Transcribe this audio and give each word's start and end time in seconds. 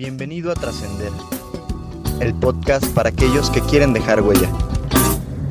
Bienvenido 0.00 0.50
a 0.50 0.54
Trascender, 0.54 1.12
el 2.22 2.32
podcast 2.32 2.86
para 2.94 3.10
aquellos 3.10 3.50
que 3.50 3.60
quieren 3.60 3.92
dejar 3.92 4.22
huella. 4.22 4.48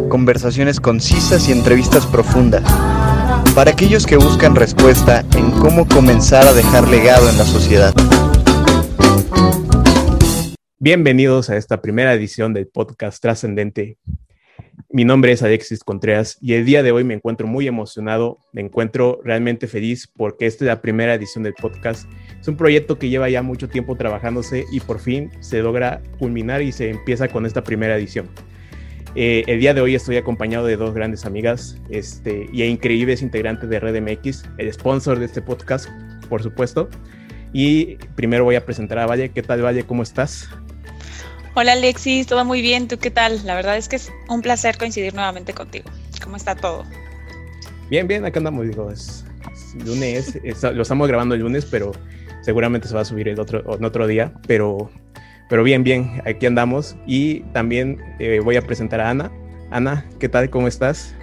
Conversaciones 0.09 0.79
concisas 0.79 1.47
y 1.47 1.51
entrevistas 1.51 2.07
profundas, 2.07 2.63
para 3.53 3.69
aquellos 3.69 4.07
que 4.07 4.17
buscan 4.17 4.55
respuesta 4.55 5.23
en 5.37 5.51
cómo 5.51 5.87
comenzar 5.87 6.47
a 6.47 6.53
dejar 6.53 6.87
legado 6.87 7.29
en 7.29 7.37
la 7.37 7.45
sociedad. 7.45 7.93
Bienvenidos 10.79 11.51
a 11.51 11.55
esta 11.55 11.79
primera 11.79 12.11
edición 12.15 12.51
del 12.51 12.67
podcast 12.69 13.21
Trascendente. 13.21 13.99
Mi 14.91 15.05
nombre 15.05 15.31
es 15.31 15.43
Alexis 15.43 15.83
Contreras 15.83 16.39
y 16.41 16.53
el 16.53 16.65
día 16.65 16.81
de 16.81 16.91
hoy 16.91 17.03
me 17.03 17.13
encuentro 17.13 17.45
muy 17.45 17.67
emocionado, 17.67 18.39
me 18.53 18.61
encuentro 18.61 19.21
realmente 19.23 19.67
feliz 19.67 20.11
porque 20.17 20.47
esta 20.47 20.63
es 20.63 20.67
la 20.67 20.81
primera 20.81 21.13
edición 21.13 21.43
del 21.43 21.53
podcast. 21.53 22.11
Es 22.41 22.47
un 22.47 22.57
proyecto 22.57 22.97
que 22.97 23.07
lleva 23.07 23.29
ya 23.29 23.43
mucho 23.43 23.69
tiempo 23.69 23.95
trabajándose 23.95 24.65
y 24.71 24.79
por 24.79 24.99
fin 24.99 25.29
se 25.41 25.61
logra 25.61 26.01
culminar 26.17 26.63
y 26.63 26.71
se 26.71 26.89
empieza 26.89 27.27
con 27.27 27.45
esta 27.45 27.63
primera 27.63 27.95
edición. 27.97 28.27
Eh, 29.13 29.43
el 29.45 29.59
día 29.59 29.75
de 29.75 29.81
hoy 29.81 29.93
estoy 29.93 30.17
acompañado 30.17 30.65
de 30.65 30.75
dos 30.75 30.95
grandes 30.95 31.23
amigas 31.23 31.79
este, 31.91 32.47
y 32.51 32.63
increíbles 32.63 33.21
integrantes 33.21 33.69
de 33.69 33.79
Red 33.79 34.01
MX, 34.01 34.45
el 34.57 34.73
sponsor 34.73 35.19
de 35.19 35.25
este 35.25 35.43
podcast, 35.43 35.87
por 36.29 36.41
supuesto. 36.41 36.89
Y 37.53 37.97
primero 38.15 38.43
voy 38.43 38.55
a 38.55 38.65
presentar 38.65 38.97
a 38.97 39.05
Valle. 39.05 39.29
¿Qué 39.29 39.43
tal, 39.43 39.63
Valle? 39.63 39.83
¿Cómo 39.83 40.01
estás? 40.01 40.49
Hola 41.55 41.73
Alexis, 41.73 42.27
todo 42.27 42.45
muy 42.45 42.61
bien, 42.61 42.87
¿tú 42.87 42.99
qué 42.99 43.09
tal? 43.09 43.45
La 43.45 43.55
verdad 43.55 43.75
es 43.75 43.89
que 43.89 43.95
es 43.95 44.11
un 44.29 44.41
placer 44.41 44.77
coincidir 44.77 45.15
nuevamente 45.15 45.53
contigo. 45.53 45.89
¿Cómo 46.23 46.35
está 46.35 46.55
todo? 46.55 46.85
Bien, 47.89 48.07
bien, 48.07 48.23
acá 48.23 48.39
andamos, 48.39 48.67
digo, 48.67 48.91
es, 48.91 49.25
lunes, 49.83 50.39
lo 50.61 50.81
estamos 50.83 51.07
grabando 51.07 51.33
el 51.33 51.41
lunes, 51.41 51.65
pero 51.65 51.91
seguramente 52.41 52.87
se 52.87 52.93
va 52.93 53.01
a 53.01 53.05
subir 53.05 53.27
el 53.27 53.39
otro, 53.39 53.63
en 53.75 53.83
otro 53.83 54.05
día, 54.05 54.31
pero, 54.47 54.91
pero 55.49 55.63
bien, 55.63 55.83
bien, 55.83 56.21
aquí 56.25 56.45
andamos. 56.45 56.95
Y 57.07 57.41
también 57.51 57.99
eh, 58.19 58.39
voy 58.43 58.55
a 58.55 58.61
presentar 58.61 59.01
a 59.01 59.09
Ana. 59.09 59.31
Ana, 59.71 60.05
¿qué 60.19 60.29
tal? 60.29 60.51
¿Cómo 60.51 60.67
estás? 60.67 61.15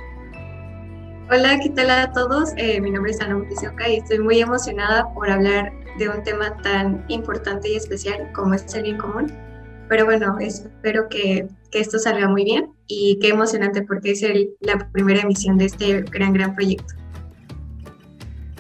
Hola, 1.31 1.59
¿qué 1.61 1.71
tal 1.71 1.91
a 1.91 2.13
todos? 2.13 2.53
Eh, 2.57 2.81
mi 2.81 2.91
nombre 2.91 3.13
es 3.13 3.21
Ana 3.21 3.37
Mutisioca 3.37 3.89
y 3.89 3.97
estoy 3.97 4.19
muy 4.19 4.41
emocionada 4.41 5.13
por 5.15 5.31
hablar 5.31 5.73
de 5.99 6.09
un 6.09 6.23
tema 6.25 6.57
tan 6.63 7.05
importante 7.09 7.69
y 7.69 7.77
especial 7.77 8.31
como 8.33 8.55
es 8.55 8.75
el 8.75 8.83
bien 8.83 8.99
común. 8.99 9.46
Pero 9.89 10.05
bueno, 10.05 10.37
espero 10.41 11.09
que, 11.09 11.47
que, 11.71 11.81
esto 11.81 11.99
salga 11.99 12.29
muy 12.29 12.45
bien 12.45 12.71
y 12.89 13.19
qué 13.21 13.29
emocionante 13.29 13.83
porque 13.83 14.13
es 14.13 14.23
el, 14.23 14.51
la 14.61 14.91
primera 14.91 15.21
emisión 15.21 15.59
de 15.59 15.67
este 15.67 16.03
gran, 16.03 16.33
gran 16.33 16.55
proyecto. 16.55 16.95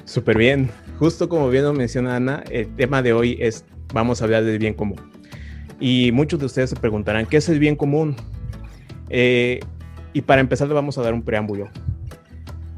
Súper 0.04 0.38
bien. 0.38 0.70
Justo 0.98 1.28
como 1.28 1.50
bien 1.50 1.64
lo 1.64 1.72
menciona 1.72 2.16
Ana, 2.16 2.44
el 2.50 2.74
tema 2.76 3.02
de 3.02 3.12
hoy 3.12 3.36
es, 3.40 3.64
vamos 3.92 4.20
a 4.20 4.24
hablar 4.24 4.44
del 4.44 4.58
bien 4.58 4.72
común. 4.72 5.00
Y 5.80 6.10
muchos 6.12 6.40
de 6.40 6.46
ustedes 6.46 6.70
se 6.70 6.76
preguntarán, 6.76 7.26
¿qué 7.26 7.36
es 7.36 7.48
el 7.48 7.58
bien 7.58 7.76
común? 7.76 8.16
Eh, 9.10 9.60
y 10.12 10.22
para 10.22 10.40
empezar, 10.40 10.68
le 10.68 10.74
vamos 10.74 10.96
a 10.96 11.02
dar 11.02 11.12
un 11.12 11.22
preámbulo. 11.22 11.68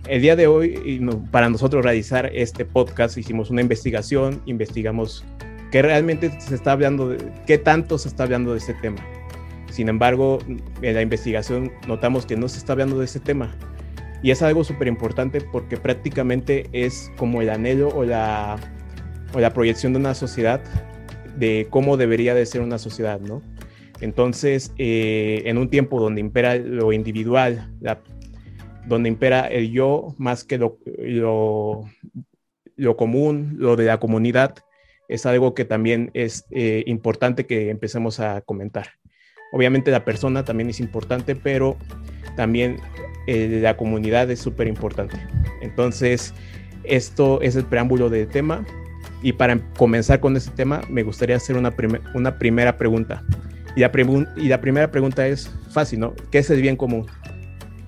El 0.08 0.22
día 0.22 0.34
de 0.34 0.46
hoy, 0.46 1.00
para 1.30 1.48
nosotros 1.48 1.84
realizar 1.84 2.30
este 2.34 2.64
podcast, 2.64 3.16
hicimos 3.18 3.50
una 3.50 3.60
investigación, 3.60 4.42
investigamos 4.46 5.24
que 5.70 5.82
realmente 5.82 6.30
se 6.40 6.54
está 6.54 6.72
hablando 6.72 7.10
de 7.10 7.18
qué 7.46 7.58
tanto 7.58 7.98
se 7.98 8.08
está 8.08 8.24
hablando 8.24 8.52
de 8.52 8.58
este 8.58 8.74
tema. 8.74 9.04
Sin 9.70 9.88
embargo, 9.88 10.38
en 10.82 10.94
la 10.94 11.02
investigación 11.02 11.72
notamos 11.86 12.26
que 12.26 12.36
no 12.36 12.48
se 12.48 12.58
está 12.58 12.72
hablando 12.72 12.98
de 12.98 13.04
este 13.04 13.20
tema. 13.20 13.54
Y 14.22 14.30
es 14.30 14.42
algo 14.42 14.64
súper 14.64 14.88
importante 14.88 15.40
porque 15.40 15.76
prácticamente 15.76 16.68
es 16.72 17.12
como 17.16 17.42
el 17.42 17.50
anhelo 17.50 17.88
o 17.88 18.04
la, 18.04 18.56
o 19.32 19.40
la 19.40 19.52
proyección 19.52 19.92
de 19.92 20.00
una 20.00 20.14
sociedad 20.14 20.60
de 21.36 21.68
cómo 21.70 21.96
debería 21.96 22.34
de 22.34 22.44
ser 22.46 22.62
una 22.62 22.78
sociedad, 22.78 23.20
¿no? 23.20 23.42
Entonces, 24.00 24.72
eh, 24.78 25.42
en 25.44 25.58
un 25.58 25.68
tiempo 25.68 26.00
donde 26.00 26.20
impera 26.20 26.56
lo 26.56 26.92
individual, 26.92 27.72
donde 28.86 29.08
impera 29.08 29.46
el 29.46 29.70
yo 29.70 30.14
más 30.18 30.44
que 30.44 30.58
lo, 30.58 30.78
lo, 30.98 31.84
lo 32.76 32.96
común, 32.96 33.56
lo 33.58 33.76
de 33.76 33.86
la 33.86 33.98
comunidad, 33.98 34.56
es 35.08 35.26
algo 35.26 35.54
que 35.54 35.64
también 35.64 36.10
es 36.14 36.46
eh, 36.50 36.84
importante 36.86 37.46
que 37.46 37.70
empecemos 37.70 38.20
a 38.20 38.40
comentar. 38.42 38.88
Obviamente 39.52 39.90
la 39.90 40.04
persona 40.04 40.44
también 40.44 40.68
es 40.68 40.80
importante, 40.80 41.34
pero 41.34 41.76
también 42.36 42.78
eh, 43.26 43.60
la 43.62 43.76
comunidad 43.76 44.30
es 44.30 44.40
súper 44.40 44.68
importante. 44.68 45.16
Entonces, 45.62 46.34
esto 46.84 47.40
es 47.40 47.56
el 47.56 47.64
preámbulo 47.64 48.10
del 48.10 48.28
tema. 48.28 48.64
Y 49.22 49.32
para 49.32 49.58
comenzar 49.76 50.20
con 50.20 50.36
este 50.36 50.52
tema, 50.52 50.82
me 50.88 51.02
gustaría 51.02 51.36
hacer 51.36 51.56
una, 51.56 51.74
una 52.14 52.38
primera 52.38 52.76
pregunta. 52.76 53.24
Y 53.76 53.80
la, 53.80 54.60
primera 54.60 54.90
pregunta 54.90 55.26
es 55.26 55.50
fácil, 55.70 56.00
¿no? 56.00 56.14
¿Qué 56.30 56.38
es 56.38 56.50
el 56.50 56.60
bien 56.60 56.76
común? 56.76 57.06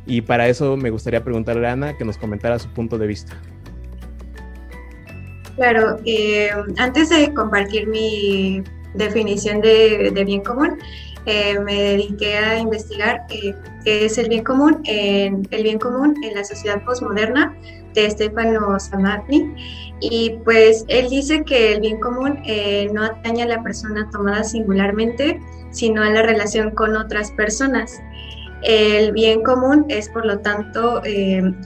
Y 0.06 0.20
para 0.20 0.48
eso 0.48 0.76
me 0.76 0.91
gustaría 0.91 1.25
preguntarle 1.25 1.66
a 1.66 1.72
Ana 1.72 1.97
que 1.97 2.04
nos 2.04 2.16
comentara 2.16 2.58
su 2.58 2.69
punto 2.72 2.97
de 2.97 3.06
vista. 3.06 3.41
Claro, 5.60 5.98
eh, 6.06 6.48
antes 6.78 7.10
de 7.10 7.34
compartir 7.34 7.87
mi 7.87 8.65
definición 8.94 9.60
de, 9.60 10.10
bien 10.25 10.43
común, 10.43 10.78
eh, 11.26 11.60
me 11.60 11.75
dediqué 11.82 12.38
a 12.38 12.59
investigar 12.59 13.26
eh, 13.28 13.54
qué 13.84 14.06
es 14.06 14.16
el 14.16 14.31
bien 14.31 14.43
común, 14.43 14.81
en, 14.84 15.47
el 15.50 15.62
bien 15.62 15.78
común 15.78 16.16
en 16.25 16.34
la 16.34 16.44
sociedad 16.44 16.82
postmoderna 16.82 17.54
de 17.93 18.10
Stefano 18.10 18.81
Samagni. 18.81 19.54
Y 20.00 20.38
pues 20.47 20.87
él 20.88 21.10
dice 21.10 21.44
que 21.44 21.75
el 21.75 21.82
bien 21.82 22.00
común 22.00 22.41
no 22.94 23.04
atañe 23.04 23.43
a 23.43 23.47
la 23.47 23.62
persona 23.62 24.09
tomada 24.10 24.44
singularmente, 24.44 25.43
sino 25.72 26.03
a 26.03 26.09
la 26.09 26.22
relación 26.22 26.70
con 26.70 26.97
otras 26.97 27.32
personas. 27.32 28.00
El 28.62 29.12
bien 29.12 29.43
común 29.43 29.84
es, 29.88 30.09
por 30.09 30.25
lo 30.25 30.38
tanto, 30.38 31.03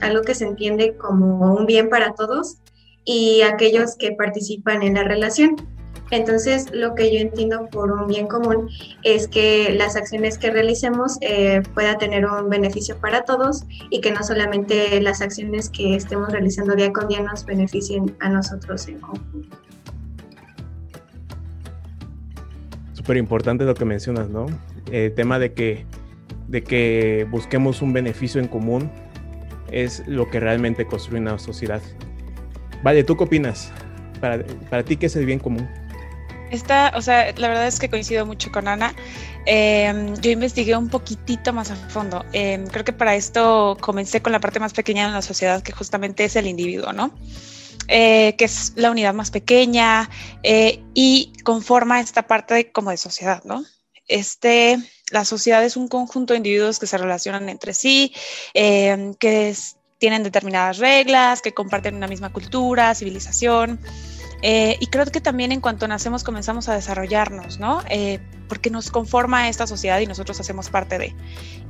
algo 0.01 0.21
que 0.23 0.35
se 0.35 0.43
entiende 0.43 0.97
como 0.97 1.55
un 1.55 1.65
bien 1.65 1.87
para 1.89 2.13
todos 2.13 2.57
y 3.05 3.41
aquellos 3.41 3.95
que 3.95 4.11
participan 4.11 4.83
en 4.83 4.95
la 4.95 5.03
relación. 5.03 5.55
Entonces, 6.11 6.67
lo 6.71 6.93
que 6.93 7.11
yo 7.11 7.19
entiendo 7.19 7.67
por 7.71 7.91
un 7.91 8.07
bien 8.07 8.27
común 8.27 8.69
es 9.03 9.27
que 9.27 9.73
las 9.73 9.95
acciones 9.95 10.37
que 10.37 10.51
realicemos 10.51 11.17
eh, 11.21 11.63
pueda 11.73 11.97
tener 11.97 12.25
un 12.25 12.49
beneficio 12.49 12.97
para 12.97 13.25
todos 13.25 13.63
y 13.89 14.01
que 14.01 14.11
no 14.11 14.23
solamente 14.23 15.01
las 15.01 15.21
acciones 15.21 15.69
que 15.69 15.95
estemos 15.95 16.31
realizando 16.31 16.75
día 16.75 16.93
con 16.93 17.07
día 17.07 17.21
nos 17.21 17.45
beneficien 17.45 18.15
a 18.19 18.29
nosotros 18.29 18.87
en 18.87 18.99
conjunto. 18.99 19.57
Súper 22.93 23.17
importante 23.17 23.65
lo 23.65 23.73
que 23.73 23.85
mencionas, 23.85 24.29
¿no? 24.29 24.45
El 24.91 25.13
tema 25.13 25.39
de 25.39 25.53
que, 25.53 25.85
de 26.47 26.63
que 26.63 27.27
busquemos 27.31 27.81
un 27.81 27.93
beneficio 27.93 28.39
en 28.39 28.47
común 28.47 28.91
es 29.71 30.03
lo 30.07 30.29
que 30.29 30.39
realmente 30.39 30.85
construye 30.85 31.19
una 31.19 31.39
sociedad. 31.39 31.81
Vale, 32.83 33.03
¿tú 33.03 33.17
qué 33.17 33.23
opinas? 33.23 33.71
Para, 34.21 34.43
para 34.69 34.83
ti, 34.83 34.97
¿qué 34.97 35.07
es 35.07 35.15
el 35.15 35.25
bien 35.25 35.39
común? 35.39 35.67
Esta, 36.51 36.93
o 36.95 37.01
sea, 37.01 37.33
la 37.37 37.47
verdad 37.47 37.67
es 37.67 37.79
que 37.79 37.89
coincido 37.89 38.25
mucho 38.25 38.51
con 38.51 38.67
Ana. 38.67 38.95
Em, 39.45 40.15
yo 40.21 40.31
investigué 40.31 40.75
un 40.75 40.89
poquitito 40.89 41.53
más 41.53 41.71
a 41.71 41.75
fondo. 41.75 42.23
Em, 42.33 42.65
creo 42.67 42.85
que 42.85 42.93
para 42.93 43.15
esto 43.15 43.77
comencé 43.81 44.21
con 44.21 44.31
la 44.31 44.39
parte 44.39 44.59
más 44.59 44.73
pequeña 44.73 45.07
de 45.07 45.13
la 45.13 45.21
sociedad, 45.21 45.61
que 45.61 45.71
justamente 45.71 46.23
es 46.23 46.35
el 46.35 46.47
individuo, 46.47 46.93
¿no? 46.93 47.11
Eh, 47.87 48.35
que 48.37 48.45
es 48.45 48.73
la 48.75 48.89
unidad 48.89 49.13
más 49.13 49.29
pequeña 49.29 50.09
eh, 50.41 50.81
y 50.95 51.33
conforma 51.43 51.99
esta 51.99 52.23
parte 52.23 52.71
como 52.71 52.89
de 52.89 52.97
sociedad, 52.97 53.43
¿no? 53.43 53.63
Este, 54.07 54.77
la 55.11 55.25
sociedad 55.25 55.63
es 55.63 55.77
un 55.77 55.87
conjunto 55.87 56.33
de 56.33 56.37
individuos 56.37 56.79
que 56.79 56.87
se 56.87 56.97
relacionan 56.97 57.49
entre 57.49 57.73
sí, 57.73 58.13
em, 58.53 59.13
que 59.15 59.49
es, 59.49 59.74
tienen 59.97 60.23
determinadas 60.23 60.77
reglas, 60.77 61.41
que 61.41 61.53
comparten 61.53 61.95
una 61.95 62.07
misma 62.07 62.31
cultura, 62.31 62.93
civilización. 62.95 63.79
Eh, 64.41 64.77
y 64.79 64.87
creo 64.87 65.05
que 65.05 65.21
también 65.21 65.51
en 65.51 65.61
cuanto 65.61 65.87
nacemos 65.87 66.23
comenzamos 66.23 66.69
a 66.69 66.75
desarrollarnos, 66.75 67.59
¿no? 67.59 67.81
Eh, 67.89 68.19
porque 68.47 68.69
nos 68.69 68.91
conforma 68.91 69.49
esta 69.49 69.65
sociedad 69.65 69.99
y 69.99 70.05
nosotros 70.05 70.39
hacemos 70.39 70.69
parte 70.69 70.97
de. 70.97 71.15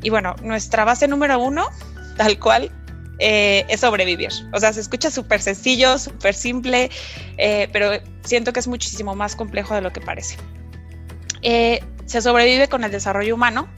Y 0.01 0.09
bueno, 0.09 0.35
nuestra 0.41 0.83
base 0.83 1.07
número 1.07 1.39
uno, 1.39 1.69
tal 2.17 2.37
cual, 2.39 2.71
eh, 3.19 3.65
es 3.69 3.81
sobrevivir. 3.81 4.31
O 4.51 4.59
sea, 4.59 4.73
se 4.73 4.81
escucha 4.81 5.11
súper 5.11 5.41
sencillo, 5.41 5.97
súper 5.97 6.33
simple, 6.33 6.89
pero 7.71 7.91
siento 8.23 8.51
que 8.51 8.59
es 8.59 8.67
muchísimo 8.67 9.15
más 9.15 9.35
complejo 9.35 9.73
de 9.75 9.81
lo 9.81 9.93
que 9.93 10.01
parece. 10.01 10.35
se 11.41 12.21
sobrevive 12.21 12.67
con 12.67 12.83
el 12.83 12.91
desarrollo 12.91 13.35
humano, 13.35 13.69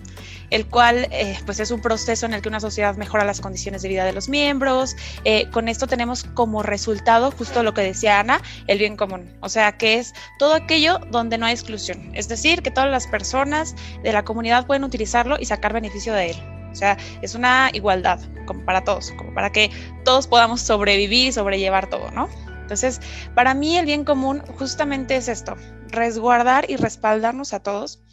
el 0.49 0.67
cual 0.67 1.07
eh, 1.11 1.37
pues 1.45 1.59
es 1.59 1.71
un 1.71 1.81
proceso 1.81 2.25
en 2.25 2.33
el 2.33 2.41
que 2.41 2.49
una 2.49 2.59
sociedad 2.59 2.95
mejora 2.95 3.25
las 3.25 3.41
condiciones 3.41 3.81
de 3.81 3.89
vida 3.89 4.05
de 4.05 4.13
los 4.13 4.29
miembros. 4.29 4.95
Eh, 5.23 5.49
con 5.51 5.67
esto 5.67 5.87
tenemos 5.87 6.23
como 6.23 6.63
resultado 6.63 7.31
justo 7.31 7.63
lo 7.63 7.73
que 7.73 7.81
decía 7.81 8.19
Ana, 8.19 8.41
el 8.67 8.77
bien 8.77 8.97
común, 8.97 9.35
o 9.41 9.49
sea, 9.49 9.77
que 9.77 9.95
es 9.95 10.13
todo 10.39 10.53
aquello 10.53 10.99
donde 11.11 11.37
no 11.37 11.45
hay 11.45 11.53
exclusión, 11.53 12.11
es 12.13 12.27
decir, 12.27 12.61
que 12.61 12.71
todas 12.71 12.89
las 12.89 13.07
personas 13.07 13.75
de 14.03 14.11
la 14.11 14.23
comunidad 14.23 14.65
pueden 14.65 14.83
utilizarlo 14.83 15.37
y 15.39 15.45
sacar 15.45 15.73
beneficio 15.73 16.13
de 16.13 16.31
él. 16.31 16.37
O 16.71 16.75
sea, 16.75 16.97
es 17.21 17.33
una 17.33 17.69
igualdad 17.73 18.19
como 18.45 18.63
para 18.63 18.83
todos, 18.83 19.11
como 19.17 19.33
para 19.33 19.51
que 19.51 19.71
todos 20.03 20.27
podamos 20.27 20.61
sobrevivir 20.61 21.27
y 21.27 21.31
sobrellevar 21.31 21.89
todo, 21.89 22.11
¿no? 22.11 22.29
Entonces, 22.61 22.99
para 23.33 23.53
mí 23.53 23.77
el 23.77 23.85
bien 23.85 24.03
común 24.03 24.43
justamente 24.59 25.15
es 25.15 25.27
esto, 25.27 25.55
resguardar 25.87 26.69
y 26.69 26.75
respaldarnos 26.75 27.53
a 27.53 27.61
todos, 27.61 28.03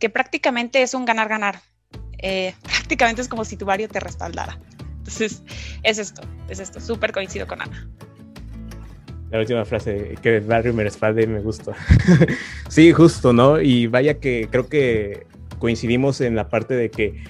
que 0.00 0.08
prácticamente 0.08 0.82
es 0.82 0.94
un 0.94 1.04
ganar-ganar. 1.04 1.60
Eh, 2.18 2.54
prácticamente 2.62 3.22
es 3.22 3.28
como 3.28 3.44
si 3.44 3.56
tu 3.56 3.64
barrio 3.64 3.88
te 3.88 4.00
respaldara. 4.00 4.58
Entonces, 4.98 5.42
es 5.82 5.98
esto, 5.98 6.22
es 6.48 6.60
esto, 6.60 6.80
súper 6.80 7.12
coincido 7.12 7.46
con 7.46 7.62
Ana. 7.62 7.88
La 9.30 9.40
última 9.40 9.64
frase, 9.64 10.16
que 10.22 10.36
el 10.36 10.44
barrio 10.44 10.72
me 10.72 10.84
respalde, 10.84 11.26
me 11.26 11.40
gusta. 11.40 11.74
sí, 12.68 12.92
justo, 12.92 13.32
¿no? 13.32 13.60
Y 13.60 13.86
vaya 13.86 14.20
que 14.20 14.48
creo 14.50 14.68
que 14.68 15.26
coincidimos 15.58 16.20
en 16.20 16.34
la 16.34 16.48
parte 16.48 16.74
de 16.74 16.90
que, 16.90 17.22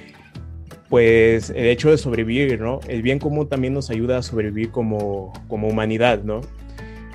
pues, 0.88 1.50
el 1.50 1.66
hecho 1.66 1.90
de 1.90 1.98
sobrevivir, 1.98 2.60
¿no? 2.60 2.80
El 2.86 3.02
bien 3.02 3.18
común 3.18 3.48
también 3.48 3.74
nos 3.74 3.90
ayuda 3.90 4.18
a 4.18 4.22
sobrevivir 4.22 4.70
como, 4.70 5.32
como 5.48 5.68
humanidad, 5.68 6.22
¿no? 6.22 6.40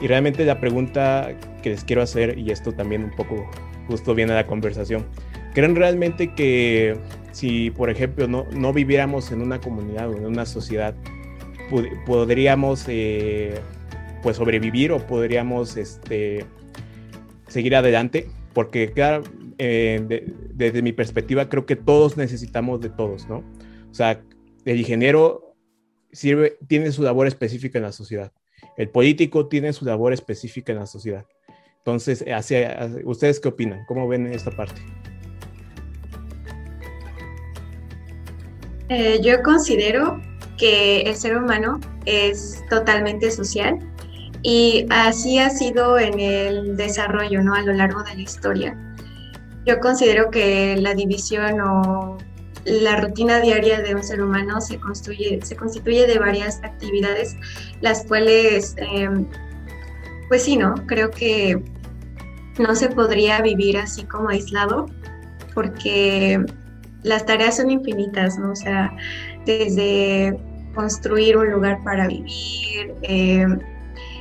Y 0.02 0.08
realmente 0.08 0.44
la 0.44 0.60
pregunta 0.60 1.30
que 1.62 1.70
les 1.70 1.86
quiero 1.86 2.02
hacer, 2.02 2.38
y 2.38 2.52
esto 2.52 2.74
también 2.74 3.06
un 3.06 3.16
poco 3.16 3.50
justo 3.88 4.14
viene 4.14 4.34
a 4.34 4.36
la 4.36 4.48
conversación, 4.48 5.06
¿creen 5.54 5.76
realmente 5.76 6.34
que 6.34 6.98
si, 7.34 7.72
por 7.72 7.90
ejemplo, 7.90 8.28
no, 8.28 8.46
no 8.52 8.72
viviéramos 8.72 9.32
en 9.32 9.42
una 9.42 9.60
comunidad 9.60 10.10
o 10.10 10.16
en 10.16 10.26
una 10.26 10.46
sociedad, 10.46 10.96
podríamos 12.06 12.86
eh, 12.88 13.60
pues 14.22 14.38
sobrevivir 14.38 14.92
o 14.92 15.06
podríamos 15.06 15.76
este, 15.76 16.46
seguir 17.48 17.76
adelante? 17.76 18.30
Porque 18.54 18.92
claro, 18.92 19.24
eh, 19.58 20.26
desde 20.54 20.82
mi 20.84 20.94
perspectiva 20.94 21.50
creo 21.50 21.66
que 21.66 21.76
todos 21.76 22.18
necesitamos 22.18 22.82
de 22.82 22.90
todos, 22.90 23.28
¿no? 23.28 23.44
O 23.90 23.94
sea, 23.94 24.22
el 24.66 24.80
ingeniero 24.80 25.56
sirve, 26.12 26.58
tiene 26.68 26.92
su 26.92 27.02
labor 27.02 27.26
específica 27.26 27.80
en 27.80 27.84
la 27.84 27.92
sociedad. 27.92 28.32
El 28.78 28.90
político 28.90 29.48
tiene 29.48 29.74
su 29.74 29.86
labor 29.86 30.14
específica 30.14 30.72
en 30.72 30.80
la 30.80 30.86
sociedad. 30.86 31.26
Entonces, 31.80 32.24
hacia, 32.28 32.92
¿ustedes 33.04 33.40
qué 33.40 33.50
opinan? 33.50 33.86
¿Cómo 33.88 34.08
ven 34.08 34.28
esta 34.28 34.52
parte? 34.52 34.82
Eh, 38.96 39.20
yo 39.24 39.42
considero 39.42 40.22
que 40.56 41.02
el 41.02 41.16
ser 41.16 41.36
humano 41.36 41.80
es 42.06 42.64
totalmente 42.70 43.32
social 43.32 43.80
y 44.44 44.86
así 44.92 45.40
ha 45.40 45.50
sido 45.50 45.98
en 45.98 46.20
el 46.20 46.78
desarrollo, 46.78 47.42
¿no? 47.42 47.56
A 47.56 47.64
lo 47.64 47.74
largo 47.74 48.04
de 48.04 48.14
la 48.14 48.22
historia. 48.22 48.78
Yo 49.66 49.80
considero 49.80 50.30
que 50.30 50.78
la 50.78 50.94
división 50.94 51.60
o 51.60 52.20
la 52.66 52.98
rutina 52.98 53.40
diaria 53.40 53.82
de 53.82 53.96
un 53.96 54.04
ser 54.04 54.22
humano 54.22 54.62
se, 54.62 54.78
construye, 54.80 55.40
se 55.42 55.56
constituye 55.56 56.06
de 56.06 56.20
varias 56.20 56.60
actividades, 56.64 57.36
las 57.82 58.06
cuales, 58.06 58.76
em, 58.78 59.26
pues 60.28 60.44
sí, 60.44 60.56
¿no? 60.56 60.76
Creo 60.86 61.10
que 61.10 61.60
no 62.60 62.76
se 62.76 62.90
podría 62.90 63.42
vivir 63.42 63.76
así 63.76 64.04
como 64.04 64.30
aislado, 64.30 64.86
porque 65.56 66.46
las 67.04 67.26
tareas 67.26 67.58
son 67.58 67.70
infinitas, 67.70 68.38
¿no? 68.38 68.52
O 68.52 68.56
sea, 68.56 68.96
desde 69.46 70.38
construir 70.74 71.38
un 71.38 71.52
lugar 71.52 71.84
para 71.84 72.08
vivir, 72.08 72.94
em, 73.04 73.60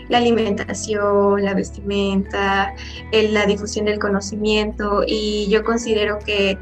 la 0.09 0.19
alimentación, 0.19 1.45
la 1.45 1.55
vestimenta, 1.55 2.75
la 3.13 3.47
difusión 3.47 3.87
del 3.87 3.99
conocimiento 3.99 5.05
y 5.07 5.49
yo 5.49 5.65
considero 5.65 6.19
que 6.19 6.59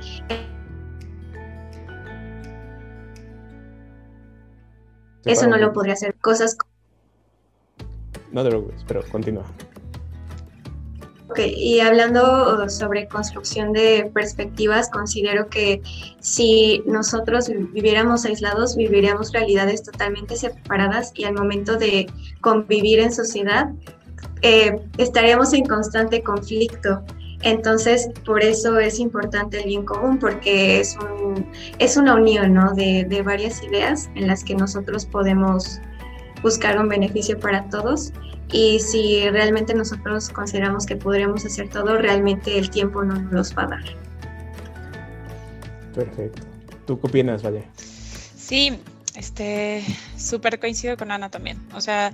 Eso 5.24 5.46
no 5.46 5.58
lo 5.58 5.72
podría 5.72 5.94
hacer. 5.94 6.14
Cosas. 6.20 6.56
No 8.32 8.42
te 8.42 8.48
preocupes, 8.48 8.84
pero 8.86 9.02
continúa. 9.10 9.44
Ok, 11.30 11.38
y 11.46 11.78
hablando 11.78 12.68
sobre 12.68 13.06
construcción 13.06 13.72
de 13.72 14.10
perspectivas, 14.12 14.90
considero 14.90 15.48
que 15.48 15.80
si 16.18 16.82
nosotros 16.86 17.48
viviéramos 17.72 18.24
aislados, 18.24 18.74
viviríamos 18.74 19.30
realidades 19.32 19.84
totalmente 19.84 20.34
separadas 20.34 21.12
y 21.14 21.22
al 21.22 21.34
momento 21.34 21.76
de 21.76 22.08
convivir 22.40 22.98
en 22.98 23.12
sociedad, 23.12 23.70
eh, 24.42 24.80
estaríamos 24.98 25.52
en 25.52 25.66
constante 25.66 26.20
conflicto. 26.20 27.04
Entonces, 27.42 28.10
por 28.26 28.42
eso 28.42 28.80
es 28.80 28.98
importante 28.98 29.60
el 29.60 29.66
bien 29.66 29.84
común, 29.84 30.18
porque 30.18 30.80
es, 30.80 30.96
un, 30.96 31.46
es 31.78 31.96
una 31.96 32.16
unión 32.16 32.54
¿no? 32.54 32.74
de, 32.74 33.06
de, 33.08 33.22
varias 33.22 33.62
ideas 33.62 34.10
en 34.16 34.26
las 34.26 34.42
que 34.42 34.56
nosotros 34.56 35.06
podemos 35.06 35.80
buscar 36.42 36.76
un 36.80 36.88
beneficio 36.88 37.38
para 37.38 37.68
todos. 37.68 38.12
Y 38.52 38.80
si 38.80 39.28
realmente 39.30 39.74
nosotros 39.74 40.28
consideramos 40.30 40.86
que 40.86 40.96
podríamos 40.96 41.44
hacer 41.44 41.68
todo, 41.68 41.96
realmente 41.96 42.58
el 42.58 42.70
tiempo 42.70 43.04
no 43.04 43.14
nos 43.14 43.56
va 43.56 43.64
a 43.64 43.66
dar. 43.66 43.84
Perfecto. 45.94 46.42
¿Tú 46.86 47.00
qué 47.00 47.06
opinas, 47.06 47.44
Valle? 47.44 47.64
Sí, 47.76 48.80
este, 49.14 49.84
súper 50.16 50.58
coincido 50.58 50.96
con 50.96 51.12
Ana 51.12 51.30
también. 51.30 51.58
O 51.74 51.80
sea, 51.80 52.12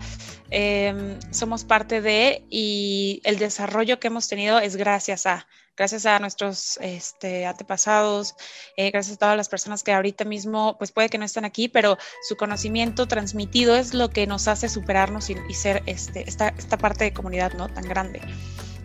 em, 0.51 1.19
somos 1.31 1.65
parte 1.65 2.01
de 2.01 2.45
y 2.51 3.21
el 3.25 3.39
desarrollo 3.39 3.99
que 3.99 4.09
hemos 4.09 4.29
tenido 4.29 4.59
es 4.59 4.77
gracias 4.77 5.27
a, 5.27 5.47
gracias 5.77 6.07
a 6.07 6.19
nuestros 6.19 6.79
este, 6.81 7.47
antepasados, 7.47 8.35
eh, 8.77 8.91
gracias 8.91 9.17
a 9.17 9.19
todas 9.19 9.37
las 9.37 9.49
personas 9.49 9.83
que 9.83 9.93
ahorita 9.93 10.25
mismo, 10.25 10.77
pues 10.79 10.93
puede 10.93 11.09
que 11.09 11.19
no 11.19 11.25
estén 11.25 11.45
aquí, 11.45 11.69
pero 11.69 11.99
su 12.29 12.37
conocimiento 12.37 13.07
transmitido 13.07 13.77
es 13.77 13.95
lo 13.95 14.09
que 14.11 14.27
nos 14.27 14.49
hace 14.49 14.69
superarnos 14.69 15.31
y, 15.31 15.37
ser 15.55 15.83
este, 15.87 16.29
esta, 16.29 16.49
esta 16.49 16.79
parte 16.79 17.05
de 17.05 17.13
comunidad 17.13 17.53
no 17.55 17.69
tan 17.69 17.85
grande. 17.85 18.21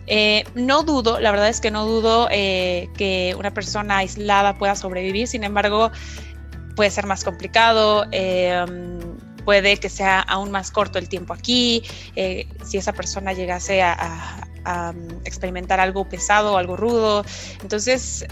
Eh, 0.06 0.44
no 0.54 0.82
dudo, 0.82 1.20
la 1.20 1.30
verdad 1.30 1.48
es 1.48 1.60
que 1.60 1.70
no 1.70 1.86
dudo 1.86 2.28
eh, 2.30 2.90
que 2.96 3.34
una 3.38 3.54
persona 3.54 3.98
aislada 3.98 4.58
pueda 4.58 4.74
sobrevivir, 4.74 5.28
sin 5.28 5.44
embargo, 5.44 5.90
puede 6.74 6.90
ser 6.90 7.06
más 7.06 7.24
complicado, 7.24 8.06
em, 8.10 8.98
puede 9.44 9.76
que 9.76 9.88
sea 9.88 10.20
aún 10.20 10.50
más 10.50 10.70
corto 10.70 10.98
el 10.98 11.08
tiempo 11.08 11.32
aquí, 11.32 11.82
eh, 12.16 12.46
si 12.64 12.78
esa 12.78 12.92
persona 12.92 13.32
llegase 13.32 13.82
a, 13.82 14.46
mm, 14.94 15.24
experimentar 15.24 15.80
algo 15.80 16.08
pesado 16.08 16.54
o 16.54 16.56
algo 16.56 16.76
rudo. 16.76 17.24
Entonces, 17.62 18.26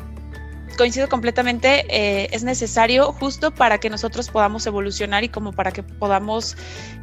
coincido 0.78 1.08
completamente, 1.08 1.84
eh, 1.88 2.28
es 2.32 2.44
necesario 2.44 3.12
justo 3.12 3.50
para 3.50 3.78
que 3.78 3.90
nosotros 3.90 4.30
podamos 4.30 4.66
evolucionar 4.66 5.24
y 5.24 5.28
como 5.28 5.52
para 5.52 5.72
que 5.72 5.82
podamos 5.82 6.56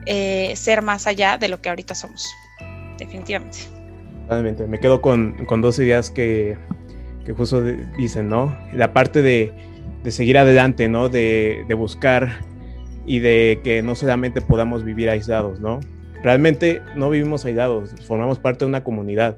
eh, 0.06 0.54
ser 0.56 0.82
más 0.82 1.08
allá 1.08 1.38
de 1.38 1.50
lo 1.50 1.62
que 1.62 1.70
ahorita 1.70 1.94
somos, 1.96 2.28
definitivamente. 2.98 3.60
Totalmente, 4.24 4.68
me 4.68 4.80
quedo 4.80 5.02
con, 5.02 5.46
con 5.46 5.62
dos 5.62 5.80
ideas 5.80 6.10
que, 6.10 6.58
que 7.26 7.34
justo 7.34 7.62
dicen, 7.98 8.30
¿no? 8.30 8.58
La 8.74 8.94
parte 8.94 9.22
de 9.22 9.54
de 10.04 10.12
seguir 10.12 10.38
adelante, 10.38 10.88
¿no? 10.88 11.10
De, 11.10 11.66
de, 11.68 11.74
buscar 11.74 12.40
y 13.08 13.20
de 13.20 13.62
que 13.64 13.82
no 13.82 13.96
solamente 13.96 14.42
podamos 14.42 14.84
vivir 14.84 15.10
aislados, 15.10 15.60
¿no? 15.60 15.80
Realmente 16.22 16.82
no 16.96 17.10
vivimos 17.10 17.46
aislados, 17.46 17.96
formamos 18.06 18.38
parte 18.38 18.66
de 18.66 18.70
una 18.70 18.84
comunidad 18.84 19.36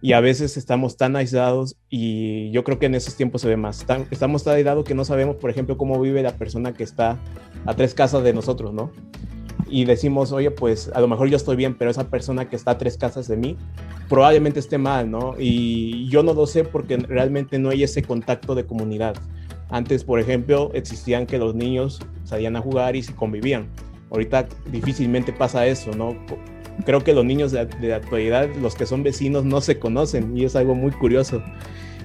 y 0.00 0.12
a 0.12 0.20
veces 0.20 0.56
estamos 0.56 0.96
tan 0.96 1.16
aislados 1.16 1.76
y 1.90 2.50
yo 2.52 2.62
creo 2.62 2.78
que 2.78 2.86
en 2.86 2.94
esos 2.94 3.16
tiempos 3.16 3.42
se 3.42 3.48
ve 3.48 3.56
más. 3.56 3.84
estamos 4.10 4.44
tan 4.44 4.54
aislados 4.54 4.84
que 4.84 4.94
no 4.94 5.04
sabemos, 5.04 5.36
por 5.36 5.50
ejemplo, 5.50 5.76
cómo 5.76 6.00
vive 6.00 6.22
la 6.22 6.36
persona 6.36 6.72
que 6.72 6.84
está 6.84 7.18
a 7.66 7.74
tres 7.74 7.92
casas 7.92 8.22
de 8.22 8.32
nosotros, 8.32 8.72
¿no? 8.72 8.92
Y 9.68 9.84
decimos, 9.84 10.30
oye, 10.30 10.52
pues 10.52 10.90
a 10.94 11.00
lo 11.00 11.08
mejor 11.08 11.28
yo 11.28 11.36
estoy 11.36 11.56
bien, 11.56 11.76
pero 11.76 11.90
esa 11.90 12.08
persona 12.08 12.48
que 12.48 12.56
está 12.56 12.72
a 12.72 12.78
tres 12.78 12.96
casas 12.96 13.26
de 13.26 13.36
mí 13.36 13.56
probablemente 14.08 14.60
esté 14.60 14.78
mal, 14.78 15.10
¿no? 15.10 15.34
Y 15.38 16.08
yo 16.08 16.22
no 16.22 16.34
lo 16.34 16.46
sé 16.46 16.62
porque 16.62 16.96
realmente 16.96 17.58
no 17.58 17.70
hay 17.70 17.82
ese 17.82 18.02
contacto 18.02 18.54
de 18.54 18.64
comunidad. 18.64 19.16
Antes, 19.70 20.04
por 20.04 20.18
ejemplo, 20.18 20.70
existían 20.72 21.26
que 21.26 21.38
los 21.38 21.54
niños 21.54 22.00
salían 22.24 22.56
a 22.56 22.60
jugar 22.60 22.96
y 22.96 23.02
se 23.02 23.14
convivían. 23.14 23.66
Ahorita 24.10 24.48
difícilmente 24.70 25.32
pasa 25.32 25.66
eso, 25.66 25.90
¿no? 25.92 26.16
Creo 26.86 27.04
que 27.04 27.12
los 27.12 27.24
niños 27.24 27.52
de, 27.52 27.68
la 27.82 27.96
actualidad, 27.96 28.48
los 28.62 28.74
que 28.74 28.86
son 28.86 29.02
vecinos, 29.02 29.44
no 29.44 29.60
se 29.60 29.78
conocen 29.78 30.36
y 30.36 30.44
es 30.44 30.56
algo 30.56 30.74
muy 30.74 30.92
curioso. 30.92 31.42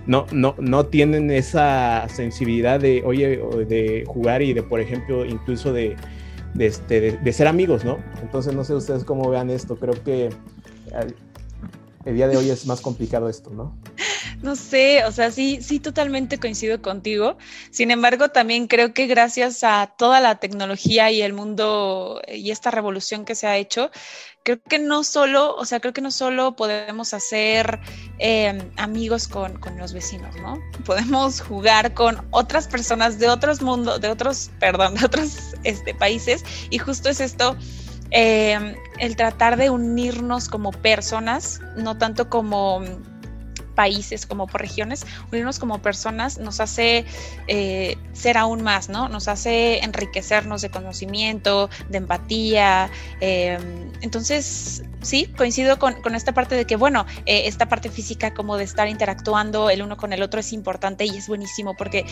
No, 0.06 0.26
no, 0.34 0.56
no 0.58 0.86
tienen 0.88 1.32
esa 1.32 2.08
sensibilidad 2.10 2.82
de, 2.82 3.04
oye, 3.06 3.38
de 3.68 4.04
jugar 4.06 4.42
y 4.42 4.54
de, 4.54 4.62
por 4.62 4.82
ejemplo, 4.82 5.26
incluso 5.26 5.72
de, 5.72 5.96
este, 6.60 7.18
de 7.18 7.34
ser 7.34 7.48
amigos, 7.48 7.86
¿no? 7.86 8.00
Entonces, 8.22 8.54
no 8.54 8.66
sé 8.66 8.74
ustedes 8.74 9.06
cómo 9.06 9.30
vean 9.30 9.50
esto. 9.50 9.78
Creo 9.78 9.94
que 10.04 10.30
el 12.04 12.16
día 12.16 12.28
de 12.28 12.36
hoy 12.36 12.50
es 12.50 12.68
más 12.68 12.82
complicado 12.82 13.30
esto, 13.30 13.52
¿no? 13.52 13.78
No 14.44 14.58
sé, 14.58 15.06
o 15.06 15.12
sea, 15.14 15.32
sí, 15.32 15.60
sí, 15.62 15.80
totalmente 15.80 16.38
coincido 16.38 16.82
contigo. 16.82 17.38
Sin 17.72 17.92
embargo, 17.92 18.28
también 18.28 18.68
creo 18.68 18.94
que 18.94 19.08
gracias 19.08 19.64
a 19.64 19.94
toda 19.98 20.20
la 20.20 20.36
tecnología 20.36 21.10
y 21.12 21.22
el 21.22 21.32
mundo 21.32 22.22
y 22.28 22.52
esta 22.52 22.70
revolución 22.70 23.24
que 23.24 23.36
se 23.36 23.48
ha 23.48 23.56
hecho, 23.56 23.90
creo 24.44 24.62
que 24.62 24.80
no 24.80 25.06
solo, 25.06 25.56
o 25.56 25.64
sea, 25.64 25.80
creo 25.80 25.94
que 25.94 26.02
no 26.02 26.12
solo 26.12 26.58
podemos 26.58 27.14
hacer 27.14 27.80
em, 28.20 28.70
amigos 28.76 29.30
con, 29.30 29.58
con, 29.62 29.78
los 29.78 29.94
vecinos, 29.94 30.36
¿no? 30.36 30.60
Podemos 30.86 31.40
jugar 31.40 31.94
con 31.94 32.28
otras 32.32 32.68
personas 32.68 33.20
de 33.20 33.30
otros 33.30 33.62
mundos, 33.62 34.02
de 34.02 34.10
otros, 34.10 34.52
perdón, 34.60 34.96
de 34.96 35.06
otros 35.06 35.56
este, 35.64 35.96
países. 35.96 36.44
Y 36.70 36.80
justo 36.80 37.08
es 37.08 37.22
esto. 37.22 37.56
Em, 38.12 38.76
el 39.00 39.16
tratar 39.16 39.56
de 39.56 39.70
unirnos 39.70 40.50
como 40.50 40.72
personas, 40.72 41.62
no 41.78 41.98
tanto 41.98 42.30
como 42.30 42.84
países, 43.74 44.26
como 44.26 44.48
por 44.48 44.62
regiones, 44.62 45.06
unirnos 45.32 45.60
como 45.60 45.82
personas 45.82 46.38
nos 46.38 46.60
hace 46.60 47.06
eh, 47.48 47.98
ser 48.14 48.38
aún 48.38 48.64
más, 48.64 48.90
¿no? 48.90 49.10
Nos 49.10 49.28
hace 49.28 49.80
enriquecernos 49.84 50.62
de 50.62 50.70
conocimiento, 50.70 51.70
de 51.90 51.98
empatía. 51.98 52.90
Em, 53.20 53.92
entonces, 54.02 54.84
sí, 55.02 55.26
coincido 55.38 55.80
con, 55.80 56.16
esta 56.16 56.34
parte 56.34 56.56
de 56.56 56.66
que, 56.66 56.76
bueno, 56.76 57.06
eh, 57.26 57.44
esta 57.46 57.68
parte 57.68 57.90
física 57.90 58.34
como 58.34 58.58
de 58.58 58.64
estar 58.64 58.88
interactuando 58.88 59.70
el 59.70 59.82
uno 59.82 59.98
con 59.98 60.14
el 60.14 60.22
otro 60.22 60.40
es 60.40 60.54
importante 60.54 61.06
y 61.06 61.18
es 61.18 61.28
buenísimo 61.28 61.76
porque 61.76 62.06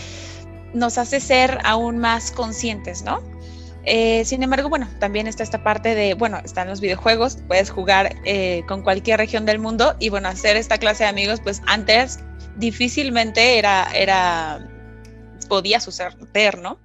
nos 0.73 0.97
hace 0.97 1.19
ser 1.19 1.59
aún 1.63 1.97
más 1.97 2.31
conscientes, 2.31 3.03
¿no? 3.03 3.21
Eh, 3.85 4.23
sin 4.25 4.43
embargo, 4.43 4.69
bueno, 4.69 4.87
también 4.99 5.27
está 5.27 5.43
esta 5.43 5.63
parte 5.63 5.95
de, 5.95 6.13
bueno, 6.13 6.39
están 6.43 6.67
los 6.67 6.81
videojuegos, 6.81 7.39
puedes 7.47 7.71
jugar 7.71 8.15
eh, 8.25 8.63
con 8.67 8.83
cualquier 8.83 9.17
región 9.17 9.45
del 9.45 9.57
mundo 9.57 9.95
y 9.99 10.09
bueno, 10.09 10.29
hacer 10.29 10.55
esta 10.55 10.77
clase 10.77 11.03
de 11.03 11.09
amigos, 11.09 11.39
pues 11.41 11.61
antes 11.65 12.19
difícilmente 12.57 13.57
era, 13.57 13.87
era, 13.95 14.67
podía 15.49 15.79
suceder, 15.79 16.59
¿no? 16.59 16.79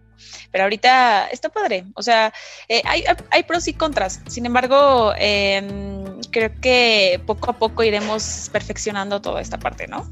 Pero 0.50 0.64
ahorita 0.64 1.28
está 1.28 1.50
padre, 1.50 1.84
o 1.94 2.02
sea, 2.02 2.32
eh, 2.68 2.80
hay, 2.86 3.04
hay, 3.30 3.42
pros 3.42 3.68
y 3.68 3.74
contras, 3.74 4.20
sin 4.26 4.46
embargo, 4.46 5.12
em, 5.18 6.20
creo 6.30 6.50
que 6.62 7.20
poco 7.26 7.50
a 7.50 7.58
poco 7.58 7.82
iremos 7.82 8.48
perfeccionando 8.50 9.20
toda 9.20 9.42
esta 9.42 9.58
parte, 9.58 9.86
¿no? 9.86 10.10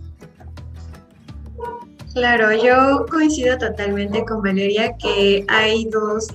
Claro, 2.12 2.52
yo 2.52 3.06
coincido 3.10 3.56
totalmente 3.56 4.24
con 4.24 4.42
Valeria 4.42 4.94
que 4.98 5.44
hay 5.48 5.86
dos 5.86 6.28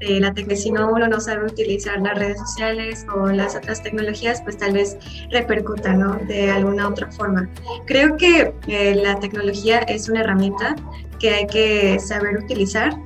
eh, 0.00 0.20
la 0.20 0.34
si 0.56 0.70
no 0.70 0.90
uno 0.90 1.08
no 1.08 1.20
sabe 1.20 1.46
utilizar 1.46 2.00
las 2.00 2.18
redes 2.18 2.38
sociales 2.38 3.06
o 3.14 3.28
las 3.28 3.56
otras 3.56 3.82
tecnologías, 3.82 4.42
pues 4.42 4.56
tal 4.58 4.72
vez 4.72 4.96
repercuta, 5.30 5.92
¿no? 5.92 6.16
De 6.26 6.50
alguna 6.50 6.88
otra 6.88 7.10
forma. 7.10 7.48
Creo 7.86 8.16
que 8.16 8.54
eh, 8.66 8.94
la 8.94 9.18
tecnología 9.20 9.80
es 9.80 10.08
una 10.08 10.20
herramienta 10.20 10.76
que 11.20 11.30
hay 11.30 11.46
que 11.46 12.00
saber 12.00 12.38
utilizar 12.38 12.96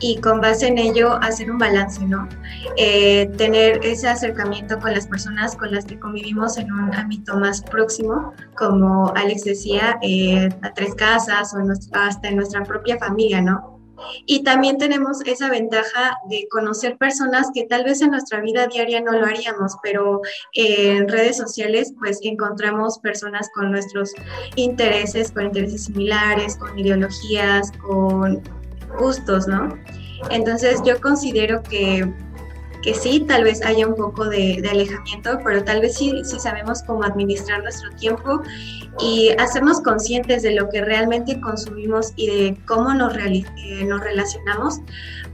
y 0.00 0.20
con 0.20 0.40
base 0.40 0.68
en 0.68 0.78
ello 0.78 1.14
hacer 1.22 1.50
un 1.50 1.58
balance, 1.58 2.04
¿no? 2.04 2.28
Eh, 2.76 3.26
tener 3.36 3.84
ese 3.84 4.08
acercamiento 4.08 4.78
con 4.78 4.92
las 4.92 5.06
personas 5.06 5.56
con 5.56 5.72
las 5.72 5.84
que 5.84 5.98
convivimos 5.98 6.56
en 6.56 6.72
un 6.72 6.94
ámbito 6.94 7.36
más 7.36 7.60
próximo, 7.62 8.32
como 8.56 9.12
Alex 9.16 9.44
decía, 9.44 9.98
eh, 10.02 10.48
a 10.62 10.72
tres 10.72 10.94
casas 10.94 11.54
o 11.54 11.58
hasta 11.92 12.28
en 12.28 12.36
nuestra 12.36 12.62
propia 12.62 12.98
familia, 12.98 13.40
¿no? 13.40 13.73
Y 14.26 14.42
también 14.42 14.78
tenemos 14.78 15.20
esa 15.26 15.50
ventaja 15.50 16.18
de 16.28 16.46
conocer 16.50 16.96
personas 16.96 17.50
que 17.54 17.64
tal 17.64 17.84
vez 17.84 18.02
en 18.02 18.10
nuestra 18.10 18.40
vida 18.40 18.66
diaria 18.66 19.00
no 19.00 19.12
lo 19.12 19.26
haríamos, 19.26 19.76
pero 19.82 20.20
en 20.52 21.08
redes 21.08 21.36
sociales 21.36 21.94
pues 21.98 22.18
encontramos 22.22 22.98
personas 22.98 23.48
con 23.54 23.70
nuestros 23.70 24.12
intereses, 24.56 25.30
con 25.32 25.46
intereses 25.46 25.84
similares, 25.84 26.56
con 26.56 26.78
ideologías, 26.78 27.72
con 27.72 28.42
gustos, 28.98 29.46
¿no? 29.46 29.76
Entonces 30.30 30.80
yo 30.84 31.00
considero 31.00 31.62
que 31.62 32.10
que 32.84 32.92
sí, 32.92 33.24
tal 33.26 33.44
vez 33.44 33.64
haya 33.64 33.86
un 33.86 33.94
poco 33.94 34.28
de, 34.28 34.62
alejamiento, 34.70 35.38
pero 35.42 35.64
tal 35.64 35.80
vez 35.80 35.96
sí, 35.96 36.12
sabemos 36.24 36.82
cómo 36.82 37.02
administrar 37.02 37.62
nuestro 37.62 37.90
tiempo 37.92 38.42
y 39.00 39.30
hacernos 39.38 39.80
conscientes 39.80 40.42
de 40.42 40.54
lo 40.54 40.68
que 40.68 40.84
realmente 40.84 41.40
consumimos 41.40 42.12
y 42.16 42.26
de 42.26 42.56
cómo 42.66 42.92
nos, 42.92 43.16
eh, 43.16 43.42
nos 43.86 44.00
relacionamos, 44.02 44.80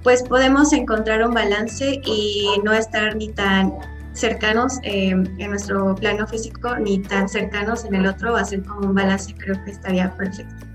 pues 0.04 0.22
podemos 0.22 0.72
encontrar 0.72 1.26
un 1.26 1.34
balance 1.34 2.00
y 2.04 2.52
no 2.62 2.72
estar 2.72 3.16
ni 3.16 3.30
tan 3.30 3.72
cercanos 4.12 4.78
eh, 4.84 5.08
en 5.10 5.50
nuestro 5.50 5.96
plano 5.96 6.28
físico 6.28 6.76
ni 6.76 7.00
tan 7.00 7.28
cercanos 7.28 7.84
en 7.84 7.96
el 7.96 8.06
otro, 8.06 8.36
hacer 8.36 8.62
como 8.62 8.86
un 8.86 8.94
balance 8.94 9.34
creo 9.34 9.56
que 9.64 9.72
estaría 9.72 10.14
perfecto. 10.16 10.66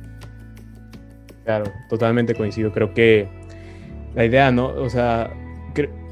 Claro, 1.46 1.72
totalmente 1.89 2.36
coincido. 2.36 2.74
Creo 2.74 2.94
que 2.94 3.29
la 4.15 4.25
idea, 4.25 4.51
¿no? 4.51 4.67
O 4.67 4.89
sea, 4.89 5.32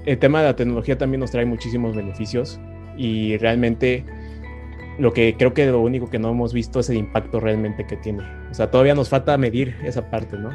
el 0.05 0.17
tema 0.17 0.39
de 0.41 0.47
la 0.47 0.55
tecnología 0.55 0.97
también 0.97 1.21
nos 1.21 1.31
trae 1.31 1.45
muchísimos 1.45 1.95
beneficios 1.95 2.59
y 2.97 3.37
realmente 3.37 4.05
lo 4.99 5.13
que 5.13 5.35
creo 5.37 5.53
que 5.53 5.65
lo 5.65 5.81
único 5.81 6.09
que 6.09 6.19
no 6.19 6.29
hemos 6.29 6.53
visto 6.53 6.79
es 6.79 6.89
el 6.89 6.97
impacto 6.97 7.39
realmente 7.39 7.85
que 7.85 7.97
tiene. 7.97 8.23
O 8.51 8.53
sea, 8.53 8.69
todavía 8.69 8.95
nos 8.95 9.09
falta 9.09 9.37
medir 9.37 9.75
esa 9.83 10.09
parte, 10.09 10.37
¿no? 10.37 10.51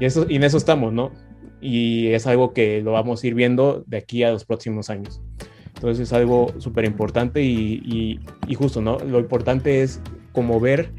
Y, 0.00 0.04
eso, 0.04 0.26
y 0.28 0.36
en 0.36 0.44
eso 0.44 0.56
estamos, 0.56 0.92
¿no? 0.92 1.12
Y 1.60 2.08
es 2.08 2.26
algo 2.26 2.52
que 2.52 2.82
lo 2.82 2.92
vamos 2.92 3.22
a 3.22 3.26
ir 3.26 3.34
viendo 3.34 3.82
de 3.86 3.96
aquí 3.96 4.22
a 4.22 4.30
los 4.30 4.44
próximos 4.44 4.90
años. 4.90 5.20
Entonces 5.74 6.08
es 6.08 6.12
algo 6.12 6.54
súper 6.58 6.84
importante 6.84 7.42
y, 7.42 8.20
y, 8.46 8.54
justo, 8.54 8.80
¿no? 8.80 8.98
Lo 9.00 9.18
importante 9.18 9.82
es 9.82 10.00
como 10.32 10.60
ver 10.60 10.90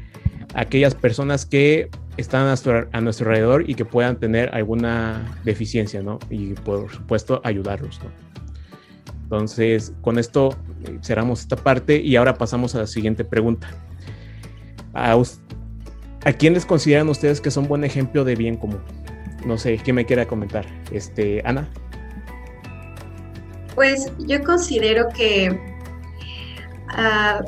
aquellas 0.54 0.94
personas 0.94 1.46
que 1.46 1.88
están 2.16 2.46
a 2.46 3.00
nuestro, 3.00 3.30
alrededor 3.30 3.68
y 3.68 3.74
que 3.74 3.84
puedan 3.84 4.18
tener 4.18 4.54
alguna 4.54 5.38
deficiencia, 5.44 6.02
¿no? 6.02 6.18
Y 6.30 6.54
por 6.54 6.90
supuesto 6.90 7.40
ayudarlos, 7.44 8.00
¿no? 8.02 8.10
Entonces, 9.24 9.92
con 10.02 10.18
esto 10.18 10.56
eh, 10.84 10.98
cerramos 11.02 11.40
esta 11.40 11.56
parte 11.56 12.00
y 12.00 12.16
ahora 12.16 12.34
pasamos 12.34 12.74
a 12.74 12.78
la 12.78 12.86
siguiente 12.86 13.24
pregunta. 13.24 13.68
¿A, 14.94 15.20
¿A 16.24 16.32
quién 16.32 16.54
les 16.54 16.64
consideran 16.64 17.08
ustedes 17.08 17.40
que 17.40 17.50
son 17.50 17.66
buen 17.66 17.84
ejemplo 17.84 18.24
de 18.24 18.34
bien 18.34 18.56
común? 18.56 18.80
No 19.44 19.58
sé, 19.58 19.78
¿quién 19.82 19.96
me 19.96 20.06
quiera 20.06 20.26
comentar? 20.26 20.64
Este, 20.92 21.42
Ana. 21.44 21.68
Pues 23.74 24.12
yo 24.26 24.42
considero 24.42 25.08
que 25.14 25.75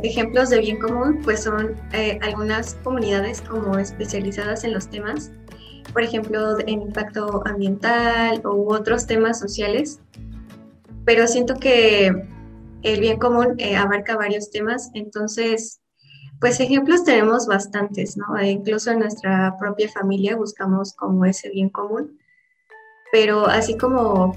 ejemplos 0.03 0.51
de 0.51 0.61
bien 0.61 0.79
común, 0.79 1.21
pues 1.23 1.45
son 1.45 1.77
eh, 1.93 2.19
algunas 2.23 2.75
comunidades 2.83 3.41
como 3.43 3.79
especializadas 3.79 4.65
en 4.65 4.75
los 4.75 4.89
temas, 4.89 5.31
por 5.93 6.03
ejemplo, 6.03 6.59
en 6.61 6.83
impacto 6.83 7.43
ambiental 7.47 8.43
u 8.45 8.73
otros 8.73 9.07
temas 9.07 9.39
sociales, 9.39 10.01
pero 11.05 11.27
siento 11.27 11.55
que 11.55 12.13
el 12.83 13.01
bien 13.01 13.19
común 13.19 13.55
eh, 13.59 13.77
abarca 13.77 14.17
varios 14.17 14.51
temas, 14.51 14.91
entonces, 14.95 15.81
pues 16.41 16.61
ejemplos 16.61 17.05
tenemos 17.05 17.47
bastantes, 17.47 18.17
¿no? 18.17 18.37
E 18.39 18.51
incluso 18.51 18.91
en 18.91 19.01
nuestra 19.01 19.57
propia 19.59 19.89
familia 19.89 20.37
buscamos 20.37 20.95
como 20.95 21.25
ese 21.25 21.49
bien 21.51 21.71
común, 21.71 22.19
pero 23.11 23.47
así 23.47 23.77
como 23.77 24.37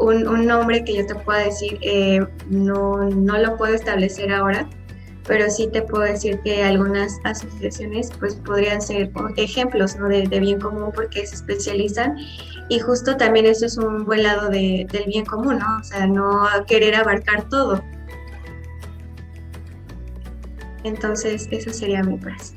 un, 0.00 0.46
nombre 0.46 0.84
que 0.84 0.96
yo 0.96 1.06
te 1.06 1.14
pueda 1.14 1.44
decir, 1.44 1.78
eh, 1.82 2.24
no, 2.48 3.08
no 3.10 3.38
lo 3.38 3.56
puedo 3.56 3.74
establecer 3.74 4.32
ahora, 4.32 4.68
pero 5.26 5.50
sí 5.50 5.68
te 5.72 5.82
puedo 5.82 6.04
decir 6.04 6.40
que 6.40 6.64
algunas 6.64 7.20
asociaciones 7.24 8.10
pues 8.18 8.34
podrían 8.36 8.80
ser 8.80 9.12
ejemplos 9.36 9.96
¿no? 9.96 10.08
de, 10.08 10.26
bien 10.40 10.58
común 10.58 10.90
porque 10.94 11.26
se 11.26 11.36
especializan 11.36 12.16
y 12.68 12.78
justo 12.80 13.16
también 13.16 13.46
eso 13.46 13.66
es 13.66 13.76
un 13.76 14.04
buen 14.04 14.22
lado 14.22 14.48
de, 14.48 14.86
del 14.90 15.04
bien 15.06 15.24
común, 15.24 15.58
¿no? 15.58 15.78
O 15.80 15.84
sea, 15.84 16.06
no 16.06 16.46
querer 16.66 16.94
abarcar 16.94 17.48
todo. 17.48 17.82
Entonces, 20.84 21.48
eso 21.50 21.72
sería 21.72 22.02
mi 22.02 22.16
frase. 22.18 22.54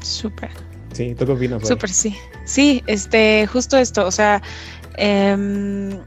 Súper. 0.00 0.50
Sí, 0.92 1.14
¿tú 1.14 1.26
qué 1.26 1.32
opinas? 1.32 1.68
Súper, 1.68 1.90
sí. 1.90 2.16
Sí, 2.44 2.82
este, 2.86 3.46
justo 3.46 3.76
esto, 3.76 4.06
o 4.06 4.10
sea, 4.10 4.42
Em, 4.96 6.00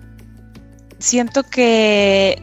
siento 0.99 1.43
que 1.43 2.41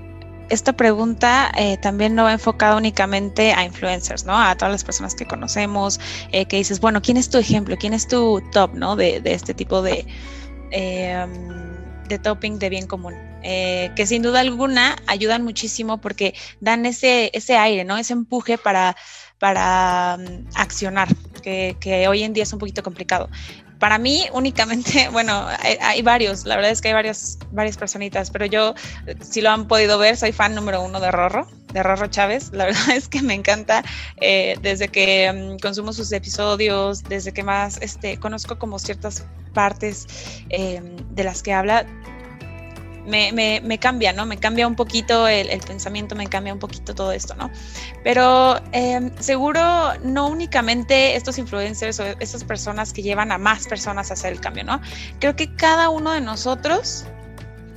esta 0.50 0.72
pregunta 0.72 1.50
eh, 1.56 1.78
también 1.78 2.14
no 2.14 2.24
va 2.24 2.32
enfocada 2.32 2.76
únicamente 2.76 3.52
a 3.52 3.64
influencers, 3.64 4.24
¿no? 4.24 4.36
A 4.36 4.56
todas 4.56 4.72
las 4.72 4.84
personas 4.84 5.14
que 5.14 5.24
conocemos, 5.24 6.00
eh, 6.32 6.44
que 6.46 6.56
dices, 6.56 6.80
bueno, 6.80 7.00
¿quién 7.00 7.16
es 7.16 7.30
tu 7.30 7.38
ejemplo? 7.38 7.76
¿Quién 7.78 7.94
es 7.94 8.08
tu 8.08 8.42
top, 8.52 8.74
¿no? 8.74 8.96
De, 8.96 9.22
este 9.24 9.54
tipo 9.54 9.80
de, 9.80 10.04
em, 10.72 11.30
de 12.08 12.18
topping 12.18 12.58
de 12.58 12.68
bien 12.68 12.86
común. 12.86 13.14
Eh, 13.42 13.90
que 13.96 14.06
sin 14.06 14.22
duda 14.22 14.40
alguna 14.40 14.96
ayudan 15.06 15.42
muchísimo 15.44 15.98
porque 15.98 16.34
dan 16.60 16.84
ese, 16.84 17.30
ese 17.32 17.56
aire, 17.56 17.84
¿no? 17.84 17.96
Ese 17.96 18.12
empuje 18.12 18.58
para, 18.58 18.96
para 19.38 20.18
mm, 20.18 20.48
accionar, 20.56 21.08
que, 21.42 21.76
que, 21.80 22.08
hoy 22.08 22.24
en 22.24 22.32
día 22.32 22.42
es 22.42 22.52
un 22.52 22.58
poquito 22.58 22.82
complicado 22.82 23.30
para 23.80 23.98
mí 23.98 24.26
únicamente, 24.32 25.08
bueno, 25.12 25.48
hay, 25.80 26.02
varios, 26.02 26.44
la 26.44 26.54
verdad 26.54 26.70
es 26.70 26.80
que 26.80 26.88
hay 26.88 26.94
varias, 26.94 27.38
varias 27.50 27.76
personitas, 27.76 28.30
pero 28.30 28.46
yo, 28.46 28.74
si 29.20 29.40
lo 29.40 29.50
han 29.50 29.66
podido 29.66 29.98
ver, 29.98 30.16
soy 30.16 30.30
fan 30.30 30.54
número 30.54 30.80
uno 30.82 31.00
de 31.00 31.10
Rorro, 31.10 31.48
de 31.72 31.82
Rorro 31.82 32.06
Chávez. 32.06 32.50
La 32.52 32.64
verdad 32.66 32.90
es 32.90 33.08
que 33.08 33.22
me 33.22 33.34
encanta 33.34 33.82
eh, 34.20 34.56
desde 34.60 34.88
que 34.88 35.32
mm, 35.32 35.58
consumo 35.60 35.92
sus 35.92 36.12
episodios, 36.12 37.02
desde 37.02 37.32
que 37.32 37.42
más 37.42 37.78
este, 37.80 38.18
conozco 38.18 38.58
como 38.58 38.78
ciertas 38.78 39.24
partes 39.54 40.06
em, 40.50 40.96
de 41.10 41.24
las 41.24 41.42
que 41.42 41.52
habla, 41.52 41.86
me, 43.06 43.78
cambia, 43.78 44.12
¿no? 44.12 44.26
Me 44.26 44.36
cambia 44.36 44.66
un 44.66 44.76
poquito 44.76 45.28
el, 45.28 45.60
pensamiento, 45.60 46.14
me 46.14 46.26
cambia 46.26 46.52
un 46.52 46.58
poquito 46.58 46.94
todo 46.94 47.12
esto, 47.12 47.34
¿no? 47.34 47.50
Pero 48.04 48.60
em, 48.72 49.10
seguro 49.18 49.60
no 50.02 50.28
únicamente 50.28 51.16
estos 51.16 51.38
influencers 51.38 52.00
o 52.00 52.04
estas 52.20 52.44
personas 52.44 52.92
que 52.92 53.02
llevan 53.02 53.32
a 53.32 53.38
más 53.38 53.66
personas 53.66 54.10
a 54.10 54.14
hacer 54.14 54.32
el 54.32 54.40
cambio, 54.40 54.64
¿no? 54.64 54.80
Creo 55.18 55.36
que 55.36 55.54
cada 55.54 55.90
uno 55.90 56.12
de 56.12 56.20
nosotros 56.20 57.04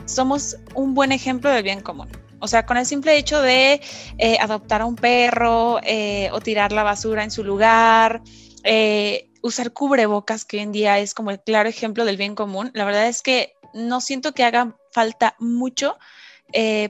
somos 0.06 0.58
un 0.76 0.94
buen 0.94 1.12
ejemplo 1.12 1.50
del 1.50 1.64
bien 1.64 1.82
común. 1.82 2.10
O 2.40 2.48
sea, 2.48 2.66
con 2.66 2.76
el 2.76 2.86
simple 2.86 3.16
hecho 3.18 3.42
de 3.42 3.82
eh, 4.18 4.38
adoptar 4.42 4.82
a 4.82 4.86
un 4.86 4.96
perro 4.96 5.80
eh, 5.84 6.30
o 6.34 6.42
tirar 6.42 6.74
la 6.74 6.84
basura 6.84 7.24
en 7.24 7.32
su 7.32 7.42
lugar, 7.42 8.22
eh, 8.64 9.30
usar 9.42 9.72
cubrebocas, 9.72 10.44
que 10.44 10.58
hoy 10.58 10.64
en 10.64 10.74
día 10.74 11.00
es 11.00 11.14
como 11.14 11.32
el 11.32 11.40
claro 11.40 11.70
ejemplo 11.70 12.04
del 12.04 12.18
bien 12.18 12.36
común, 12.36 12.70
la 12.74 12.84
verdad 12.84 13.08
es 13.08 13.22
que 13.22 13.54
no 13.74 14.02
siento 14.02 14.34
que 14.34 14.44
haga 14.44 14.76
falta 14.94 15.36
mucho 15.40 15.98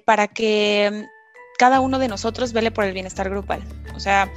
para 0.05 0.27
que 0.27 1.07
cada 1.57 1.79
uno 1.79 1.99
de 1.99 2.07
nosotros 2.07 2.51
vele 2.51 2.71
por 2.71 2.83
el 2.83 2.93
bienestar 2.93 3.29
grupal. 3.29 3.63
O 3.95 3.99
sea, 3.99 4.29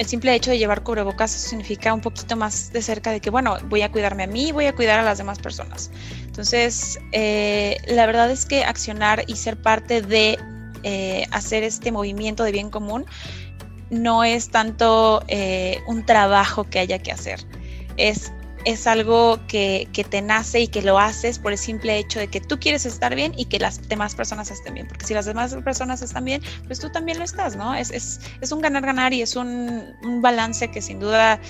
el 0.00 0.06
simple 0.06 0.34
hecho 0.34 0.50
de 0.50 0.56
llevar 0.56 0.82
cubrebocas 0.82 1.30
significa 1.30 1.92
un 1.92 2.00
poquito 2.00 2.34
más 2.34 2.72
de 2.72 2.80
cerca 2.80 3.10
de 3.12 3.20
que, 3.20 3.28
bueno, 3.28 3.58
voy 3.66 3.82
a 3.82 3.92
cuidarme 3.92 4.22
a 4.22 4.26
mí, 4.26 4.50
voy 4.50 4.64
a 4.64 4.74
cuidar 4.74 4.98
a 4.98 5.02
las 5.02 5.18
demás 5.18 5.38
personas. 5.38 5.90
Entonces, 6.24 6.98
eh, 7.12 7.76
la 7.86 8.06
verdad 8.06 8.30
es 8.30 8.46
que 8.46 8.64
accionar 8.64 9.24
y 9.26 9.36
ser 9.36 9.60
parte 9.60 10.00
de 10.00 10.38
eh, 10.84 11.26
hacer 11.32 11.64
este 11.64 11.92
movimiento 11.92 12.44
de 12.44 12.52
bien 12.52 12.70
común 12.70 13.04
no 13.90 14.24
es 14.24 14.48
tanto 14.48 15.22
eh, 15.28 15.82
un 15.86 16.06
trabajo 16.06 16.64
que 16.64 16.78
haya 16.78 17.00
que 17.00 17.12
hacer, 17.12 17.44
es 17.98 18.32
es 18.64 18.86
algo 18.86 19.38
que, 19.46 19.88
te 20.08 20.22
nace 20.22 20.60
y 20.60 20.68
que 20.68 20.82
lo 20.82 20.98
haces 20.98 21.38
por 21.38 21.52
el 21.52 21.58
simple 21.58 21.98
hecho 21.98 22.18
de 22.18 22.28
que 22.28 22.40
tú 22.40 22.58
quieres 22.58 22.86
estar 22.86 23.14
bien 23.14 23.32
y 23.36 23.46
que 23.46 23.58
las 23.58 23.88
demás 23.88 24.14
personas 24.14 24.50
estén 24.50 24.74
bien. 24.74 24.88
Porque 24.88 25.06
si 25.06 25.14
las 25.14 25.26
demás 25.26 25.54
personas 25.64 26.02
están 26.02 26.24
bien, 26.24 26.42
pues 26.66 26.80
tú 26.80 26.90
también 26.90 27.18
lo 27.18 27.24
estás, 27.24 27.56
¿no? 27.56 27.74
Es, 27.74 27.90
es, 27.90 28.52
un 28.52 28.60
ganar-ganar 28.60 29.12
y 29.12 29.22
es 29.22 29.36
un, 29.36 29.94
balance 30.20 30.68
que 30.68 30.82
sin 30.82 31.00
duda 31.00 31.40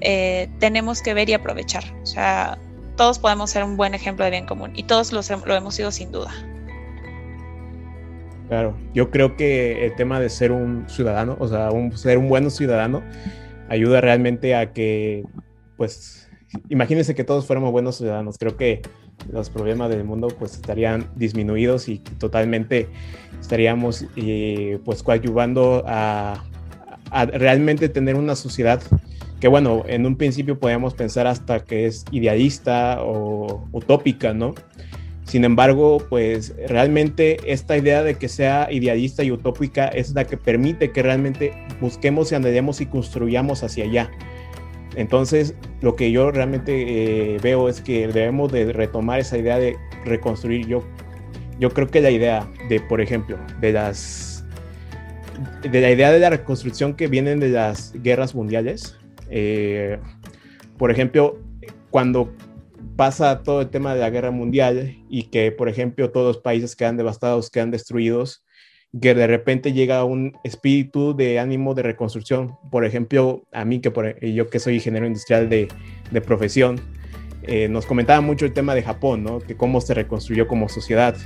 eh, 0.00 0.48
tenemos 0.58 1.02
que 1.02 1.14
ver 1.14 1.28
y 1.28 1.34
aprovechar. 1.34 1.84
O 2.02 2.06
sea, 2.06 2.58
todos 2.96 3.18
podemos 3.18 3.50
ser 3.50 3.64
un 3.64 3.76
buen 3.76 3.94
ejemplo 3.94 4.24
de 4.24 4.30
bien 4.30 4.46
común 4.46 4.72
y 4.74 4.82
todos 4.84 5.12
lo, 5.12 5.20
lo 5.46 5.54
hemos 5.54 5.74
sido 5.74 5.90
sin 5.90 6.12
duda. 6.12 6.32
Claro, 8.48 8.76
yo 8.92 9.10
creo 9.10 9.36
que 9.36 9.86
el 9.86 9.94
tema 9.94 10.18
de 10.18 10.28
ser 10.28 10.50
un 10.50 10.88
ciudadano, 10.88 11.36
o 11.38 11.46
sea, 11.46 11.70
un, 11.70 11.96
ser 11.96 12.18
un 12.18 12.28
buen 12.28 12.50
ciudadano, 12.50 13.00
ayuda 13.68 14.00
realmente 14.00 14.56
a 14.56 14.72
que, 14.72 15.22
pues, 15.76 16.29
imagínense 16.68 17.14
que 17.14 17.24
todos 17.24 17.46
fuéramos 17.46 17.72
buenos 17.72 17.96
ciudadanos. 17.96 18.36
Creo 18.38 18.56
que 18.56 18.82
los 19.32 19.50
problemas 19.50 19.90
del 19.90 20.04
mundo 20.04 20.28
pues 20.28 20.54
estarían 20.54 21.08
disminuidos 21.16 21.88
y 21.88 21.98
totalmente 21.98 22.88
estaríamos 23.40 24.06
eh, 24.16 24.78
pues 24.84 25.02
coadyuvando 25.02 25.84
a, 25.86 26.44
realmente 27.32 27.88
tener 27.88 28.14
una 28.14 28.36
sociedad 28.36 28.80
que 29.40 29.48
bueno, 29.48 29.82
en 29.88 30.06
un 30.06 30.16
principio 30.16 30.60
podíamos 30.60 30.94
pensar 30.94 31.26
hasta 31.26 31.64
que 31.64 31.86
es 31.86 32.04
idealista 32.12 32.98
o 33.02 33.66
utópica, 33.72 34.32
¿no? 34.34 34.54
Sin 35.24 35.44
embargo, 35.44 36.04
pues 36.10 36.54
realmente 36.68 37.38
esta 37.46 37.76
idea 37.76 38.02
de 38.02 38.16
que 38.16 38.28
sea 38.28 38.68
idealista 38.70 39.22
y 39.22 39.30
utópica 39.30 39.88
es 39.88 40.12
la 40.12 40.24
que 40.24 40.36
permite 40.36 40.92
que 40.92 41.02
realmente 41.02 41.52
busquemos 41.80 42.32
y 42.32 42.34
andemos 42.34 42.80
y 42.80 42.86
construyamos 42.86 43.62
hacia 43.62 43.84
allá. 43.84 44.10
Entonces, 45.00 45.54
lo 45.80 45.96
que 45.96 46.12
yo 46.12 46.30
realmente 46.30 47.34
eh, 47.34 47.38
veo 47.42 47.70
es 47.70 47.80
que 47.80 48.06
debemos 48.06 48.52
de 48.52 48.70
retomar 48.70 49.18
esa 49.18 49.38
idea 49.38 49.58
de 49.58 49.74
reconstruir. 50.04 50.66
Yo, 50.66 50.84
yo 51.58 51.70
creo 51.70 51.88
que 51.88 52.02
la 52.02 52.10
idea 52.10 52.46
de, 52.68 52.80
por 52.80 53.00
ejemplo, 53.00 53.38
de 53.62 53.72
las 53.72 54.44
de 55.62 55.80
la 55.80 55.90
idea 55.90 56.12
de 56.12 56.18
la 56.18 56.28
reconstrucción 56.28 56.92
que 56.92 57.06
vienen 57.06 57.40
de 57.40 57.48
las 57.48 57.94
guerras 58.02 58.34
mundiales, 58.34 58.98
eh, 59.30 59.98
por 60.76 60.90
ejemplo, 60.90 61.38
cuando 61.88 62.34
pasa 62.96 63.42
todo 63.42 63.62
el 63.62 63.70
tema 63.70 63.94
de 63.94 64.00
la 64.00 64.10
guerra 64.10 64.30
mundial 64.30 64.98
y 65.08 65.30
que, 65.30 65.50
por 65.50 65.70
ejemplo, 65.70 66.10
todos 66.10 66.36
los 66.36 66.42
países 66.42 66.76
quedan 66.76 66.98
devastados, 66.98 67.48
quedan 67.48 67.70
destruidos, 67.70 68.44
que 68.98 69.14
de 69.14 69.26
repente 69.26 69.72
llega 69.72 70.04
un 70.04 70.36
espíritu 70.42 71.14
de 71.14 71.38
ánimo 71.38 71.74
de 71.74 71.82
reconstrucción. 71.82 72.56
Por 72.70 72.84
ejemplo, 72.84 73.44
a 73.52 73.64
mí, 73.64 73.80
que 73.80 73.90
por, 73.90 74.18
yo 74.20 74.48
que 74.48 74.58
soy 74.58 74.76
ingeniero 74.76 75.06
industrial 75.06 75.48
de, 75.48 75.68
profesión, 76.26 76.80
eh, 77.42 77.68
nos 77.68 77.86
comentaba 77.86 78.20
mucho 78.20 78.46
el 78.46 78.52
tema 78.52 78.74
de 78.74 78.82
Japón, 78.82 79.22
¿no? 79.22 79.38
Que 79.38 79.56
cómo 79.56 79.80
se 79.80 79.94
reconstruyó 79.94 80.48
como 80.48 80.68
sociedad, 80.68 81.16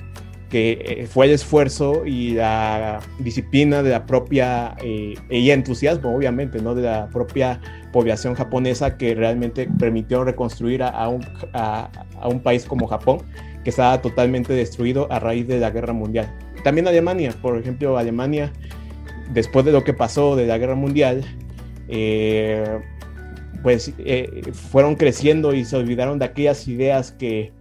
que 0.51 0.79
eh, 0.85 1.07
fue 1.07 1.27
el 1.27 1.33
esfuerzo 1.33 2.05
y 2.05 2.35
la 2.35 3.01
disciplina 3.19 3.83
de 3.83 3.91
la 3.91 4.05
propia, 4.05 4.77
eh, 4.83 5.15
y 5.31 5.51
entusiasmo, 5.51 6.15
obviamente, 6.15 6.61
¿no? 6.61 6.75
De 6.75 6.83
la 6.83 7.09
propia 7.09 7.61
población 7.93 8.35
japonesa 8.35 8.99
que 8.99 9.15
realmente 9.15 9.69
permitió 9.79 10.23
reconstruir 10.23 10.83
a 10.83 11.09
un 11.09 12.41
país 12.43 12.67
como 12.67 12.87
Japón, 12.89 13.23
que 13.65 13.71
estaba 13.71 14.03
totalmente 14.03 14.53
destruido 14.53 15.11
a 15.11 15.19
raíz 15.19 15.49
de 15.49 15.59
la 15.59 15.71
guerra 15.71 15.95
mundial. 15.95 16.31
También 16.65 16.89
Alemania, 16.89 17.35
por 17.41 17.59
ejemplo, 17.59 17.97
Alemania, 17.99 18.51
después 19.33 19.65
de 19.65 19.71
lo 19.71 19.85
que 19.85 19.93
pasó 19.93 20.35
de 20.35 20.47
la 20.47 20.59
guerra 20.59 20.75
mundial, 20.75 21.25
eh, 21.89 22.81
pues 23.63 23.93
eh, 23.99 24.43
fueron 24.53 24.97
creciendo 24.97 25.55
y 25.55 25.65
se 25.65 25.77
olvidaron 25.77 26.19
de 26.19 26.25
aquellas 26.25 26.67
ideas 26.67 27.13
que, 27.13 27.53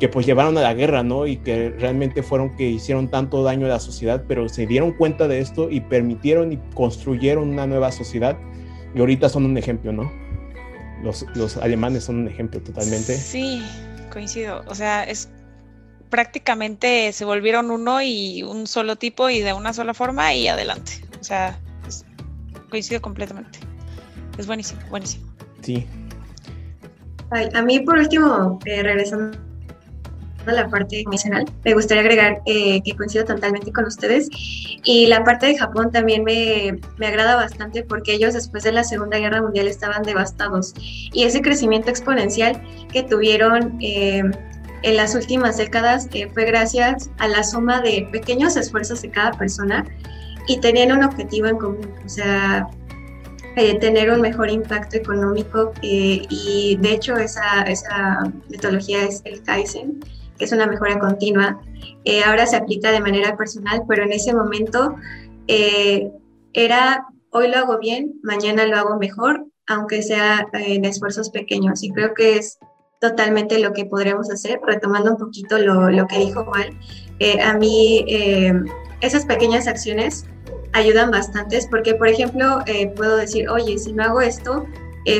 que 0.00 0.08
pues 0.08 0.24
llevaron 0.24 0.56
a 0.56 0.62
la 0.62 0.72
guerra, 0.72 1.02
¿no? 1.02 1.26
Y 1.26 1.36
que 1.36 1.70
realmente 1.78 2.22
fueron 2.22 2.56
que 2.56 2.68
hicieron 2.68 3.08
tanto 3.08 3.42
daño 3.42 3.66
a 3.66 3.70
la 3.70 3.78
sociedad, 3.78 4.24
pero 4.26 4.48
se 4.48 4.66
dieron 4.66 4.92
cuenta 4.92 5.28
de 5.28 5.40
esto 5.40 5.70
y 5.70 5.80
permitieron 5.80 6.54
y 6.54 6.56
construyeron 6.74 7.50
una 7.50 7.66
nueva 7.66 7.92
sociedad 7.92 8.38
y 8.94 9.00
ahorita 9.00 9.28
son 9.28 9.44
un 9.44 9.58
ejemplo, 9.58 9.92
¿no? 9.92 10.10
Los, 11.02 11.26
los 11.34 11.58
alemanes 11.58 12.04
son 12.04 12.20
un 12.20 12.28
ejemplo 12.28 12.60
totalmente. 12.60 13.14
Sí, 13.16 13.62
coincido. 14.10 14.62
O 14.66 14.74
sea, 14.74 15.04
es 15.04 15.30
prácticamente 16.10 17.12
se 17.12 17.24
volvieron 17.24 17.70
uno 17.70 18.02
y 18.02 18.42
un 18.42 18.66
solo 18.66 18.96
tipo 18.96 19.30
y 19.30 19.40
de 19.40 19.52
una 19.52 19.72
sola 19.72 19.94
forma 19.94 20.34
y 20.34 20.48
adelante. 20.48 20.92
O 21.20 21.24
sea, 21.24 21.58
coincido 22.68 23.00
completamente. 23.00 23.58
Es 24.38 24.46
buenísimo, 24.46 24.80
buenísimo. 24.90 25.26
Sí. 25.62 25.86
a 27.30 27.62
mí 27.62 27.80
por 27.80 27.98
último, 27.98 28.58
eh, 28.64 28.82
regresando 28.82 29.38
a 30.46 30.52
la 30.52 30.68
parte 30.68 31.04
misional, 31.08 31.44
me 31.64 31.74
gustaría 31.74 32.00
agregar 32.00 32.40
eh, 32.46 32.80
que 32.82 32.96
coincido 32.96 33.26
totalmente 33.26 33.70
con 33.72 33.84
ustedes 33.84 34.28
y 34.84 35.06
la 35.06 35.22
parte 35.22 35.46
de 35.46 35.58
Japón 35.58 35.92
también 35.92 36.24
me, 36.24 36.78
me, 36.96 37.06
agrada 37.06 37.36
bastante 37.36 37.82
porque 37.82 38.14
ellos 38.14 38.32
después 38.32 38.64
de 38.64 38.72
la 38.72 38.82
Segunda 38.82 39.18
Guerra 39.18 39.42
Mundial 39.42 39.68
estaban 39.68 40.02
devastados 40.02 40.72
y 41.12 41.24
ese 41.24 41.42
crecimiento 41.42 41.90
exponencial 41.90 42.60
que 42.90 43.02
tuvieron 43.02 43.76
eh, 43.80 44.22
en 44.82 44.96
las 44.96 45.14
últimas 45.14 45.56
décadas 45.56 46.08
eh, 46.12 46.28
fue 46.32 46.44
gracias 46.44 47.10
a 47.18 47.28
la 47.28 47.42
suma 47.42 47.80
de 47.80 48.08
pequeños 48.10 48.56
esfuerzos 48.56 49.02
de 49.02 49.10
cada 49.10 49.32
persona 49.32 49.84
y 50.46 50.58
tenían 50.60 50.92
un 50.92 51.04
objetivo 51.04 51.46
en 51.46 51.58
común, 51.58 51.94
o 52.04 52.08
sea, 52.08 52.66
eh, 53.56 53.78
tener 53.78 54.10
un 54.10 54.20
mejor 54.20 54.50
impacto 54.50 54.96
económico 54.96 55.72
eh, 55.82 56.22
y 56.28 56.78
de 56.80 56.92
hecho 56.92 57.16
esa, 57.16 57.62
esa, 57.62 58.32
metodología 58.48 59.04
es 59.04 59.22
el 59.24 59.42
Kaizen, 59.42 60.00
que 60.38 60.44
es 60.44 60.52
una 60.52 60.66
mejora 60.66 60.98
continua. 60.98 61.60
ahora 62.26 62.46
se 62.46 62.56
aplica 62.56 62.90
de 62.90 63.00
manera 63.00 63.36
personal, 63.36 63.82
pero 63.86 64.04
en 64.04 64.12
ese 64.12 64.32
momento 64.32 64.96
era 65.46 67.06
hoy 67.30 67.48
lo 67.48 67.58
hago 67.58 67.78
bien, 67.78 68.18
mañana 68.22 68.66
lo 68.66 68.76
hago 68.76 68.98
mejor, 68.98 69.44
aunque 69.66 70.02
sea 70.02 70.46
en 70.52 70.84
esfuerzos 70.84 71.30
pequeños. 71.30 71.82
Y 71.82 71.90
creo 71.90 72.14
que 72.14 72.36
es 72.36 72.58
totalmente 73.00 73.58
lo 73.58 73.72
que 73.72 73.86
podríamos 73.86 74.30
hacer, 74.30 74.60
retomando 74.64 75.12
un 75.12 75.16
poquito 75.16 75.58
lo, 75.58 75.90
lo 75.90 76.06
que 76.06 76.18
dijo 76.18 76.44
Juan. 76.44 76.78
Eh, 77.18 77.40
a 77.40 77.54
mí 77.54 78.04
eh, 78.06 78.52
esas 79.00 79.24
pequeñas 79.24 79.66
acciones 79.66 80.26
ayudan 80.72 81.10
bastantes 81.10 81.66
porque, 81.66 81.94
por 81.94 82.08
ejemplo, 82.08 82.60
eh, 82.66 82.88
puedo 82.94 83.16
decir, 83.16 83.48
oye, 83.48 83.78
si 83.78 83.92
no 83.92 84.04
hago 84.04 84.20
esto, 84.20 84.66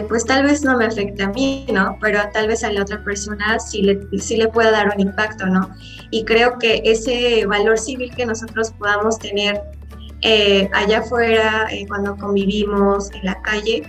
pues 0.09 0.25
tal 0.25 0.45
vez 0.45 0.63
no 0.63 0.77
me 0.77 0.85
afecte 0.85 1.23
a 1.23 1.31
mí, 1.31 1.67
¿no? 1.73 1.97
Pero 2.01 2.21
tal 2.33 2.47
vez 2.47 2.63
a 2.63 2.71
la 2.71 2.83
otra 2.83 3.03
persona 3.03 3.59
sí 3.59 3.83
le, 3.83 3.99
sí 4.21 4.37
le 4.37 4.47
pueda 4.47 4.71
dar 4.71 4.93
un 4.95 5.01
impacto, 5.01 5.47
¿no? 5.47 5.75
Y 6.11 6.25
creo 6.25 6.59
que 6.59 6.83
ese 6.85 7.45
valor 7.47 7.77
civil 7.77 8.15
que 8.15 8.25
nosotros 8.25 8.73
podamos 8.79 9.19
tener 9.19 9.61
allá 10.75 10.99
afuera, 10.99 11.67
cuando 11.89 12.15
convivimos 12.17 13.11
en 13.13 13.25
la 13.25 13.41
calle, 13.43 13.83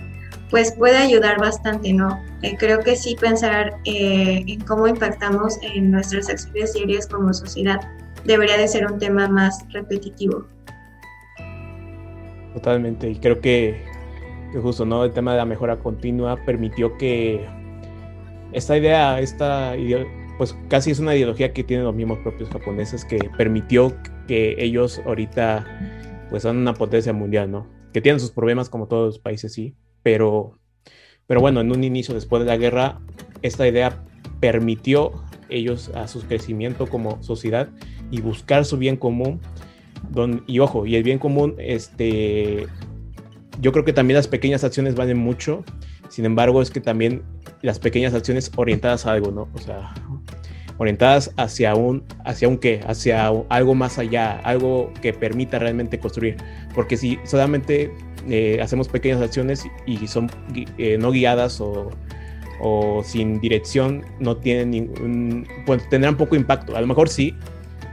pues 0.52 0.70
puede 0.72 0.98
ayudar 0.98 1.40
bastante, 1.40 1.94
¿no? 1.94 2.22
Eh, 2.42 2.56
creo 2.58 2.80
que 2.80 2.94
sí 2.94 3.16
pensar 3.18 3.74
eh, 3.86 4.44
en 4.46 4.60
cómo 4.60 4.86
impactamos 4.86 5.58
en 5.62 5.90
nuestras 5.90 6.28
acciones 6.28 6.74
diarias 6.74 7.06
como 7.06 7.32
sociedad 7.32 7.80
debería 8.26 8.58
de 8.58 8.68
ser 8.68 8.86
un 8.86 8.98
tema 8.98 9.26
más 9.28 9.64
repetitivo. 9.72 10.46
Totalmente, 12.52 13.08
y 13.08 13.16
creo 13.16 13.40
que, 13.40 13.82
justo, 14.60 14.84
¿no? 14.84 15.06
El 15.06 15.12
tema 15.12 15.32
de 15.32 15.38
la 15.38 15.46
mejora 15.46 15.78
continua 15.78 16.36
permitió 16.44 16.98
que 16.98 17.48
esta 18.52 18.76
idea, 18.76 19.20
esta 19.20 19.74
pues 20.36 20.54
casi 20.68 20.90
es 20.90 20.98
una 20.98 21.14
ideología 21.16 21.54
que 21.54 21.64
tienen 21.64 21.86
los 21.86 21.94
mismos 21.94 22.18
propios 22.18 22.50
japoneses 22.50 23.06
que 23.06 23.18
permitió 23.38 23.96
que 24.28 24.54
ellos 24.58 25.00
ahorita 25.06 25.64
pues 26.28 26.42
son 26.42 26.58
una 26.58 26.74
potencia 26.74 27.14
mundial, 27.14 27.50
¿no? 27.50 27.66
Que 27.94 28.02
tienen 28.02 28.20
sus 28.20 28.32
problemas 28.32 28.68
como 28.68 28.86
todos 28.86 29.14
los 29.14 29.18
países, 29.18 29.54
sí, 29.54 29.74
pero 30.02 30.58
pero 31.26 31.40
bueno, 31.40 31.62
en 31.62 31.70
un 31.72 31.82
inicio 31.82 32.14
después 32.14 32.42
de 32.42 32.46
la 32.46 32.58
guerra, 32.58 33.00
esta 33.40 33.66
idea 33.66 34.04
permitió 34.40 35.12
ellos 35.48 35.90
a 35.94 36.06
su 36.06 36.20
crecimiento 36.20 36.86
como 36.86 37.22
sociedad 37.22 37.70
y 38.10 38.20
buscar 38.20 38.64
su 38.64 38.76
bien 38.76 38.96
común. 38.96 39.40
Don, 40.10 40.44
y 40.46 40.58
ojo, 40.58 40.84
y 40.84 40.96
el 40.96 41.02
bien 41.02 41.18
común, 41.18 41.54
este, 41.58 42.66
yo 43.60 43.72
creo 43.72 43.84
que 43.84 43.92
también 43.92 44.16
las 44.16 44.28
pequeñas 44.28 44.62
acciones 44.62 44.94
valen 44.94 45.16
mucho. 45.16 45.64
Sin 46.10 46.26
embargo, 46.26 46.60
es 46.60 46.70
que 46.70 46.80
también 46.80 47.22
las 47.62 47.78
pequeñas 47.78 48.12
acciones 48.12 48.50
orientadas 48.56 49.06
a 49.06 49.12
algo, 49.12 49.30
¿no? 49.30 49.48
O 49.54 49.58
sea, 49.58 49.94
orientadas 50.76 51.32
hacia 51.38 51.74
un, 51.74 52.04
hacia 52.26 52.48
un 52.48 52.58
qué, 52.58 52.80
hacia 52.86 53.28
algo 53.48 53.74
más 53.74 53.98
allá, 53.98 54.38
algo 54.40 54.92
que 55.00 55.14
permita 55.14 55.58
realmente 55.58 55.98
construir. 55.98 56.36
Porque 56.74 56.96
si 56.96 57.18
solamente 57.24 57.90
eh, 58.28 58.60
hacemos 58.60 58.88
pequeñas 58.88 59.20
acciones 59.20 59.64
y 59.86 60.06
son 60.06 60.30
eh, 60.78 60.98
no 60.98 61.10
guiadas 61.10 61.60
o, 61.60 61.90
o, 62.60 63.02
sin 63.04 63.40
dirección, 63.40 64.04
no 64.20 64.36
tienen 64.36 64.70
ningún, 64.70 65.46
pues 65.66 65.88
tendrán 65.88 66.16
poco 66.16 66.36
impacto. 66.36 66.76
A 66.76 66.80
lo 66.80 66.86
mejor 66.86 67.08
sí, 67.08 67.34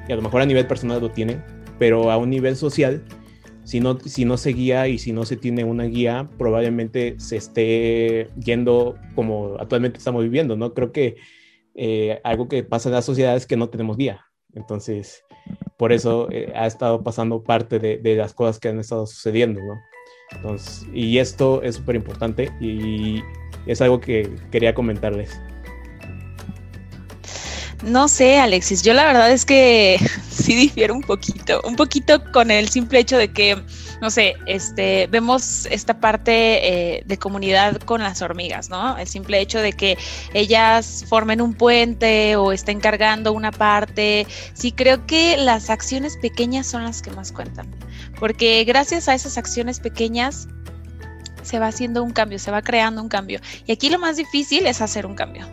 y 0.07 0.11
a 0.11 0.15
lo 0.15 0.21
mejor 0.21 0.41
a 0.41 0.45
nivel 0.45 0.67
personal 0.67 1.01
lo 1.01 1.11
tienen, 1.11 1.43
pero 1.77 2.11
a 2.11 2.17
un 2.17 2.29
nivel 2.29 2.55
social, 2.55 3.03
si 3.63 3.79
no, 3.79 3.99
si 3.99 4.25
no 4.25 4.37
se 4.37 4.53
guía 4.53 4.87
y 4.87 4.97
si 4.97 5.11
no 5.11 5.25
se 5.25 5.37
tiene 5.37 5.63
una 5.63 5.83
guía, 5.85 6.29
probablemente 6.37 7.15
se 7.19 7.37
esté 7.37 8.27
yendo 8.39 8.97
como 9.15 9.55
actualmente 9.59 9.97
estamos 9.97 10.23
viviendo, 10.23 10.55
¿no? 10.55 10.73
Creo 10.73 10.91
que 10.91 11.17
eh, 11.75 12.19
algo 12.23 12.47
que 12.47 12.63
pasa 12.63 12.89
en 12.89 12.95
la 12.95 13.01
sociedad 13.01 13.35
es 13.35 13.45
que 13.45 13.57
no 13.57 13.69
tenemos 13.69 13.97
guía. 13.97 14.25
Entonces, 14.53 15.23
por 15.77 15.93
eso 15.93 16.27
eh, 16.31 16.51
ha 16.55 16.67
estado 16.67 17.03
pasando 17.03 17.43
parte 17.43 17.79
de, 17.79 17.97
de, 17.97 18.15
las 18.15 18.33
cosas 18.33 18.59
que 18.59 18.69
han 18.69 18.79
estado 18.79 19.05
sucediendo, 19.05 19.61
¿no? 19.61 19.75
Entonces, 20.31 20.85
y 20.93 21.17
esto 21.17 21.61
es 21.63 21.75
súper 21.75 21.95
importante 21.95 22.51
y 22.59 23.21
es 23.65 23.81
algo 23.81 23.99
que 23.99 24.29
quería 24.51 24.73
comentarles. 24.73 25.29
No 27.83 28.07
sé, 28.07 28.39
Alexis, 28.39 28.83
yo 28.83 28.93
la 28.93 29.05
verdad 29.05 29.31
es 29.31 29.45
que 29.45 29.99
sí 30.29 30.55
difiero 30.55 30.93
un 30.93 31.01
poquito, 31.01 31.61
un 31.65 31.75
poquito 31.75 32.23
con 32.31 32.51
el 32.51 32.69
simple 32.69 32.99
hecho 32.99 33.17
de 33.17 33.31
que 33.31 33.57
no 34.01 34.09
sé, 34.09 34.35
este, 34.45 35.07
vemos 35.07 35.65
esta 35.67 35.99
parte 35.99 36.97
eh, 36.97 37.03
de 37.05 37.17
comunidad 37.17 37.77
con 37.77 38.01
las 38.01 38.21
hormigas, 38.21 38.69
¿no? 38.69 38.97
El 38.97 39.07
simple 39.07 39.39
hecho 39.39 39.59
de 39.61 39.73
que 39.73 39.97
ellas 40.33 41.05
formen 41.07 41.41
un 41.41 41.53
puente 41.53 42.35
o 42.35 42.51
estén 42.51 42.79
cargando 42.79 43.33
una 43.33 43.51
parte. 43.51 44.25
Sí, 44.53 44.71
creo 44.71 45.05
que 45.05 45.37
las 45.37 45.69
acciones 45.69 46.17
pequeñas 46.17 46.67
son 46.67 46.83
las 46.83 47.01
que 47.01 47.11
más 47.11 47.31
cuentan, 47.31 47.73
porque 48.19 48.63
gracias 48.63 49.07
a 49.07 49.15
esas 49.15 49.37
acciones 49.37 49.79
pequeñas 49.79 50.47
se 51.41 51.59
va 51.59 51.67
haciendo 51.67 52.03
un 52.03 52.11
cambio, 52.11 52.39
se 52.39 52.51
va 52.51 52.61
creando 52.61 53.01
un 53.01 53.09
cambio. 53.09 53.39
Y 53.65 53.71
aquí 53.71 53.89
lo 53.89 53.99
más 53.99 54.17
difícil 54.17 54.67
es 54.67 54.81
hacer 54.81 55.05
un 55.05 55.15
cambio 55.15 55.47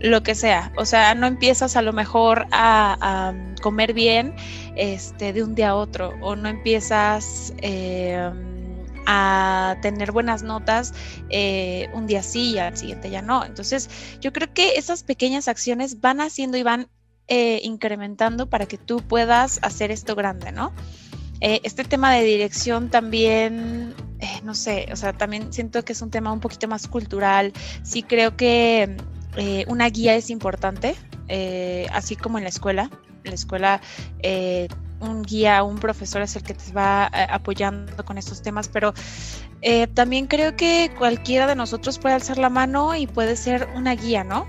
lo 0.00 0.22
que 0.22 0.34
sea. 0.34 0.72
O 0.76 0.84
sea, 0.84 1.14
no 1.14 1.26
empiezas 1.26 1.76
a 1.76 1.82
lo 1.82 1.92
mejor 1.92 2.46
a, 2.52 3.34
comer 3.62 3.94
bien 3.94 4.34
este, 4.76 5.32
de 5.32 5.42
un 5.42 5.54
día 5.54 5.70
a 5.70 5.74
otro 5.74 6.12
o 6.20 6.36
no 6.36 6.48
empiezas 6.48 7.52
eh, 7.58 8.30
a 9.06 9.76
tener 9.82 10.12
buenas 10.12 10.42
notas 10.42 10.92
eh, 11.30 11.88
un 11.92 12.06
día 12.06 12.22
sí 12.22 12.52
y 12.52 12.58
al 12.58 12.76
siguiente 12.76 13.10
ya 13.10 13.22
no. 13.22 13.44
Entonces, 13.44 13.88
yo 14.20 14.32
creo 14.32 14.52
que 14.52 14.74
esas 14.76 15.02
pequeñas 15.02 15.48
acciones 15.48 16.00
van 16.00 16.20
haciendo 16.20 16.58
y 16.58 16.62
van 16.62 16.88
eh, 17.28 17.60
incrementando 17.64 18.48
para 18.48 18.66
que 18.66 18.78
tú 18.78 19.02
puedas 19.02 19.58
hacer 19.62 19.90
esto 19.90 20.14
grande, 20.14 20.52
¿no? 20.52 20.72
este 21.38 21.84
tema 21.84 22.14
de 22.14 22.24
dirección 22.24 22.88
también, 22.88 23.94
no 24.42 24.54
sé, 24.54 24.88
o 24.90 24.96
sea, 24.96 25.12
también 25.12 25.52
siento 25.52 25.84
que 25.84 25.92
es 25.92 26.00
un 26.00 26.10
tema 26.10 26.32
un 26.32 26.40
poquito 26.40 26.66
más 26.66 26.88
cultural. 26.88 27.52
Sí 27.82 28.02
creo 28.02 28.38
que 28.38 28.96
eh, 29.36 29.64
una 29.68 29.88
guía 29.90 30.14
es 30.14 30.30
importante, 30.30 30.96
eh, 31.28 31.86
así 31.92 32.16
como 32.16 32.38
en 32.38 32.44
la 32.44 32.50
escuela. 32.50 32.90
En 33.24 33.30
la 33.30 33.34
escuela, 33.34 33.80
eh, 34.20 34.68
un 35.00 35.22
guía, 35.22 35.62
un 35.62 35.78
profesor 35.78 36.22
es 36.22 36.36
el 36.36 36.42
que 36.42 36.54
te 36.54 36.72
va 36.72 37.06
apoyando 37.06 38.04
con 38.04 38.18
estos 38.18 38.40
temas, 38.40 38.68
pero 38.68 38.94
también 39.94 40.28
creo 40.28 40.54
que 40.54 40.92
cualquiera 40.96 41.48
de 41.48 41.56
nosotros 41.56 41.98
puede 41.98 42.14
alzar 42.14 42.38
la 42.38 42.50
mano 42.50 42.94
y 42.94 43.08
puede 43.08 43.34
ser 43.34 43.68
una 43.74 43.96
guía, 43.96 44.22
¿no? 44.22 44.46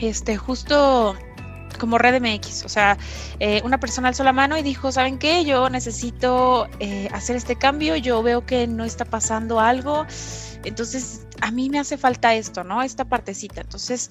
Este, 0.00 0.36
justo 0.36 1.16
como 1.78 1.96
Red 1.96 2.20
MX, 2.20 2.64
o 2.66 2.68
sea, 2.68 2.98
una 3.64 3.80
persona 3.80 4.08
alzó 4.08 4.24
la 4.24 4.34
mano 4.34 4.58
y 4.58 4.62
dijo, 4.62 4.92
¿saben 4.92 5.18
qué? 5.18 5.46
Yo 5.46 5.70
necesito 5.70 6.68
hacer 7.12 7.36
este 7.36 7.56
cambio, 7.56 7.96
yo 7.96 8.22
veo 8.22 8.44
que 8.44 8.66
no 8.66 8.84
está 8.84 9.06
pasando 9.06 9.58
algo, 9.58 10.06
entonces 10.64 11.22
a 11.40 11.50
mí 11.50 11.70
me 11.70 11.78
hace 11.78 11.98
falta 11.98 12.34
esto, 12.34 12.64
¿no? 12.64 12.82
Esta 12.82 13.04
partecita. 13.04 13.60
Entonces, 13.60 14.10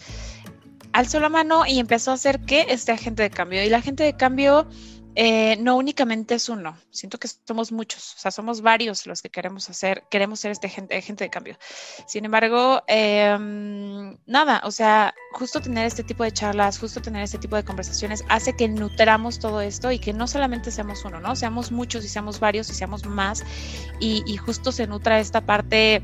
alzó 0.93 1.19
la 1.19 1.29
mano 1.29 1.65
y 1.65 1.79
empezó 1.79 2.11
a 2.11 2.15
hacer 2.15 2.39
que 2.41 2.65
este 2.69 2.91
agente 2.91 3.23
de 3.23 3.29
cambio. 3.29 3.63
Y 3.63 3.69
la 3.69 3.77
agente 3.77 4.03
de 4.03 4.15
cambio 4.15 4.67
eh, 5.15 5.57
no 5.57 5.75
únicamente 5.75 6.35
es 6.35 6.47
uno, 6.49 6.77
siento 6.91 7.17
que 7.17 7.27
somos 7.27 7.71
muchos, 7.71 8.15
o 8.15 8.19
sea, 8.19 8.31
somos 8.31 8.61
varios 8.61 9.07
los 9.07 9.21
que 9.21 9.29
queremos 9.29 9.69
hacer, 9.69 10.03
queremos 10.09 10.39
ser 10.39 10.51
este 10.51 10.67
agente, 10.67 11.23
de 11.25 11.29
cambio. 11.29 11.57
Sin 12.07 12.25
embargo, 12.25 12.83
em, 12.87 14.17
nada, 14.27 14.61
o 14.63 14.71
sea, 14.71 15.13
justo 15.33 15.59
tener 15.61 15.87
este 15.87 16.03
tipo 16.03 16.23
de 16.23 16.31
charlas, 16.31 16.79
justo 16.79 17.01
tener 17.01 17.23
este 17.23 17.39
tipo 17.39 17.55
de 17.55 17.65
conversaciones 17.65 18.23
hace 18.29 18.55
que 18.55 18.67
nutramos 18.69 19.39
todo 19.39 19.61
esto 19.61 19.91
y 19.91 19.99
que 19.99 20.13
no 20.13 20.27
solamente 20.27 20.71
seamos 20.71 21.03
uno, 21.03 21.19
¿no? 21.19 21.35
Seamos 21.35 21.71
muchos 21.71 22.05
y 22.05 22.07
seamos 22.07 22.39
varios 22.39 22.69
y 22.69 22.73
seamos 22.73 23.05
más 23.05 23.43
y 23.99 24.37
justo 24.37 24.71
se 24.71 24.87
nutra 24.87 25.19
esta 25.19 25.41
parte 25.41 26.03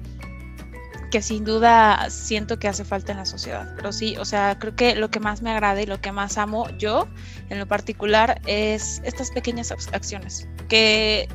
que 1.11 1.21
sin 1.21 1.45
duda 1.45 2.09
siento 2.09 2.59
que 2.59 2.67
hace 2.67 2.83
falta 2.83 3.11
en 3.11 3.19
la 3.19 3.25
sociedad. 3.25 3.73
Pero 3.75 3.91
sí, 3.91 4.15
o 4.17 4.25
sea, 4.25 4.57
creo 4.59 4.75
que 4.75 4.95
lo 4.95 5.09
que 5.09 5.19
más 5.19 5.41
me 5.41 5.51
agrada 5.51 5.81
y 5.81 5.85
lo 5.85 6.01
que 6.01 6.11
más 6.11 6.37
amo 6.37 6.69
yo 6.77 7.07
en 7.49 7.59
lo 7.59 7.67
particular 7.67 8.41
es 8.45 9.01
estas 9.03 9.31
pequeñas 9.31 9.71
acciones 9.71 10.47
que 10.67 11.27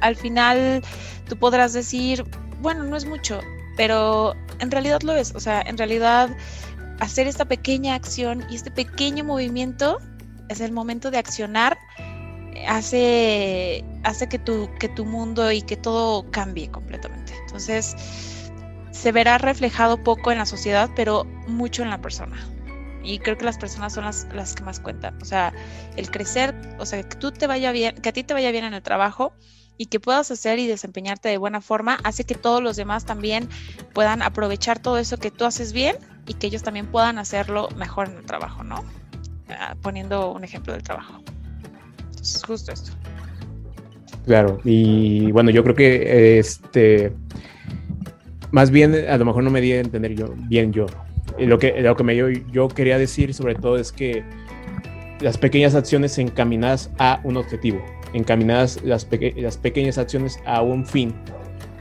al 0.00 0.16
final 0.16 0.82
tú 1.28 1.36
podrás 1.36 1.72
decir, 1.72 2.24
bueno, 2.60 2.84
no 2.84 2.96
es 2.96 3.06
mucho, 3.06 3.40
pero 3.76 4.34
en 4.58 4.70
realidad 4.70 5.02
lo 5.02 5.14
es. 5.14 5.34
O 5.34 5.40
sea, 5.40 5.62
en 5.62 5.78
realidad 5.78 6.30
hacer 7.00 7.26
esta 7.26 7.44
pequeña 7.44 7.94
acción 7.94 8.44
y 8.50 8.56
este 8.56 8.70
pequeño 8.70 9.24
movimiento 9.24 9.98
es 10.48 10.60
el 10.60 10.72
momento 10.72 11.10
de 11.10 11.18
accionar 11.18 11.78
hace, 12.68 13.84
hace 14.04 14.28
que, 14.28 14.38
tu, 14.38 14.70
que 14.78 14.88
tu 14.88 15.04
mundo 15.04 15.50
y 15.50 15.62
que 15.62 15.76
todo 15.76 16.30
cambie 16.30 16.70
completamente. 16.70 17.32
Entonces, 17.46 17.96
se 18.94 19.10
verá 19.10 19.38
reflejado 19.38 20.02
poco 20.02 20.30
en 20.30 20.38
la 20.38 20.46
sociedad, 20.46 20.88
pero 20.94 21.24
mucho 21.48 21.82
en 21.82 21.90
la 21.90 22.00
persona. 22.00 22.36
Y 23.02 23.18
creo 23.18 23.36
que 23.36 23.44
las 23.44 23.58
personas 23.58 23.92
son 23.92 24.04
las, 24.04 24.28
las 24.32 24.54
que 24.54 24.62
más 24.62 24.78
cuentan. 24.78 25.20
O 25.20 25.24
sea, 25.24 25.52
el 25.96 26.10
crecer, 26.10 26.54
o 26.78 26.86
sea, 26.86 27.02
que 27.02 27.16
tú 27.16 27.32
te 27.32 27.48
vaya 27.48 27.72
bien, 27.72 27.96
que 27.96 28.08
a 28.08 28.12
ti 28.12 28.22
te 28.22 28.32
vaya 28.32 28.52
bien 28.52 28.64
en 28.64 28.72
el 28.72 28.82
trabajo 28.82 29.32
y 29.76 29.86
que 29.86 29.98
puedas 29.98 30.30
hacer 30.30 30.60
y 30.60 30.68
desempeñarte 30.68 31.28
de 31.28 31.38
buena 31.38 31.60
forma, 31.60 31.98
hace 32.04 32.24
que 32.24 32.36
todos 32.36 32.62
los 32.62 32.76
demás 32.76 33.04
también 33.04 33.48
puedan 33.92 34.22
aprovechar 34.22 34.78
todo 34.78 34.96
eso 34.96 35.18
que 35.18 35.32
tú 35.32 35.44
haces 35.44 35.72
bien 35.72 35.96
y 36.28 36.34
que 36.34 36.46
ellos 36.46 36.62
también 36.62 36.86
puedan 36.86 37.18
hacerlo 37.18 37.68
mejor 37.76 38.08
en 38.08 38.18
el 38.18 38.24
trabajo, 38.24 38.62
¿no? 38.62 38.84
Ah, 39.50 39.74
poniendo 39.82 40.30
un 40.30 40.44
ejemplo 40.44 40.72
del 40.72 40.84
trabajo. 40.84 41.20
Entonces, 42.10 42.44
justo 42.44 42.72
esto. 42.72 42.92
Claro, 44.24 44.60
y 44.64 45.32
bueno, 45.32 45.50
yo 45.50 45.64
creo 45.64 45.74
que 45.74 46.38
este 46.38 47.12
más 48.54 48.70
bien, 48.70 48.94
a 49.08 49.18
lo 49.18 49.24
mejor 49.24 49.42
no 49.42 49.50
me 49.50 49.60
di 49.60 49.72
a 49.72 49.80
entender 49.80 50.14
yo, 50.14 50.32
bien 50.46 50.72
yo. 50.72 50.86
lo 51.40 51.58
que, 51.58 51.82
lo 51.82 51.96
que 51.96 52.04
me, 52.04 52.14
yo, 52.14 52.28
yo 52.52 52.68
quería 52.68 52.98
decir 52.98 53.34
sobre 53.34 53.56
todo 53.56 53.76
es 53.76 53.90
que 53.90 54.22
las 55.20 55.38
pequeñas 55.38 55.74
acciones 55.74 56.16
encaminadas 56.18 56.88
a 57.00 57.20
un 57.24 57.36
objetivo, 57.36 57.84
encaminadas 58.12 58.80
las, 58.84 59.08
las 59.34 59.56
pequeñas 59.58 59.98
acciones 59.98 60.38
a 60.46 60.62
un 60.62 60.86
fin 60.86 61.12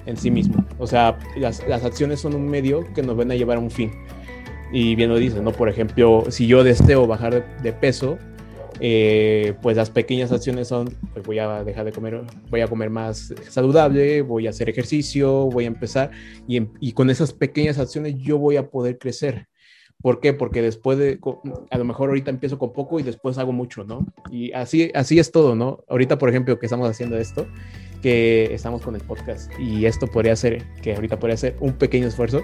en 0.08 0.18
sí 0.18 0.32
mismo. 0.32 0.66
O 0.80 0.88
sea, 0.88 1.20
las, 1.38 1.64
las, 1.68 1.86
acciones 1.86 2.22
son 2.22 2.34
un 2.34 2.50
medio 2.50 2.92
que 2.96 3.04
nos 3.04 3.16
van 3.16 3.30
a 3.30 3.36
llevar 3.36 3.58
a 3.58 3.60
un 3.60 3.70
fin. 3.70 3.92
Y 4.72 4.96
bien 4.96 5.12
lo 5.12 5.18
dices, 5.18 5.44
¿no? 5.44 5.52
Por 5.52 5.70
ejemplo, 5.70 6.24
si 6.30 6.48
yo 6.48 6.64
deseo 6.64 7.06
bajar 7.06 7.62
de 7.62 7.74
peso, 7.74 8.18
eh, 8.86 9.54
pues 9.62 9.78
las 9.78 9.90
pequeñas 9.90 10.34
acciones 10.34 10.68
son, 10.68 10.94
pues 11.14 11.26
voy 11.26 11.40
a 11.40 11.64
dejar 11.64 11.86
de 11.86 11.94
comer, 11.94 12.22
voy 12.50 12.60
a 12.60 12.68
comer 12.68 12.90
más 12.90 13.34
saludable, 13.50 14.22
voy 14.22 14.46
a 14.46 14.50
hacer 14.50 14.70
ejercicio, 14.70 15.46
voy 15.46 15.64
a 15.64 15.68
empezar 15.68 16.12
y, 16.50 16.62
y 16.82 16.92
con 16.92 17.10
esas 17.10 17.32
pequeñas 17.32 17.80
acciones 17.80 18.16
yo 18.18 18.38
voy 18.38 18.58
a 18.58 18.70
poder 18.70 18.98
crecer. 18.98 19.48
¿Por 20.02 20.20
qué? 20.20 20.34
Porque 20.34 20.62
después 20.62 20.98
de, 20.98 21.18
a 21.70 21.78
lo 21.78 21.86
mejor 21.86 22.10
ahorita 22.10 22.30
empiezo 22.30 22.60
con 22.60 22.74
poco 22.74 23.00
y 23.00 23.04
después 23.04 23.38
hago 23.38 23.54
mucho, 23.54 23.86
¿no? 23.86 24.06
Y 24.30 24.52
así, 24.52 24.92
así 24.94 25.18
es 25.18 25.32
todo, 25.32 25.56
¿no? 25.56 25.86
Ahorita, 25.88 26.18
por 26.18 26.28
ejemplo, 26.28 26.60
que 26.60 26.66
estamos 26.66 26.90
haciendo 26.90 27.18
esto, 27.18 27.48
que 28.02 28.54
estamos 28.54 28.82
con 28.82 28.96
el 28.96 29.02
podcast 29.02 29.50
y 29.58 29.86
esto 29.86 30.08
podría 30.08 30.36
ser, 30.36 30.62
que 30.82 30.94
ahorita 30.94 31.20
podría 31.20 31.38
ser 31.38 31.56
un 31.62 31.72
pequeño 31.72 32.10
esfuerzo. 32.10 32.42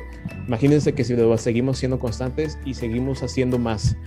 Imagínense 0.47 0.93
que 0.93 1.03
si 1.03 1.17
lo 1.17 1.37
seguimos 1.37 1.79
siendo 1.79 1.99
constantes 1.99 2.57
y 2.63 2.75
seguimos 2.75 3.23
haciendo 3.23 3.59
más, 3.59 3.97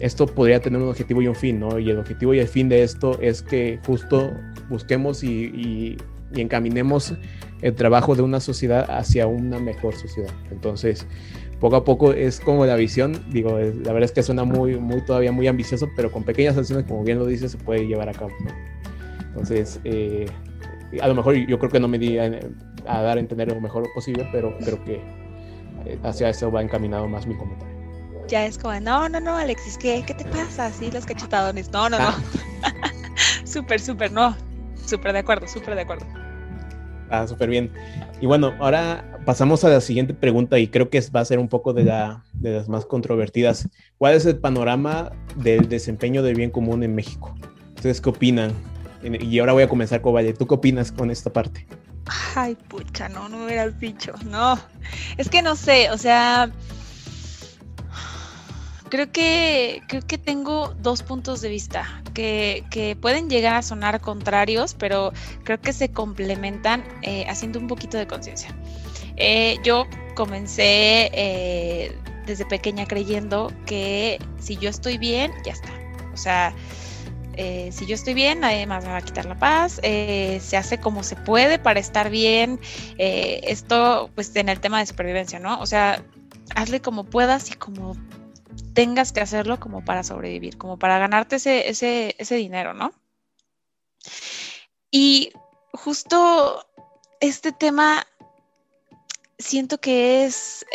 esto 0.00 0.26
podría 0.26 0.60
tener 0.60 0.80
un 0.80 0.88
objetivo 0.88 1.22
y 1.22 1.28
un 1.28 1.34
fin, 1.34 1.60
¿no? 1.60 1.78
Y 1.78 1.90
el 1.90 1.98
objetivo 1.98 2.34
y 2.34 2.40
el 2.40 2.48
fin 2.48 2.68
de 2.68 2.82
esto 2.82 3.18
es 3.20 3.42
que 3.42 3.78
justo 3.86 4.32
busquemos 4.68 5.22
y, 5.22 5.96
encaminemos 6.34 7.12
el 7.60 7.74
trabajo 7.74 8.16
de 8.16 8.22
una 8.22 8.40
sociedad 8.40 8.90
hacia 8.90 9.26
una 9.26 9.58
mejor 9.58 9.94
sociedad. 9.94 10.30
Entonces, 10.50 11.06
poco 11.60 11.76
a 11.76 11.84
poco 11.84 12.14
es 12.14 12.40
como 12.40 12.64
la 12.64 12.74
visión, 12.74 13.22
digo, 13.30 13.58
la 13.58 13.92
verdad 13.92 14.04
es 14.04 14.12
que 14.12 14.22
suena 14.22 14.44
muy, 14.44 14.76
muy 14.80 15.04
todavía 15.04 15.30
muy 15.30 15.46
ambicioso, 15.46 15.90
pero 15.94 16.10
con 16.10 16.24
pequeñas 16.24 16.56
acciones, 16.56 16.86
como 16.86 17.04
bien 17.04 17.18
lo 17.18 17.26
dice, 17.26 17.50
se 17.50 17.58
puede 17.58 17.86
llevar 17.86 18.08
a 18.08 18.12
cabo. 18.12 18.30
Entonces, 19.28 19.78
eh, 19.84 20.24
a 21.00 21.08
lo 21.08 21.14
mejor 21.14 21.34
yo 21.34 21.58
creo 21.58 21.70
que 21.70 21.80
no 21.80 21.88
me 21.88 21.98
di 21.98 22.18
a, 22.18 22.30
dar 22.86 23.16
a 23.18 23.20
entender 23.20 23.48
lo 23.48 23.60
mejor 23.60 23.86
posible, 23.94 24.26
pero 24.32 24.56
creo 24.58 24.82
que 24.84 25.00
eh, 25.84 25.98
hacia 26.02 26.30
eso 26.30 26.50
va 26.50 26.62
encaminado 26.62 27.06
más 27.08 27.26
mi 27.26 27.36
comentario. 27.36 27.71
Ya 28.32 28.46
es 28.46 28.56
como, 28.56 28.80
no, 28.80 29.10
no, 29.10 29.20
no, 29.20 29.36
Alexis, 29.36 29.76
¿qué, 29.76 30.02
qué 30.06 30.14
te 30.14 30.24
pasa? 30.24 30.72
Sí, 30.72 30.90
los 30.90 31.04
cachetadones. 31.04 31.70
No, 31.70 31.90
no, 31.90 31.98
no. 31.98 32.08
Ah. 32.08 32.18
súper, 33.44 33.78
súper, 33.78 34.10
no. 34.10 34.34
Súper 34.86 35.12
de 35.12 35.18
acuerdo, 35.18 35.46
súper 35.46 35.74
de 35.74 35.82
acuerdo. 35.82 36.06
Ah, 37.10 37.26
súper 37.26 37.50
bien. 37.50 37.70
Y 38.22 38.24
bueno, 38.24 38.54
ahora 38.58 39.20
pasamos 39.26 39.64
a 39.64 39.68
la 39.68 39.82
siguiente 39.82 40.14
pregunta 40.14 40.58
y 40.58 40.68
creo 40.68 40.88
que 40.88 40.98
va 41.14 41.20
a 41.20 41.26
ser 41.26 41.38
un 41.38 41.48
poco 41.48 41.74
de, 41.74 41.84
la, 41.84 42.24
de 42.32 42.54
las 42.54 42.70
más 42.70 42.86
controvertidas. 42.86 43.68
¿Cuál 43.98 44.14
es 44.14 44.24
el 44.24 44.38
panorama 44.38 45.12
del 45.36 45.68
desempeño 45.68 46.22
del 46.22 46.34
bien 46.34 46.50
común 46.50 46.82
en 46.82 46.94
México? 46.94 47.34
¿Ustedes 47.76 48.00
qué 48.00 48.08
opinan? 48.08 48.54
Y 49.02 49.40
ahora 49.40 49.52
voy 49.52 49.64
a 49.64 49.68
comenzar 49.68 50.00
con 50.00 50.14
Valle. 50.14 50.32
¿Tú 50.32 50.46
qué 50.46 50.54
opinas 50.54 50.90
con 50.90 51.10
esta 51.10 51.30
parte? 51.30 51.66
Ay, 52.34 52.56
pucha, 52.68 53.10
no, 53.10 53.28
no 53.28 53.36
me 53.36 53.44
hubieras 53.44 53.78
dicho. 53.78 54.14
No, 54.24 54.58
es 55.18 55.28
que 55.28 55.42
no 55.42 55.54
sé, 55.54 55.90
o 55.90 55.98
sea, 55.98 56.50
creo 58.92 59.10
que, 59.10 59.82
creo 59.88 60.02
que 60.06 60.18
tengo 60.18 60.74
dos 60.82 61.02
puntos 61.02 61.40
de 61.40 61.48
vista 61.48 62.02
que, 62.12 62.62
que 62.70 62.94
pueden 62.94 63.30
llegar 63.30 63.54
a 63.54 63.62
sonar 63.62 64.02
contrarios, 64.02 64.74
pero 64.74 65.14
creo 65.44 65.58
que 65.58 65.72
se 65.72 65.90
complementan 65.90 66.84
eh, 67.00 67.24
haciendo 67.26 67.58
un 67.58 67.68
poquito 67.68 67.96
de 67.96 68.06
conciencia. 68.06 68.54
Eh, 69.16 69.56
yo 69.64 69.86
comencé 70.14 71.10
eh, 71.14 71.96
desde 72.26 72.44
pequeña 72.44 72.84
creyendo 72.84 73.50
que 73.64 74.18
si 74.38 74.58
yo 74.58 74.68
estoy 74.68 74.98
bien, 74.98 75.32
ya 75.42 75.52
está. 75.52 75.70
O 76.12 76.18
sea, 76.18 76.54
si 77.34 77.86
yo 77.86 77.94
estoy 77.94 78.12
bien, 78.12 78.40
nadie 78.40 78.66
más 78.66 78.84
me 78.84 78.90
va 78.90 78.98
a 78.98 79.00
quitar 79.02 79.24
la 79.24 79.38
paz, 79.38 79.80
se 79.82 80.56
hace 80.58 80.78
como 80.78 81.02
se 81.02 81.16
puede 81.16 81.58
para 81.58 81.80
estar 81.80 82.10
bien, 82.10 82.60
esto 82.98 84.10
pues 84.14 84.36
en 84.36 84.50
el 84.50 84.60
tema 84.60 84.80
de 84.80 84.86
supervivencia, 84.86 85.38
¿no? 85.38 85.58
O 85.60 85.64
sea, 85.64 86.04
hazle 86.54 86.82
como 86.82 87.04
puedas 87.04 87.50
y 87.50 87.54
como 87.54 87.96
tengas 88.74 89.12
que 89.12 89.20
hacerlo 89.20 89.60
como 89.60 89.84
para 89.84 90.02
sobrevivir, 90.02 90.58
como 90.58 90.78
para 90.78 90.98
ganarte 90.98 91.36
ese, 91.36 91.68
ese, 91.68 92.14
ese 92.18 92.36
dinero, 92.36 92.74
¿no? 92.74 92.92
Y 94.90 95.32
justo 95.72 96.66
este 97.20 97.52
tema 97.52 98.06
siento 99.38 99.78
que 99.78 100.24
es, 100.24 100.66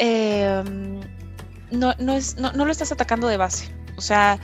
no, 1.72 1.94
no, 2.00 2.14
es 2.14 2.38
no, 2.38 2.52
no 2.54 2.66
lo 2.66 2.72
estás 2.72 2.92
atacando 2.92 3.28
de 3.28 3.38
base, 3.38 3.74
o 3.98 4.02
sea, 4.02 4.40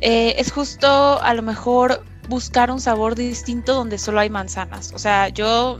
eh, 0.00 0.34
es 0.38 0.52
justo 0.52 1.20
a 1.22 1.34
lo 1.34 1.42
mejor 1.42 2.04
buscar 2.28 2.70
un 2.70 2.80
sabor 2.80 3.14
distinto 3.14 3.74
donde 3.74 3.98
solo 3.98 4.20
hay 4.20 4.30
manzanas. 4.30 4.92
O 4.92 4.98
sea, 4.98 5.28
yo 5.28 5.78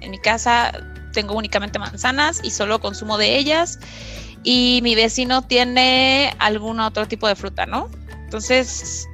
en 0.00 0.10
mi 0.10 0.18
casa 0.18 0.72
tengo 1.12 1.34
únicamente 1.34 1.78
manzanas 1.78 2.40
y 2.42 2.50
solo 2.50 2.80
consumo 2.80 3.18
de 3.18 3.36
ellas 3.36 3.78
y 4.50 4.80
mi 4.82 4.94
vecino 4.94 5.42
tiene 5.42 6.34
algún 6.38 6.80
otro 6.80 7.06
tipo 7.06 7.28
de 7.28 7.36
fruta, 7.36 7.66
¿no? 7.66 7.90
Entonces, 8.24 9.06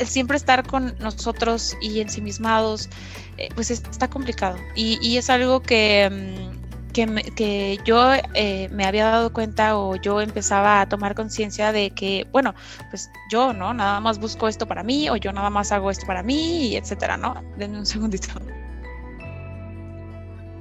siempre 0.00 0.38
estar 0.38 0.66
con 0.66 0.96
nosotros 0.98 1.76
y 1.82 2.00
ensimismados, 2.00 2.88
eh, 3.36 3.50
pues 3.54 3.70
está 3.70 4.08
complicado. 4.08 4.56
Y, 4.74 5.18
es 5.18 5.28
algo 5.28 5.60
que, 5.60 6.48
mm, 6.94 7.34
que, 7.36 7.78
yo 7.84 8.14
eh, 8.32 8.70
me 8.72 8.86
había 8.86 9.04
dado 9.10 9.30
cuenta 9.30 9.76
o 9.76 9.94
yo 9.96 10.22
empezaba 10.22 10.80
a 10.80 10.88
tomar 10.88 11.14
conciencia 11.14 11.70
de 11.70 11.90
que, 11.90 12.26
bueno, 12.32 12.54
pues 12.88 13.10
yo, 13.30 13.52
¿no? 13.52 13.74
Nada 13.74 14.00
más 14.00 14.18
busco 14.18 14.48
esto 14.48 14.66
para 14.66 14.82
mí 14.82 15.10
o 15.10 15.16
yo 15.16 15.34
nada 15.34 15.50
más 15.50 15.70
hago 15.70 15.90
esto 15.90 16.06
para 16.06 16.22
mí, 16.22 16.68
y 16.68 16.76
etcétera, 16.76 17.18
¿no? 17.18 17.44
Denme 17.58 17.78
un 17.78 17.84
segundito. 17.84 18.28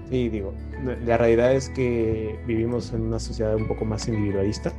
Sí, 0.10 0.30
digo, 0.30 0.54
la 1.06 1.18
realidad 1.18 1.54
es 1.54 1.70
que 1.70 2.40
vivimos 2.46 2.94
en 2.94 3.02
una 3.02 3.20
sociedad 3.20 3.56
un 3.56 3.68
poco 3.68 3.84
más 3.84 4.08
individualista. 4.08 4.72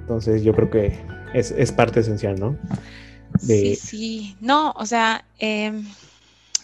Entonces 0.00 0.42
yo 0.42 0.52
creo 0.54 0.70
que 0.70 0.98
es, 1.34 1.52
es 1.52 1.70
parte 1.70 2.00
esencial, 2.00 2.38
¿no? 2.40 2.56
Sí, 3.38 3.76
sí. 3.76 4.36
No, 4.40 4.72
o 4.72 4.86
sea, 4.86 5.24
em, 5.38 5.86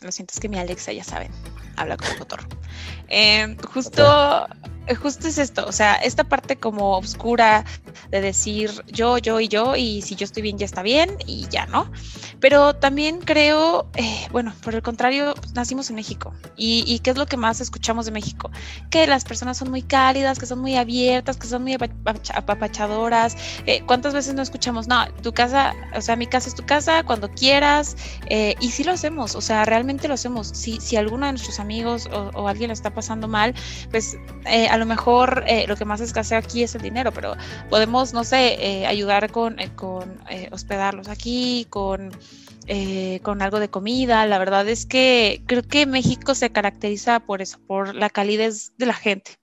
lo 0.03 0.11
siento, 0.11 0.33
es 0.35 0.40
que 0.40 0.49
mi 0.49 0.59
Alexa, 0.59 0.93
ya 0.93 1.05
saben, 1.05 1.31
habla 1.77 1.97
con 1.97 2.19
motor. 2.19 2.40
Eh, 3.09 3.57
justo, 3.73 4.47
justo 5.01 5.29
es 5.29 5.38
esto, 5.38 5.66
o 5.66 5.73
sea, 5.73 5.94
esta 5.94 6.25
parte 6.25 6.57
como 6.57 6.97
oscura 6.99 7.64
de 8.11 8.20
decir 8.20 8.70
yo, 8.87 9.18
yo 9.18 9.40
y 9.40 9.49
yo, 9.49 9.77
y 9.77 10.03
si 10.03 10.14
yo 10.14 10.25
estoy 10.25 10.42
bien, 10.42 10.59
ya 10.59 10.66
está 10.66 10.83
bien, 10.83 11.16
y 11.27 11.49
ya, 11.49 11.66
¿no? 11.66 11.90
Pero 12.40 12.75
también 12.75 13.20
creo, 13.20 13.87
eh, 13.94 14.27
bueno, 14.31 14.53
por 14.62 14.75
el 14.75 14.83
contrario, 14.83 15.35
pues, 15.40 15.55
nacimos 15.55 15.88
en 15.88 15.97
México. 15.97 16.35
¿Y, 16.57 16.99
qué 16.99 17.11
es 17.11 17.16
lo 17.16 17.25
que 17.25 17.37
más 17.37 17.61
escuchamos 17.61 18.05
de 18.05 18.12
México? 18.12 18.51
Que 18.90 19.07
las 19.07 19.25
personas 19.25 19.57
son 19.57 19.70
muy 19.70 19.81
cálidas, 19.81 20.38
que 20.38 20.44
son 20.44 20.59
muy 20.59 20.77
abiertas, 20.77 21.37
que 21.38 21.47
son 21.47 21.62
muy 21.62 21.75
apapachadoras. 22.35 23.37
Eh, 23.66 23.83
¿Cuántas 23.87 24.12
veces 24.12 24.35
no 24.35 24.42
escuchamos? 24.42 24.88
No, 24.88 25.07
tu 25.23 25.33
casa, 25.33 25.75
o 25.97 26.01
sea, 26.03 26.16
mi 26.16 26.27
casa 26.27 26.49
es 26.49 26.55
tu 26.55 26.66
casa, 26.66 27.03
cuando 27.03 27.31
quieras. 27.31 27.97
Eh, 28.29 28.55
y 28.61 28.70
sí 28.70 28.85
lo 28.85 28.92
hacemos, 28.92 29.35
o 29.35 29.40
sea, 29.40 29.64
realmente 29.64 30.07
lo 30.07 30.14
hacemos. 30.14 30.49
Si, 30.49 30.81
si 30.81 30.97
alguno 30.97 31.25
de 31.25 31.33
nuestros 31.33 31.59
amigos 31.61 32.09
o, 32.12 32.47
alguien 32.47 32.68
lo 32.68 32.75
está 32.75 32.92
pasando 32.92 33.27
mal, 33.27 33.55
pues 33.90 34.18
a 34.75 34.79
lo 34.79 34.87
mejor 34.87 35.45
lo 35.69 35.77
que 35.77 35.85
más 35.85 36.01
escasea 36.01 36.39
aquí 36.39 36.63
es 36.65 36.75
el 36.75 36.83
dinero, 36.83 37.13
pero 37.13 37.37
podemos, 37.71 38.13
no 38.13 38.25
sé, 38.25 38.85
ayudar 38.87 39.31
con, 39.31 39.57
con 39.77 40.21
hospedarlos 40.51 41.09
aquí, 41.09 41.67
con 41.71 42.11
eh, 42.67 43.21
con 43.23 43.43
algo 43.43 43.61
de 43.61 43.69
comida. 43.69 44.25
La 44.27 44.39
verdad 44.39 44.67
es 44.69 44.87
que 44.87 45.43
creo 45.47 45.63
que 45.63 45.85
México 45.85 46.35
se 46.35 46.51
caracteriza 46.51 47.21
por 47.21 47.43
eso, 47.43 47.59
por 47.67 47.95
la 47.95 48.09
calidez 48.09 48.73
de 48.79 48.87
la 48.87 48.95
gente. 48.95 49.39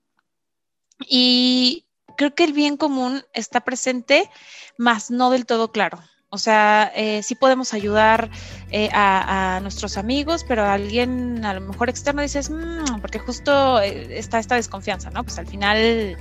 Y 1.06 1.86
creo 2.16 2.34
que 2.34 2.42
el 2.44 2.52
bien 2.52 2.76
común 2.76 3.22
está 3.32 3.60
presente, 3.60 4.28
más 4.76 5.10
no 5.10 5.30
del 5.30 5.46
todo 5.46 5.70
claro. 5.70 6.00
O 6.34 6.38
sea, 6.38 6.90
eh, 6.96 7.22
sí 7.22 7.34
podemos 7.34 7.74
ayudar 7.74 8.30
eh, 8.70 8.88
a, 8.94 9.58
nuestros 9.60 9.98
amigos, 9.98 10.46
pero 10.48 10.64
alguien 10.64 11.44
a 11.44 11.52
lo 11.52 11.60
mejor 11.60 11.90
externo 11.90 12.22
dices, 12.22 12.48
mm", 12.48 13.02
porque 13.02 13.18
justo 13.18 13.78
está 13.80 14.38
esta 14.38 14.54
desconfianza, 14.54 15.10
¿no? 15.10 15.24
Pues 15.24 15.38
al 15.38 15.46
final 15.46 16.16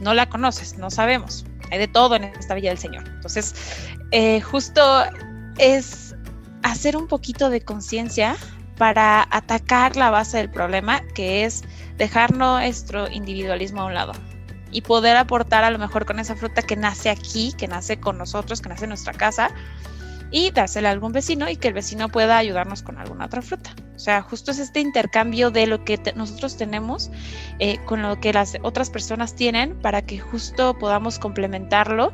no 0.00 0.14
la 0.14 0.30
conoces, 0.30 0.78
no 0.78 0.88
sabemos. 0.88 1.44
Hay 1.70 1.78
de 1.78 1.88
todo 1.88 2.16
en 2.16 2.24
esta 2.24 2.54
Villa 2.54 2.70
del 2.70 2.78
Señor. 2.78 3.06
Entonces, 3.06 3.54
justo 4.50 5.04
es 5.58 6.14
hacer 6.62 6.96
un 6.96 7.06
poquito 7.06 7.50
de 7.50 7.60
conciencia 7.60 8.36
para 8.78 9.28
atacar 9.30 9.94
la 9.96 10.08
base 10.08 10.38
del 10.38 10.48
problema, 10.48 11.02
que 11.14 11.44
es 11.44 11.64
dejar 11.98 12.34
nuestro 12.34 13.10
individualismo 13.10 13.82
a 13.82 13.84
un 13.84 13.94
lado 13.94 14.33
y 14.74 14.82
poder 14.82 15.16
aportar 15.16 15.62
a 15.62 15.70
lo 15.70 15.78
mejor 15.78 16.04
con 16.04 16.18
esa 16.18 16.34
fruta 16.34 16.60
que 16.60 16.74
nace 16.74 17.08
aquí, 17.08 17.54
que 17.56 17.68
nace 17.68 18.00
con 18.00 18.18
nosotros, 18.18 18.60
que 18.60 18.68
nace 18.68 18.84
en 18.84 18.90
nuestra 18.90 19.12
casa, 19.12 19.50
y 20.32 20.50
dársela 20.50 20.88
a 20.88 20.92
algún 20.92 21.12
vecino 21.12 21.48
y 21.48 21.56
que 21.56 21.68
el 21.68 21.74
vecino 21.74 22.08
pueda 22.08 22.36
ayudarnos 22.36 22.82
con 22.82 22.98
alguna 22.98 23.26
otra 23.26 23.40
fruta. 23.40 23.70
O 23.94 23.98
sea, 24.00 24.20
justo 24.20 24.50
es 24.50 24.58
este 24.58 24.80
intercambio 24.80 25.52
de 25.52 25.68
lo 25.68 25.84
que 25.84 26.00
nosotros 26.16 26.56
tenemos 26.56 27.12
eh, 27.60 27.78
con 27.84 28.02
lo 28.02 28.18
que 28.18 28.32
las 28.32 28.56
otras 28.62 28.90
personas 28.90 29.36
tienen 29.36 29.78
para 29.80 30.02
que 30.02 30.18
justo 30.18 30.76
podamos 30.76 31.20
complementarlo 31.20 32.12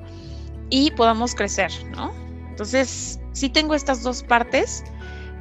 y 0.68 0.90
podamos 0.90 1.34
crecer, 1.34 1.72
¿no? 1.96 2.12
Entonces, 2.50 3.18
sí 3.32 3.48
tengo 3.48 3.74
estas 3.74 4.02
dos 4.02 4.22
partes, 4.22 4.84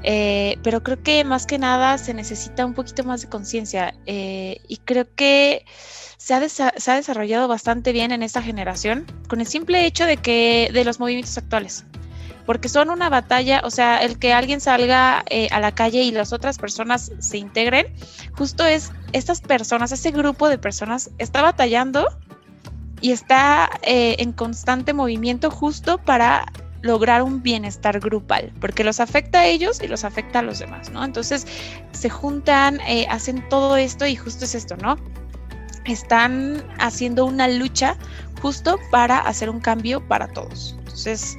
eh, 0.03 0.57
pero 0.63 0.81
creo 0.81 1.01
que 1.01 1.23
más 1.23 1.45
que 1.45 1.57
nada 1.57 1.97
se 1.97 2.13
necesita 2.13 2.65
un 2.65 2.73
poquito 2.73 3.03
más 3.03 3.21
de 3.21 3.29
conciencia 3.29 3.93
eh, 4.05 4.61
y 4.67 4.77
creo 4.77 5.05
que 5.15 5.65
se 6.17 6.33
ha, 6.33 6.49
se 6.49 6.63
ha, 6.63 6.95
desarrollado 6.95 7.47
bastante 7.47 7.91
bien 7.91 8.11
en 8.11 8.23
esta 8.23 8.41
generación 8.41 9.05
con 9.27 9.41
el 9.41 9.47
simple 9.47 9.85
hecho 9.85 10.05
de 10.05 10.17
que 10.17 10.69
de 10.73 10.83
los 10.85 10.99
movimientos 10.99 11.37
actuales. 11.37 11.85
Porque 12.45 12.67
son 12.67 12.89
una 12.89 13.09
batalla, 13.09 13.61
o 13.63 13.69
sea, 13.69 13.99
el 13.99 14.17
que 14.17 14.33
alguien 14.33 14.59
salga 14.59 15.23
eh, 15.29 15.49
a 15.51 15.59
la 15.59 15.71
calle 15.71 16.01
y 16.01 16.11
las 16.11 16.33
otras 16.33 16.57
personas 16.57 17.11
se 17.19 17.37
integren, 17.37 17.93
justo 18.35 18.65
es 18.65 18.91
estas 19.11 19.41
personas, 19.41 19.91
ese 19.91 20.09
grupo 20.09 20.49
de 20.49 20.57
personas 20.57 21.11
está 21.19 21.43
batallando 21.43 22.07
y 23.01 23.11
está 23.11 23.69
en 23.83 24.33
constante 24.33 24.93
movimiento 24.93 25.51
justo 25.51 25.99
para 25.99 26.45
lograr 26.81 27.21
un 27.23 27.41
bienestar 27.41 27.99
grupal, 27.99 28.51
porque 28.61 28.83
los 28.83 28.99
afecta 28.99 29.41
a 29.41 29.45
ellos 29.45 29.81
y 29.81 29.87
los 29.87 30.03
afecta 30.03 30.39
a 30.39 30.41
los 30.41 30.59
demás, 30.59 30.89
¿no? 30.91 31.03
Entonces 31.03 31.45
se 31.91 32.09
juntan, 32.09 32.79
eh, 32.81 33.05
hacen 33.09 33.47
todo 33.49 33.77
esto 33.77 34.05
y 34.05 34.15
justo 34.15 34.45
es 34.45 34.55
esto, 34.55 34.77
¿no? 34.77 34.97
Están 35.85 36.63
haciendo 36.77 37.25
una 37.25 37.47
lucha 37.47 37.97
justo 38.41 38.79
para 38.91 39.19
hacer 39.19 39.49
un 39.49 39.59
cambio 39.59 40.05
para 40.07 40.27
todos. 40.27 40.75
Entonces, 40.79 41.37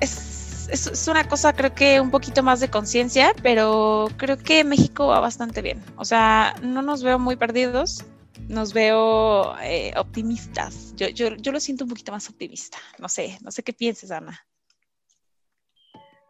es, 0.00 0.68
es, 0.70 1.08
una 1.08 1.28
cosa 1.28 1.52
creo 1.52 1.74
que 1.74 2.00
un 2.00 2.10
poquito 2.10 2.42
más 2.42 2.60
de 2.60 2.68
conciencia, 2.68 3.32
pero 3.42 4.08
creo 4.16 4.38
que 4.38 4.64
México 4.64 5.06
va 5.06 5.20
bastante 5.20 5.62
bien. 5.62 5.82
O 5.96 6.04
sea, 6.04 6.54
no 6.62 6.82
nos 6.82 7.02
veo 7.02 7.18
muy 7.18 7.36
perdidos. 7.36 8.04
Nos 8.48 8.72
veo 8.72 9.56
eh, 9.62 9.92
optimistas. 9.96 10.94
Yo, 10.96 11.08
yo, 11.08 11.34
yo 11.36 11.52
lo 11.52 11.60
siento 11.60 11.84
un 11.84 11.90
poquito 11.90 12.12
más 12.12 12.28
optimista. 12.28 12.78
No 12.98 13.08
sé, 13.08 13.38
no 13.42 13.50
sé 13.50 13.62
qué 13.62 13.72
pienses, 13.72 14.10
Ana. 14.10 14.46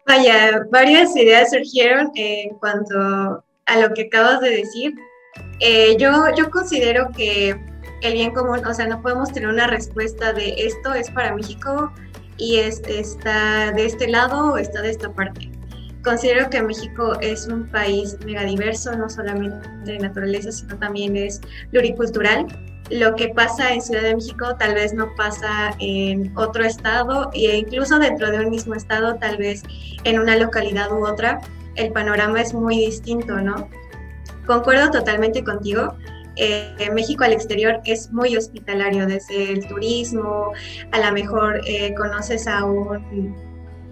Vaya, 0.07 0.67
varias 0.71 1.17
ideas 1.17 1.51
surgieron 1.51 2.11
en 2.15 2.51
cuanto 2.59 3.43
a 3.67 3.81
lo 3.81 3.95
que 3.95 4.03
acabas 4.03 4.41
de 4.41 4.51
decir. 4.51 4.95
Eh, 5.61 5.97
yo, 5.99 6.13
yo 6.37 6.51
considero 6.51 7.11
que 7.17 7.59
el 8.03 8.13
bien 8.13 8.33
común, 8.33 8.65
o 8.67 8.75
sea, 8.75 8.87
no 8.87 9.01
podemos 9.01 9.33
tener 9.33 9.49
una 9.49 9.67
respuesta 9.67 10.33
de 10.33 10.55
esto 10.59 10.93
es 10.93 11.11
para 11.11 11.35
México 11.35 11.93
y 12.37 12.59
es, 12.59 12.81
está 12.87 13.73
de 13.73 13.87
este 13.87 14.09
lado 14.09 14.53
o 14.53 14.59
está 14.59 14.83
de 14.83 14.91
esta 14.91 15.13
parte. 15.13 15.51
Considero 16.05 16.51
que 16.51 16.63
México 16.63 17.19
es 17.23 17.47
un 17.47 17.67
país 17.67 18.19
megadiverso, 18.27 18.95
no 18.95 19.09
solamente 19.09 19.67
de 19.85 19.99
naturaleza, 19.99 20.53
sino 20.53 20.77
también 20.77 21.17
es 21.17 21.41
pluricultural. 21.71 22.47
Lo 22.91 23.15
que 23.15 23.29
pasa 23.29 23.73
en 23.73 23.81
Ciudad 23.81 24.03
de 24.03 24.15
México 24.15 24.55
tal 24.59 24.75
vez 24.75 24.93
no 24.93 25.09
pasa 25.17 25.75
en 25.79 26.37
otro 26.37 26.63
estado 26.63 27.31
e 27.33 27.57
incluso 27.57 27.99
dentro 27.99 28.31
de 28.31 28.41
un 28.41 28.51
mismo 28.51 28.75
estado, 28.75 29.17
tal 29.17 29.39
vez 29.39 29.63
en 30.05 30.21
una 30.21 30.37
localidad 30.37 30.93
u 30.93 31.07
otra, 31.07 31.41
el 31.77 31.91
panorama 31.93 32.43
es 32.43 32.53
muy 32.53 32.77
distinto, 32.77 33.41
¿no? 33.41 33.71
Concuerdo 34.47 34.91
totalmente 34.91 35.43
contigo. 35.43 35.95
Eh, 36.37 36.91
México 36.93 37.25
al 37.25 37.33
exterior 37.33 37.81
es 37.87 38.13
muy 38.13 38.37
hospitalario, 38.37 39.07
desde 39.07 39.53
el 39.53 39.67
turismo, 39.67 40.53
a 40.93 40.99
lo 40.99 41.13
mejor 41.13 41.63
eh, 41.67 41.95
conoces 41.95 42.47
a 42.47 42.65
un, 42.65 43.35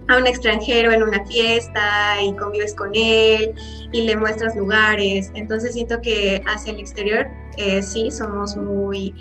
a 0.07 0.17
un 0.17 0.27
extranjero 0.27 0.91
en 0.91 1.03
una 1.03 1.25
fiesta 1.25 2.21
y 2.21 2.33
convives 2.35 2.73
con 2.75 2.91
él 2.93 3.53
y 3.91 4.01
le 4.01 4.15
muestras 4.15 4.55
lugares. 4.55 5.31
Entonces 5.35 5.73
siento 5.73 6.01
que 6.01 6.41
hacia 6.45 6.73
el 6.73 6.79
exterior 6.79 7.27
eh, 7.57 7.81
sí 7.81 8.11
somos 8.11 8.55
muy 8.57 9.13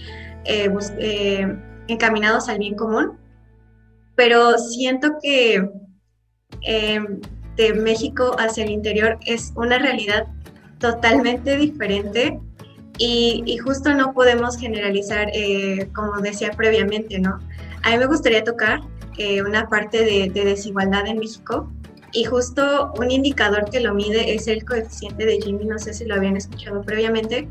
encaminados 1.87 2.49
al 2.49 2.59
bien 2.59 2.75
común, 2.75 3.16
pero 4.16 4.59
siento 4.59 5.18
que 5.23 5.71
de 7.57 7.75
México 7.75 8.35
hacia 8.38 8.64
el 8.64 8.71
interior 8.71 9.18
es 9.27 9.53
una 9.57 9.79
realidad 9.79 10.27
totalmente 10.79 11.57
diferente 11.57 12.38
y, 12.99 13.57
justo 13.59 13.95
no 13.95 14.12
podemos 14.12 14.57
generalizar, 14.59 15.29
eh, 15.33 15.88
como 15.95 16.21
decía 16.21 16.51
previamente, 16.53 17.18
¿no? 17.18 17.38
A 17.83 17.90
mí 17.90 17.99
me 17.99 18.07
gustaría 18.07 18.45
tocar 18.45 18.81
eh, 19.18 19.42
una 19.42 19.68
parte 19.68 20.05
de, 20.05 20.44
desigualdad 20.44 21.07
en 21.07 21.18
México 21.18 21.70
y 22.12 22.25
justo 22.25 22.92
un 22.98 23.11
indicador 23.11 23.70
que 23.70 23.81
lo 23.81 23.94
mide 23.94 24.35
es 24.35 24.48
el 24.48 24.64
coeficiente 24.64 25.25
de 25.25 25.40
Gini, 25.40 25.64
no 25.64 25.79
sé 25.79 25.94
si 25.94 26.05
lo 26.05 26.14
habían 26.14 26.37
escuchado 26.37 26.83
previamente, 26.83 27.48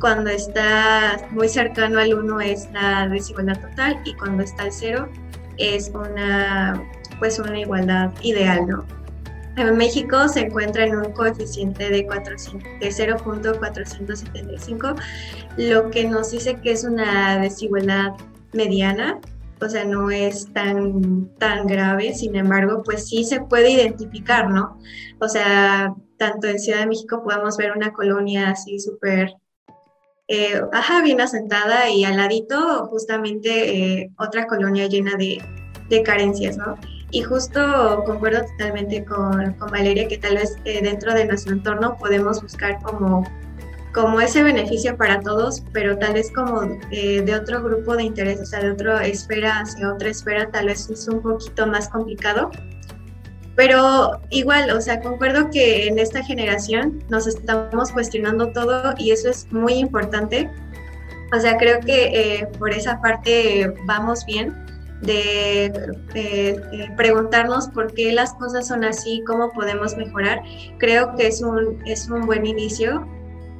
cuando 0.00 0.30
está 0.30 1.28
muy 1.30 1.48
cercano 1.48 1.98
al 1.98 2.14
1 2.14 2.40
es 2.40 2.68
la 2.72 3.08
desigualdad 3.08 3.60
total 3.60 4.00
y 4.04 4.14
cuando 4.14 4.42
está 4.42 4.64
al 4.64 4.72
0 4.72 5.08
es 5.58 5.90
una, 5.94 6.82
pues 7.18 7.38
una 7.38 7.58
igualdad 7.58 8.12
ideal, 8.22 8.66
¿no? 8.66 8.84
En 9.56 9.76
México 9.76 10.28
se 10.28 10.40
encuentra 10.40 10.84
en 10.84 10.96
un 10.96 11.12
coeficiente 11.12 11.88
de, 11.88 12.04
0.475, 12.08 14.96
lo 15.56 15.90
que 15.90 16.08
nos 16.08 16.32
dice 16.32 16.56
que 16.56 16.72
es 16.72 16.82
una 16.82 17.38
desigualdad 17.38 18.14
mediana, 18.52 19.20
o 19.64 19.68
sea, 19.68 19.84
no 19.84 20.10
es 20.10 20.52
tan, 20.52 21.28
tan 21.38 21.66
grave, 21.66 22.14
sin 22.14 22.36
embargo, 22.36 22.82
pues 22.84 23.08
sí 23.08 23.24
se 23.24 23.40
puede 23.40 23.70
identificar, 23.70 24.50
¿no? 24.50 24.78
O 25.20 25.28
sea, 25.28 25.94
tanto 26.18 26.46
en 26.46 26.58
Ciudad 26.58 26.80
de 26.80 26.86
México 26.86 27.22
podemos 27.24 27.56
ver 27.56 27.72
una 27.72 27.92
colonia 27.92 28.50
así 28.50 28.78
súper, 28.78 29.34
eh, 30.28 30.60
ajá, 30.72 31.02
bien 31.02 31.20
asentada 31.20 31.88
y 31.90 32.04
al 32.04 32.16
ladito 32.16 32.86
justamente 32.86 34.00
eh, 34.00 34.10
otra 34.18 34.46
colonia 34.46 34.86
llena 34.86 35.16
de, 35.16 35.42
de 35.88 36.02
carencias, 36.02 36.56
¿no? 36.56 36.76
Y 37.10 37.22
justo 37.22 38.02
concuerdo 38.06 38.44
totalmente 38.44 39.04
con, 39.04 39.56
Valeria 39.70 40.08
que 40.08 40.18
tal 40.18 40.34
vez 40.34 40.56
eh, 40.64 40.82
dentro 40.82 41.14
de 41.14 41.24
nuestro 41.26 41.52
entorno 41.52 41.96
podemos 41.96 42.42
buscar 42.42 42.82
como, 42.82 43.24
como 43.94 44.20
ese 44.20 44.42
beneficio 44.42 44.96
para 44.96 45.20
todos, 45.20 45.62
pero 45.72 45.96
tal 45.96 46.14
vez 46.14 46.30
como 46.32 46.62
eh, 46.90 47.22
de 47.22 47.34
otro 47.34 47.62
grupo 47.62 47.96
de 47.96 48.02
interés, 48.02 48.40
o 48.40 48.44
sea, 48.44 48.60
de 48.60 48.72
otra 48.72 49.06
esfera 49.06 49.60
hacia 49.60 49.92
otra 49.92 50.08
esfera, 50.10 50.50
tal 50.50 50.66
vez 50.66 50.90
es 50.90 51.06
un 51.06 51.22
poquito 51.22 51.66
más 51.66 51.88
complicado. 51.88 52.50
Pero 53.54 54.20
igual, 54.30 54.70
o 54.72 54.80
sea, 54.80 55.00
concuerdo 55.00 55.48
que 55.50 55.86
en 55.86 56.00
esta 56.00 56.24
generación 56.24 57.04
nos 57.08 57.28
estamos 57.28 57.92
cuestionando 57.92 58.48
todo 58.48 58.94
y 58.98 59.12
eso 59.12 59.30
es 59.30 59.46
muy 59.52 59.74
importante. 59.74 60.50
O 61.32 61.38
sea, 61.38 61.56
creo 61.56 61.78
que 61.78 62.06
eh, 62.06 62.48
por 62.58 62.72
esa 62.72 63.00
parte 63.00 63.72
vamos 63.86 64.26
bien 64.26 64.52
de, 65.02 65.72
preguntarnos 66.96 67.68
por 67.68 67.92
qué 67.94 68.12
las 68.12 68.34
cosas 68.34 68.66
son 68.66 68.82
así, 68.82 69.22
cómo 69.24 69.52
podemos 69.52 69.96
mejorar, 69.96 70.42
creo 70.78 71.14
que 71.14 71.28
es 71.28 71.42
un, 71.42 71.80
es 71.86 72.08
un 72.08 72.26
buen 72.26 72.44
inicio. 72.44 73.06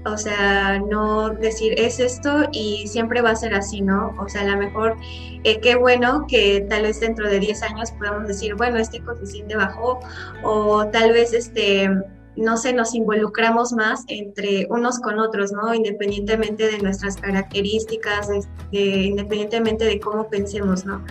O 0.07 0.19
sea, 0.19 0.79
no 0.79 1.31
decir 1.31 1.75
es 1.79 1.99
esto 1.99 2.49
y 2.53 2.87
siempre 2.89 3.23
va 3.23 3.31
a 3.31 3.37
ser 3.37 3.55
así, 3.55 3.81
¿no? 3.81 4.15
O 4.19 4.29
sea, 4.29 4.43
a 4.43 4.45
lo 4.45 4.59
mejor 4.59 4.97
eh, 5.45 5.61
qué 5.61 5.77
bueno 5.77 6.27
que 6.29 6.67
tal 6.69 6.83
vez 6.83 7.01
dentro 7.01 7.29
de 7.29 7.41
10 7.41 7.63
años 7.63 7.91
podamos 7.93 8.29
decir, 8.29 8.55
bueno, 8.55 8.77
este 8.79 9.01
coeficiente 9.01 9.57
bajó 9.57 10.01
o 10.43 10.87
tal 10.89 11.13
vez 11.13 11.33
este 11.33 11.91
no 12.37 12.57
sé, 12.57 12.73
nos 12.73 12.95
involucramos 12.95 13.73
más 13.73 14.05
entre 14.09 14.67
unos 14.69 14.99
con 14.99 15.21
otros, 15.21 15.53
¿no? 15.53 15.73
Independientemente 15.73 16.67
de 16.67 16.79
nuestras 16.81 17.17
características, 17.17 18.29
independientemente 18.73 19.85
de 19.85 20.01
cómo 20.01 20.29
pensemos, 20.29 20.85
¿no? 20.85 21.05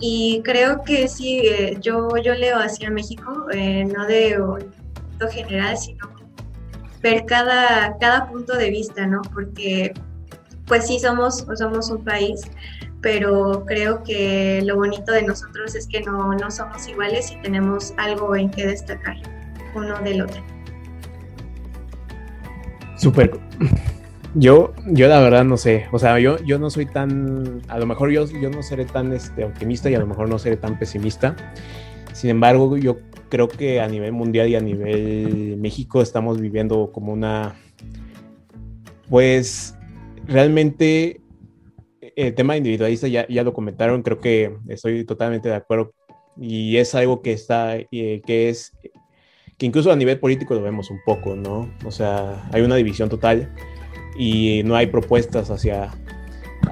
Y 0.00 0.40
creo 0.42 0.82
que 0.82 1.08
sí, 1.08 1.42
eh, 1.44 1.76
yo, 1.80 2.16
yo 2.16 2.34
leo 2.34 2.58
hacia 2.58 2.90
México, 2.90 3.46
eh, 3.52 3.84
no 3.84 4.06
de 4.06 4.36
general, 5.30 5.76
sino 5.76 6.19
ver 7.02 7.24
cada, 7.26 7.96
cada 7.98 8.28
punto 8.28 8.56
de 8.56 8.70
vista, 8.70 9.06
¿no? 9.06 9.22
Porque 9.32 9.92
pues 10.66 10.86
sí 10.86 11.00
somos, 11.00 11.44
somos 11.56 11.90
un 11.90 12.04
país, 12.04 12.42
pero 13.00 13.64
creo 13.66 14.02
que 14.02 14.62
lo 14.64 14.76
bonito 14.76 15.12
de 15.12 15.22
nosotros 15.22 15.74
es 15.74 15.86
que 15.86 16.00
no, 16.00 16.32
no 16.34 16.50
somos 16.50 16.86
iguales 16.86 17.32
y 17.32 17.42
tenemos 17.42 17.92
algo 17.96 18.36
en 18.36 18.50
que 18.50 18.66
destacar 18.66 19.16
uno 19.74 19.98
del 20.00 20.22
otro. 20.22 20.42
Súper. 22.96 23.40
Yo, 24.34 24.74
yo 24.86 25.08
la 25.08 25.18
verdad 25.20 25.44
no 25.44 25.56
sé, 25.56 25.88
o 25.90 25.98
sea, 25.98 26.20
yo, 26.20 26.38
yo 26.44 26.60
no 26.60 26.70
soy 26.70 26.86
tan, 26.86 27.62
a 27.66 27.78
lo 27.80 27.86
mejor 27.86 28.10
yo, 28.12 28.26
yo 28.26 28.48
no 28.48 28.62
seré 28.62 28.84
tan 28.84 29.12
este, 29.12 29.44
optimista 29.44 29.90
y 29.90 29.96
a 29.96 29.98
lo 29.98 30.06
mejor 30.06 30.28
no 30.28 30.38
seré 30.38 30.56
tan 30.56 30.78
pesimista. 30.78 31.34
Sin 32.12 32.30
embargo, 32.30 32.76
yo 32.76 32.98
creo 33.28 33.48
que 33.48 33.80
a 33.80 33.88
nivel 33.88 34.12
mundial 34.12 34.48
y 34.48 34.56
a 34.56 34.60
nivel 34.60 35.56
México 35.58 36.02
estamos 36.02 36.40
viviendo 36.40 36.90
como 36.92 37.12
una, 37.12 37.54
pues 39.08 39.74
realmente 40.26 41.20
el 42.16 42.34
tema 42.34 42.56
individualista 42.56 43.08
ya, 43.08 43.26
ya 43.28 43.42
lo 43.42 43.52
comentaron, 43.52 44.02
creo 44.02 44.20
que 44.20 44.56
estoy 44.68 45.04
totalmente 45.04 45.48
de 45.48 45.54
acuerdo 45.54 45.92
y 46.38 46.76
es 46.76 46.94
algo 46.94 47.22
que 47.22 47.32
está, 47.32 47.76
eh, 47.76 48.22
que 48.26 48.48
es, 48.48 48.72
que 49.58 49.66
incluso 49.66 49.92
a 49.92 49.96
nivel 49.96 50.18
político 50.18 50.54
lo 50.54 50.62
vemos 50.62 50.90
un 50.90 51.00
poco, 51.04 51.36
¿no? 51.36 51.70
O 51.84 51.90
sea, 51.90 52.48
hay 52.52 52.62
una 52.62 52.76
división 52.76 53.08
total 53.08 53.52
y 54.18 54.62
no 54.64 54.74
hay 54.74 54.86
propuestas 54.86 55.50
hacia, 55.50 55.92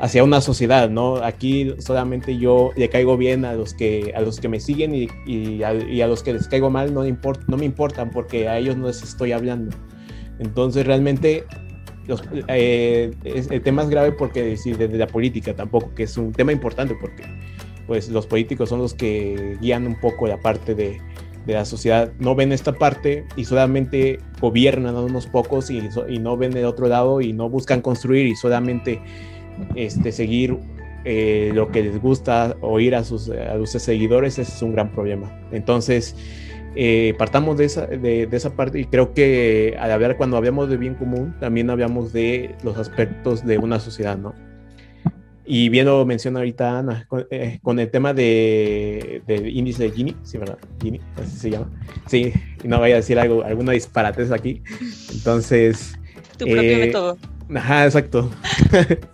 hacia 0.00 0.22
una 0.22 0.40
sociedad, 0.40 0.88
¿no? 0.88 1.16
Aquí 1.16 1.74
solamente 1.78 2.38
yo 2.38 2.70
le 2.76 2.88
caigo 2.88 3.16
bien 3.16 3.44
a 3.44 3.54
los 3.54 3.74
que, 3.74 4.12
a 4.16 4.20
los 4.20 4.38
que 4.38 4.48
me 4.48 4.60
siguen 4.60 4.94
y, 4.94 5.08
y, 5.26 5.62
a, 5.62 6.06
los 6.06 6.22
que 6.22 6.32
les 6.32 6.46
caigo 6.46 6.70
mal 6.70 6.94
no, 6.94 7.04
import, 7.06 7.42
no 7.48 7.56
me 7.56 7.64
importan 7.64 8.10
porque 8.10 8.48
a 8.48 8.58
ellos 8.58 8.76
no 8.76 8.86
les 8.86 9.02
estoy 9.02 9.32
hablando. 9.32 9.76
Entonces 10.38 10.86
realmente 10.86 11.44
los, 12.06 12.22
eh, 12.46 13.12
el 13.24 13.62
tema 13.62 13.82
es 13.82 13.90
grave 13.90 14.12
porque 14.12 14.42
desde 14.42 14.98
la 14.98 15.08
política 15.08 15.54
tampoco, 15.54 15.92
que 15.94 16.04
es 16.04 16.16
un 16.16 16.32
tema 16.32 16.52
importante 16.52 16.94
porque 17.00 17.24
pues 17.86 18.08
los 18.08 18.26
políticos 18.26 18.68
son 18.68 18.80
los 18.80 18.94
que 18.94 19.56
guían 19.60 19.86
un 19.86 19.98
poco 19.98 20.28
la 20.28 20.36
parte 20.36 20.74
de, 20.74 21.00
de 21.46 21.54
la 21.54 21.64
sociedad 21.64 22.12
no 22.18 22.34
ven 22.34 22.52
esta 22.52 22.72
parte 22.72 23.24
y 23.34 23.46
solamente 23.46 24.18
gobiernan 24.40 24.94
a 24.94 25.00
unos 25.00 25.26
pocos 25.26 25.70
y, 25.70 25.88
y, 26.08 26.18
no 26.18 26.36
ven 26.36 26.56
el 26.56 26.66
otro 26.66 26.86
lado 26.86 27.20
y 27.22 27.32
no 27.32 27.48
buscan 27.48 27.80
construir 27.80 28.26
y 28.26 28.36
solamente 28.36 29.00
este, 29.74 30.12
seguir 30.12 30.58
eh, 31.04 31.52
lo 31.54 31.70
que 31.70 31.82
les 31.82 32.00
gusta 32.00 32.56
oír 32.60 32.94
a 32.94 33.04
sus, 33.04 33.30
a 33.30 33.56
sus 33.56 33.70
seguidores, 33.82 34.38
es 34.38 34.60
un 34.62 34.72
gran 34.72 34.92
problema. 34.92 35.40
Entonces, 35.52 36.14
eh, 36.80 37.14
partamos 37.18 37.56
de 37.58 37.64
esa, 37.64 37.86
de, 37.86 38.28
esa 38.30 38.54
parte 38.54 38.78
y 38.78 38.84
creo 38.84 39.14
que 39.14 39.76
al 39.80 39.90
hablar, 39.90 40.16
cuando 40.16 40.36
hablamos 40.36 40.68
de 40.68 40.76
bien 40.76 40.94
común, 40.94 41.34
también 41.40 41.70
hablamos 41.70 42.12
de 42.12 42.54
los 42.62 42.78
aspectos 42.78 43.44
de 43.44 43.58
una 43.58 43.80
sociedad, 43.80 44.18
¿no? 44.18 44.34
Y 45.44 45.70
bien 45.70 45.86
lo 45.86 46.04
menciona 46.04 46.40
ahorita 46.40 46.78
Ana, 46.78 47.06
con, 47.08 47.26
eh, 47.30 47.58
el 47.64 47.90
tema 47.90 48.12
de, 48.12 49.22
del 49.26 49.48
índice 49.48 49.84
de 49.84 49.90
Gini, 49.92 50.14
sí, 50.22 50.36
¿verdad? 50.36 50.58
Gini, 50.80 51.00
así 51.16 51.36
se 51.36 51.50
llama. 51.50 51.70
Sí, 52.06 52.32
no 52.64 52.78
vaya 52.78 52.96
a 52.96 52.98
decir 52.98 53.18
algo, 53.18 53.42
alguna 53.42 53.72
disparates 53.72 54.30
aquí. 54.30 54.62
Entonces. 55.12 55.98
Tu 56.38 56.44
propio 56.44 56.62
eh, 56.62 56.86
método. 56.86 57.18
Ajá, 57.54 57.84
exacto. 57.84 58.30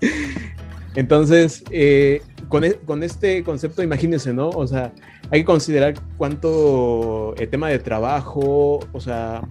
Entonces, 0.94 1.64
eh, 1.70 2.22
con, 2.48 2.64
e, 2.64 2.74
con, 2.74 3.02
este 3.02 3.42
concepto, 3.42 3.82
imagínense, 3.82 4.32
¿no? 4.32 4.50
O 4.50 4.66
sea, 4.66 4.92
hay 5.30 5.40
que 5.40 5.44
considerar 5.44 5.94
cuánto 6.16 7.34
el 7.36 7.48
tema 7.48 7.68
de 7.68 7.78
trabajo, 7.78 8.80
o 8.92 9.00
sea, 9.00 9.42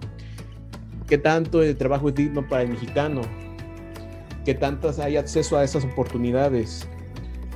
qué 1.06 1.18
tanto 1.18 1.62
el 1.62 1.76
trabajo 1.76 2.08
es 2.08 2.14
digno 2.14 2.46
para 2.48 2.62
el 2.62 2.70
mexicano, 2.70 3.20
qué 4.44 4.54
tantas 4.54 4.98
hay 4.98 5.16
acceso 5.16 5.58
a 5.58 5.64
esas 5.64 5.84
oportunidades, 5.84 6.88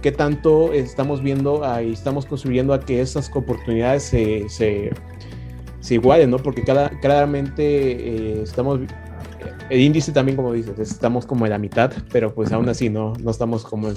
qué 0.02 0.12
tanto 0.12 0.72
estamos 0.72 1.22
viendo 1.22 1.62
y 1.82 1.92
estamos 1.92 2.26
construyendo 2.26 2.74
a 2.74 2.80
que 2.80 3.00
esas 3.00 3.30
oportunidades 3.34 4.02
se, 4.02 4.48
se, 4.48 4.90
se 5.80 5.94
igualen, 5.94 6.30
¿no? 6.30 6.38
Porque 6.38 6.62
cada, 6.62 6.90
claramente 7.00 7.62
eh, 7.64 8.42
estamos, 8.42 8.80
el 9.70 9.80
índice 9.80 10.12
también, 10.12 10.36
como 10.36 10.52
dices, 10.52 10.78
estamos 10.78 11.26
como 11.26 11.46
en 11.46 11.50
la 11.50 11.58
mitad, 11.58 11.92
pero 12.12 12.34
pues 12.34 12.52
aún 12.52 12.68
así 12.68 12.88
no, 12.88 13.12
no 13.14 13.30
estamos 13.30 13.64
como, 13.64 13.88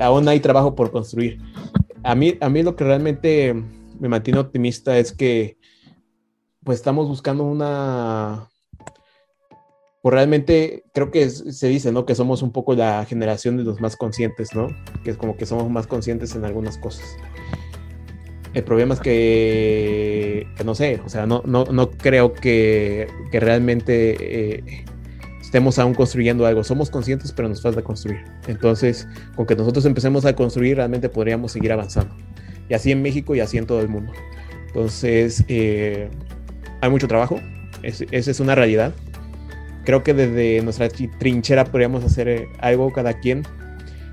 aún 0.00 0.28
hay 0.28 0.40
trabajo 0.40 0.74
por 0.74 0.90
construir. 0.90 1.38
A 2.02 2.14
mí, 2.14 2.36
a 2.40 2.48
mí 2.48 2.62
lo 2.62 2.76
que 2.76 2.84
realmente 2.84 3.54
me 3.98 4.08
mantiene 4.08 4.40
optimista 4.40 4.98
es 4.98 5.12
que 5.12 5.58
pues 6.64 6.78
estamos 6.78 7.08
buscando 7.08 7.44
una, 7.44 8.48
pues 10.02 10.12
realmente 10.12 10.84
creo 10.92 11.10
que 11.10 11.28
se 11.28 11.68
dice, 11.68 11.92
¿no? 11.92 12.06
Que 12.06 12.14
somos 12.14 12.42
un 12.42 12.52
poco 12.52 12.74
la 12.74 13.04
generación 13.04 13.56
de 13.56 13.64
los 13.64 13.80
más 13.80 13.96
conscientes, 13.96 14.54
¿no? 14.54 14.68
Que 15.02 15.10
es 15.10 15.16
como 15.16 15.36
que 15.36 15.46
somos 15.46 15.68
más 15.70 15.86
conscientes 15.86 16.34
en 16.34 16.44
algunas 16.44 16.78
cosas. 16.78 17.16
El 18.54 18.64
problema 18.64 18.94
es 18.94 19.00
que, 19.00 20.46
no 20.64 20.74
sé, 20.74 21.00
o 21.04 21.08
sea, 21.08 21.26
no, 21.26 21.42
no, 21.44 21.64
no 21.64 21.90
creo 21.90 22.32
que, 22.32 23.06
que 23.30 23.40
realmente 23.40 24.16
eh, 24.20 24.84
estemos 25.40 25.78
aún 25.78 25.94
construyendo 25.94 26.46
algo. 26.46 26.64
Somos 26.64 26.90
conscientes, 26.90 27.32
pero 27.32 27.48
nos 27.48 27.62
falta 27.62 27.82
construir. 27.82 28.24
Entonces, 28.46 29.06
con 29.36 29.46
que 29.46 29.54
nosotros 29.54 29.84
empecemos 29.84 30.24
a 30.24 30.34
construir, 30.34 30.76
realmente 30.76 31.08
podríamos 31.08 31.52
seguir 31.52 31.72
avanzando. 31.72 32.14
Y 32.68 32.74
así 32.74 32.90
en 32.90 33.02
México 33.02 33.34
y 33.34 33.40
así 33.40 33.58
en 33.58 33.66
todo 33.66 33.80
el 33.80 33.88
mundo. 33.88 34.12
Entonces, 34.68 35.44
eh, 35.48 36.08
hay 36.80 36.90
mucho 36.90 37.08
trabajo. 37.08 37.40
esa 37.82 38.30
es 38.30 38.40
una 38.40 38.54
realidad 38.54 38.92
creo 39.88 40.02
que 40.02 40.12
desde 40.12 40.60
nuestra 40.60 40.90
trinchera 40.90 41.64
podríamos 41.64 42.04
hacer 42.04 42.28
eh, 42.28 42.48
algo 42.58 42.92
cada 42.92 43.14
quien 43.14 43.44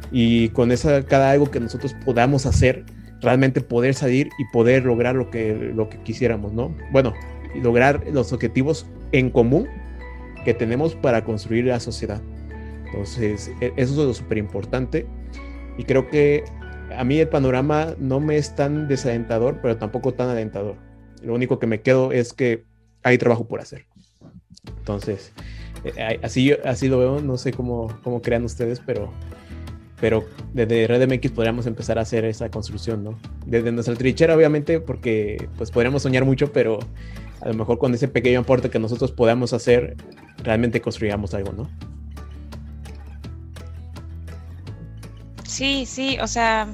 y 0.10 0.48
con 0.50 0.72
esa 0.72 1.04
cada 1.04 1.32
algo 1.32 1.52
que 1.52 1.60
nosotros 1.60 1.94
podamos 2.06 2.46
hacer 2.46 2.86
realmente 3.22 3.62
poder 3.62 3.94
salir 3.94 4.30
y 4.38 4.46
poder 4.52 4.86
lograr 4.86 5.16
lo 5.16 5.30
que 5.30 5.54
lo 5.54 5.90
que 5.90 5.98
quisiéramos 6.00 6.54
no 6.54 6.76
bueno 6.92 7.14
lograr 7.62 8.04
los 8.12 8.34
objetivos 8.34 8.86
en 9.12 9.30
común 9.30 9.68
que 10.44 10.54
tenemos 10.54 10.94
para 10.96 11.24
construir 11.24 11.66
la 11.66 11.80
sociedad. 11.80 12.22
Entonces 12.86 13.52
e, 13.62 13.74
eso 13.78 13.94
es 13.94 13.98
lo 13.98 14.14
súper 14.14 14.38
importante 14.38 15.08
y 15.78 15.84
creo 15.84 16.10
que 16.10 16.44
a 16.96 17.04
mí 17.04 17.18
el 17.18 17.30
panorama 17.30 17.96
no 17.98 18.20
me 18.20 18.38
es 18.38 18.56
tan 18.56 18.88
desalentador 18.88 19.60
pero 19.62 19.78
tampoco 19.78 20.14
tan 20.14 20.30
alentador. 20.30 20.76
Lo 21.22 21.34
único 21.34 21.60
que 21.60 21.68
me 21.68 21.82
quedo 21.82 22.12
es 22.12 22.34
que 22.34 22.64
hay 23.04 23.18
trabajo 23.18 23.48
por 23.48 23.60
hacer. 23.60 23.86
Entonces 24.78 25.32
eh, 25.86 26.20
así, 26.24 26.52
así 26.64 26.88
lo 26.88 26.98
veo, 26.98 27.22
no 27.22 27.38
sé 27.38 27.54
cómo, 27.54 27.88
cómo 28.04 28.22
crean 28.22 28.44
ustedes, 28.44 28.82
pero, 28.84 29.12
pero 30.00 30.26
desde 30.54 30.88
Red 30.88 31.08
MX 31.08 31.32
podríamos 31.32 31.66
empezar 31.68 31.98
a 31.98 32.02
hacer 32.02 32.26
esa 32.26 32.50
construcción, 32.50 33.04
¿no? 33.04 33.18
Desde 33.46 33.72
nuestra 33.72 33.96
trinchera, 33.96 34.36
obviamente, 34.36 34.80
porque 34.80 35.48
pues 35.58 35.72
podríamos 35.72 36.04
soñar 36.04 36.26
mucho, 36.26 36.52
pero 36.52 36.80
a 37.42 37.48
lo 37.48 37.54
mejor 37.54 37.78
con 37.78 37.94
ese 37.94 38.08
pequeño 38.08 38.42
aporte 38.42 38.70
que 38.70 38.80
nosotros 38.80 39.12
podamos 39.12 39.54
hacer, 39.54 39.96
realmente 40.44 40.82
construyamos 40.82 41.34
algo, 41.34 41.54
¿no? 41.54 41.70
Sí, 45.46 45.86
sí, 45.86 46.18
o 46.22 46.28
sea, 46.28 46.68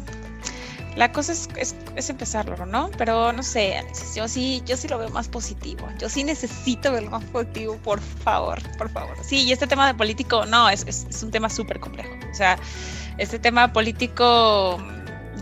la 0.96 1.12
cosa 1.12 1.34
es, 1.34 1.48
es, 1.96 2.10
empezarlo, 2.10 2.66
¿no? 2.66 2.90
Pero 2.98 3.32
no 3.32 3.44
sé, 3.44 3.84
yo 4.16 4.28
sí, 4.28 4.64
yo 4.66 4.76
sí 4.76 4.88
lo 4.88 4.98
veo 4.98 5.10
más 5.10 5.28
positivo. 5.28 5.88
Yo 6.00 6.10
sí 6.10 6.24
necesito 6.24 6.92
verlo 6.92 7.12
más 7.12 7.24
positivo, 7.26 7.78
por 7.78 8.00
favor, 8.00 8.60
por 8.78 8.90
favor. 8.90 9.16
Sí, 9.24 9.44
y 9.44 9.52
este 9.52 9.68
tema 9.68 9.88
de 9.88 9.94
político, 9.94 10.46
no, 10.46 10.70
es, 10.70 10.86
es 10.88 11.22
un 11.24 11.32
tema 11.32 11.50
súper 11.50 11.80
complejo. 11.80 12.14
O 12.32 12.34
sea, 12.34 12.58
este 13.18 13.40
tema 13.40 13.74
político 13.74 14.78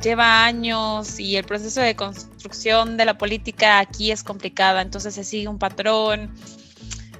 lleva 0.01 0.45
años 0.45 1.19
y 1.19 1.35
el 1.35 1.43
proceso 1.43 1.81
de 1.81 1.95
construcción 1.95 2.97
de 2.97 3.05
la 3.05 3.17
política 3.17 3.79
aquí 3.79 4.11
es 4.11 4.23
complicada, 4.23 4.81
entonces 4.81 5.13
se 5.13 5.23
sigue 5.23 5.47
un 5.47 5.59
patrón 5.59 6.31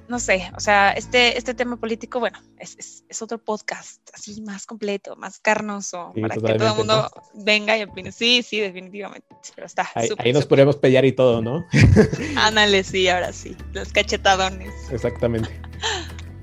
no 0.10 0.18
sé, 0.18 0.52
o 0.58 0.60
sea, 0.60 0.92
este, 0.92 1.38
este 1.38 1.54
tema 1.54 1.78
político, 1.78 2.20
bueno, 2.20 2.40
es, 2.58 3.04
es, 3.08 3.22
otro 3.22 3.38
podcast 3.38 4.02
así 4.12 4.42
más 4.42 4.66
completo, 4.66 5.16
más 5.16 5.40
carnoso, 5.40 6.14
para 6.20 6.34
que 6.34 6.42
todo 6.42 6.72
el 6.72 6.76
mundo 6.78 7.12
venga 7.36 7.78
y 7.78 7.84
opine. 7.84 8.12
Sí, 8.12 8.42
sí, 8.42 8.60
definitivamente. 8.60 9.28
Pero 9.54 9.68
está. 9.68 9.88
Ahí, 9.94 10.34
nos 10.34 10.48
podemos 10.48 10.78
pelear 10.78 11.06
y 11.06 11.12
todo, 11.12 11.44
¿no? 11.44 11.64
Ándale, 12.38 12.84
sí, 12.84 13.08
ahora 13.08 13.32
sí, 13.32 13.56
los 13.72 13.94
cachetadones. 13.94 14.74
Exactamente. 14.92 15.62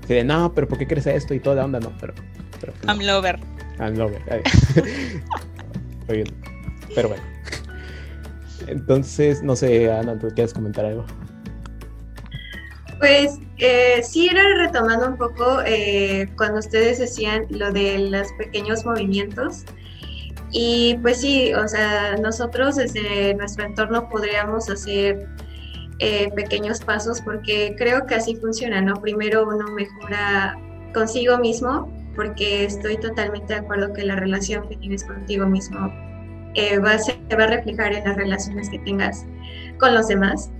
Sí, 0.07 0.23
no, 0.23 0.53
pero 0.53 0.69
¿por 0.69 0.77
qué 0.77 0.87
crees 0.87 1.05
esto 1.05 1.33
y 1.33 1.41
toda 1.41 1.57
la 1.57 1.65
onda? 1.65 1.81
No, 1.81 1.91
pero. 1.99 2.13
pero 2.61 2.73
I'm 2.87 3.01
lover. 3.01 3.37
I'm 3.79 3.95
lover. 3.95 4.21
pero 6.95 7.09
bueno. 7.09 7.23
Entonces, 8.67 9.43
no 9.43 9.55
sé, 9.55 9.91
Ana, 9.91 10.17
¿tú 10.17 10.27
quieres 10.29 10.53
comentar 10.53 10.85
algo? 10.85 11.05
Pues 12.99 13.39
eh, 13.59 14.01
sí, 14.03 14.27
era 14.27 14.43
retomando 14.57 15.07
un 15.07 15.17
poco 15.17 15.61
eh, 15.65 16.29
cuando 16.35 16.59
ustedes 16.59 16.97
decían 16.99 17.45
lo 17.49 17.71
de 17.71 17.99
los 17.99 18.27
pequeños 18.33 18.85
movimientos. 18.85 19.63
Y 20.51 20.97
pues 21.01 21.21
sí, 21.21 21.53
o 21.53 21.67
sea, 21.67 22.15
nosotros 22.17 22.77
desde 22.77 23.33
nuestro 23.35 23.65
entorno 23.65 24.09
podríamos 24.09 24.69
hacer 24.69 25.27
eh, 25.99 26.31
pequeños 26.35 26.79
pasos 26.79 27.21
porque 27.21 27.75
creo 27.77 28.05
que 28.07 28.15
así 28.15 28.35
funciona, 28.37 28.81
¿no? 28.81 28.95
Primero 29.01 29.47
uno 29.47 29.71
mejora 29.73 30.57
consigo 30.93 31.37
mismo 31.37 31.91
porque 32.17 32.65
estoy 32.65 32.97
totalmente 32.97 33.53
de 33.53 33.59
acuerdo 33.61 33.93
que 33.93 34.03
la 34.03 34.17
relación 34.17 34.67
que 34.67 34.75
tienes 34.75 35.05
contigo 35.05 35.47
mismo 35.47 35.87
va, 36.83 36.91
a 36.91 36.99
se 36.99 37.17
va 37.39 37.45
a 37.45 37.47
reflejar 37.47 37.93
en 37.93 38.03
las 38.03 38.17
relaciones 38.17 38.69
que 38.69 38.79
tengas 38.79 39.25
con 39.79 39.93
los 39.93 40.09
demás 40.09 40.51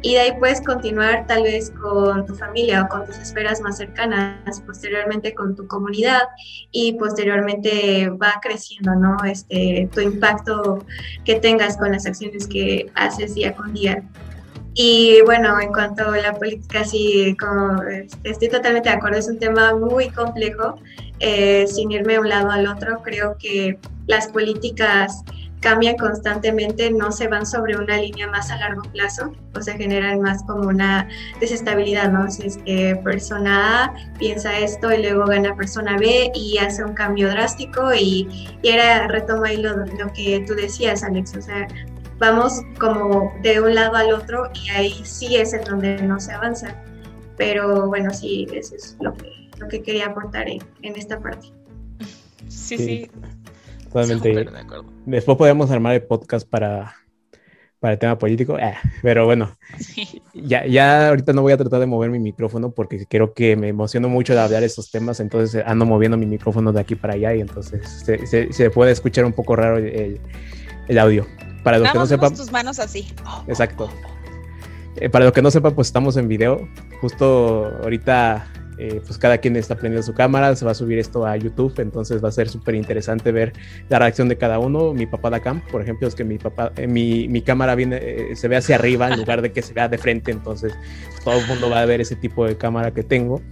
y 0.00 0.14
de 0.14 0.20
ahí 0.20 0.32
puedes 0.38 0.60
continuar 0.60 1.26
tal 1.26 1.42
vez 1.42 1.72
con 1.72 2.24
tu 2.24 2.34
familia 2.36 2.82
o 2.82 2.88
con 2.88 3.04
tus 3.04 3.18
esferas 3.18 3.60
más 3.60 3.78
cercanas, 3.78 4.60
posteriormente 4.60 5.34
con 5.34 5.56
tu 5.56 5.66
comunidad 5.66 6.22
y 6.70 6.92
posteriormente 6.94 8.08
va 8.10 8.34
creciendo, 8.40 8.94
¿no? 8.94 9.16
Este, 9.24 9.88
tu 9.92 10.00
impacto 10.00 10.84
que 11.24 11.40
tengas 11.40 11.76
con 11.76 11.90
las 11.90 12.06
acciones 12.06 12.46
que 12.46 12.90
haces 12.94 13.34
día 13.34 13.54
con 13.54 13.74
día. 13.74 14.04
Y 14.80 15.22
bueno, 15.22 15.60
en 15.60 15.72
cuanto 15.72 16.08
a 16.08 16.18
la 16.18 16.34
política, 16.34 16.84
sí, 16.84 17.36
como, 17.36 17.82
este, 17.82 18.30
estoy 18.30 18.48
totalmente 18.48 18.88
de 18.88 18.94
acuerdo, 18.94 19.18
es 19.18 19.26
un 19.26 19.40
tema 19.40 19.74
muy 19.74 20.08
complejo, 20.10 20.76
eh, 21.18 21.66
sin 21.66 21.90
irme 21.90 22.12
de 22.12 22.18
un 22.20 22.28
lado 22.28 22.52
al 22.52 22.64
otro, 22.68 23.02
creo 23.02 23.36
que 23.40 23.76
las 24.06 24.28
políticas 24.28 25.24
cambian 25.58 25.96
constantemente, 25.96 26.92
no 26.92 27.10
se 27.10 27.26
van 27.26 27.44
sobre 27.44 27.76
una 27.76 27.96
línea 27.96 28.28
más 28.28 28.52
a 28.52 28.56
largo 28.58 28.82
plazo, 28.92 29.32
o 29.52 29.60
se 29.60 29.72
generan 29.72 30.20
más 30.20 30.44
como 30.44 30.68
una 30.68 31.08
desestabilidad, 31.40 32.12
¿no? 32.12 32.30
Si 32.30 32.46
es 32.46 32.58
que 32.58 32.94
persona 33.02 33.86
A 33.86 33.94
piensa 34.20 34.56
esto 34.60 34.92
y 34.92 35.02
luego 35.02 35.26
gana 35.26 35.56
persona 35.56 35.96
B 35.98 36.30
y 36.36 36.58
hace 36.58 36.84
un 36.84 36.94
cambio 36.94 37.28
drástico 37.30 37.92
y, 37.92 38.28
y 38.62 38.68
era, 38.68 39.08
ahí 39.44 39.56
lo, 39.56 39.74
lo 39.76 40.12
que 40.14 40.44
tú 40.46 40.54
decías, 40.54 41.02
Alex, 41.02 41.34
o 41.36 41.42
sea, 41.42 41.66
vamos 42.18 42.62
como 42.78 43.32
de 43.42 43.60
un 43.60 43.74
lado 43.74 43.96
al 43.96 44.12
otro 44.12 44.50
y 44.54 44.70
ahí 44.70 45.00
sí 45.04 45.36
es 45.36 45.52
en 45.52 45.64
donde 45.64 46.02
no 46.02 46.20
se 46.20 46.32
avanza. 46.32 46.74
Pero 47.36 47.86
bueno, 47.86 48.12
sí, 48.12 48.46
eso 48.52 48.74
es 48.74 48.96
lo 49.00 49.14
que, 49.14 49.30
lo 49.58 49.68
que 49.68 49.82
quería 49.82 50.06
aportar 50.06 50.48
en, 50.48 50.60
en 50.82 50.96
esta 50.96 51.20
parte. 51.20 51.48
Sí, 52.48 52.76
sí, 52.78 53.10
Totalmente. 53.84 54.46
Después 55.06 55.38
podemos 55.38 55.70
armar 55.70 55.94
el 55.94 56.02
podcast 56.02 56.48
para, 56.48 56.94
para 57.80 57.94
el 57.94 57.98
tema 57.98 58.18
político. 58.18 58.58
Eh, 58.58 58.74
pero 59.02 59.24
bueno, 59.24 59.56
ya, 60.34 60.66
ya 60.66 61.08
ahorita 61.08 61.32
no 61.32 61.42
voy 61.42 61.52
a 61.52 61.56
tratar 61.56 61.80
de 61.80 61.86
mover 61.86 62.10
mi 62.10 62.18
micrófono 62.18 62.70
porque 62.70 63.06
creo 63.06 63.32
que 63.32 63.56
me 63.56 63.68
emociono 63.68 64.08
mucho 64.08 64.34
de 64.34 64.40
hablar 64.40 64.62
estos 64.62 64.90
temas, 64.90 65.20
entonces 65.20 65.62
ando 65.66 65.86
moviendo 65.86 66.16
mi 66.16 66.26
micrófono 66.26 66.72
de 66.72 66.80
aquí 66.80 66.94
para 66.94 67.14
allá 67.14 67.34
y 67.34 67.40
entonces 67.40 67.88
se, 68.04 68.52
se, 68.52 68.70
puede 68.70 68.92
escuchar 68.92 69.24
un 69.24 69.32
poco 69.32 69.56
raro 69.56 69.78
el, 69.78 70.20
el 70.88 70.98
audio. 70.98 71.26
Para 71.62 71.78
los 71.78 71.90
que 71.90 71.98
no 71.98 72.06
sepan... 72.06 72.34
tus 72.34 72.52
manos 72.52 72.78
así. 72.78 73.12
Exacto. 73.46 73.90
Eh, 74.96 75.08
para 75.08 75.24
los 75.24 75.34
que 75.34 75.42
no 75.42 75.50
sepan, 75.50 75.74
pues 75.74 75.88
estamos 75.88 76.16
en 76.16 76.28
video. 76.28 76.68
Justo 77.00 77.66
ahorita 77.82 78.46
eh, 78.80 79.02
pues 79.04 79.18
cada 79.18 79.38
quien 79.38 79.56
está 79.56 79.74
prendiendo 79.74 80.06
su 80.06 80.14
cámara, 80.14 80.54
se 80.54 80.64
va 80.64 80.70
a 80.70 80.74
subir 80.74 81.00
esto 81.00 81.26
a 81.26 81.36
YouTube, 81.36 81.74
entonces 81.80 82.22
va 82.22 82.28
a 82.28 82.32
ser 82.32 82.48
súper 82.48 82.76
interesante 82.76 83.32
ver 83.32 83.52
la 83.88 83.98
reacción 83.98 84.28
de 84.28 84.38
cada 84.38 84.60
uno. 84.60 84.94
Mi 84.94 85.04
papá 85.04 85.30
da 85.30 85.40
cam, 85.40 85.60
por 85.62 85.82
ejemplo, 85.82 86.06
es 86.06 86.14
que 86.14 86.22
mi 86.22 86.38
papá, 86.38 86.70
eh, 86.76 86.86
mi, 86.86 87.26
mi, 87.26 87.42
cámara 87.42 87.74
viene, 87.74 87.98
eh, 88.00 88.36
se 88.36 88.46
ve 88.46 88.56
hacia 88.56 88.76
arriba 88.76 89.08
en 89.08 89.18
lugar 89.18 89.42
de 89.42 89.50
que 89.50 89.62
se 89.62 89.74
vea 89.74 89.88
de 89.88 89.98
frente, 89.98 90.30
entonces 90.30 90.72
todo 91.24 91.40
el 91.40 91.46
mundo 91.48 91.68
va 91.68 91.80
a 91.80 91.86
ver 91.86 92.00
ese 92.00 92.14
tipo 92.14 92.46
de 92.46 92.56
cámara 92.56 92.92
que 92.92 93.02
tengo. 93.02 93.42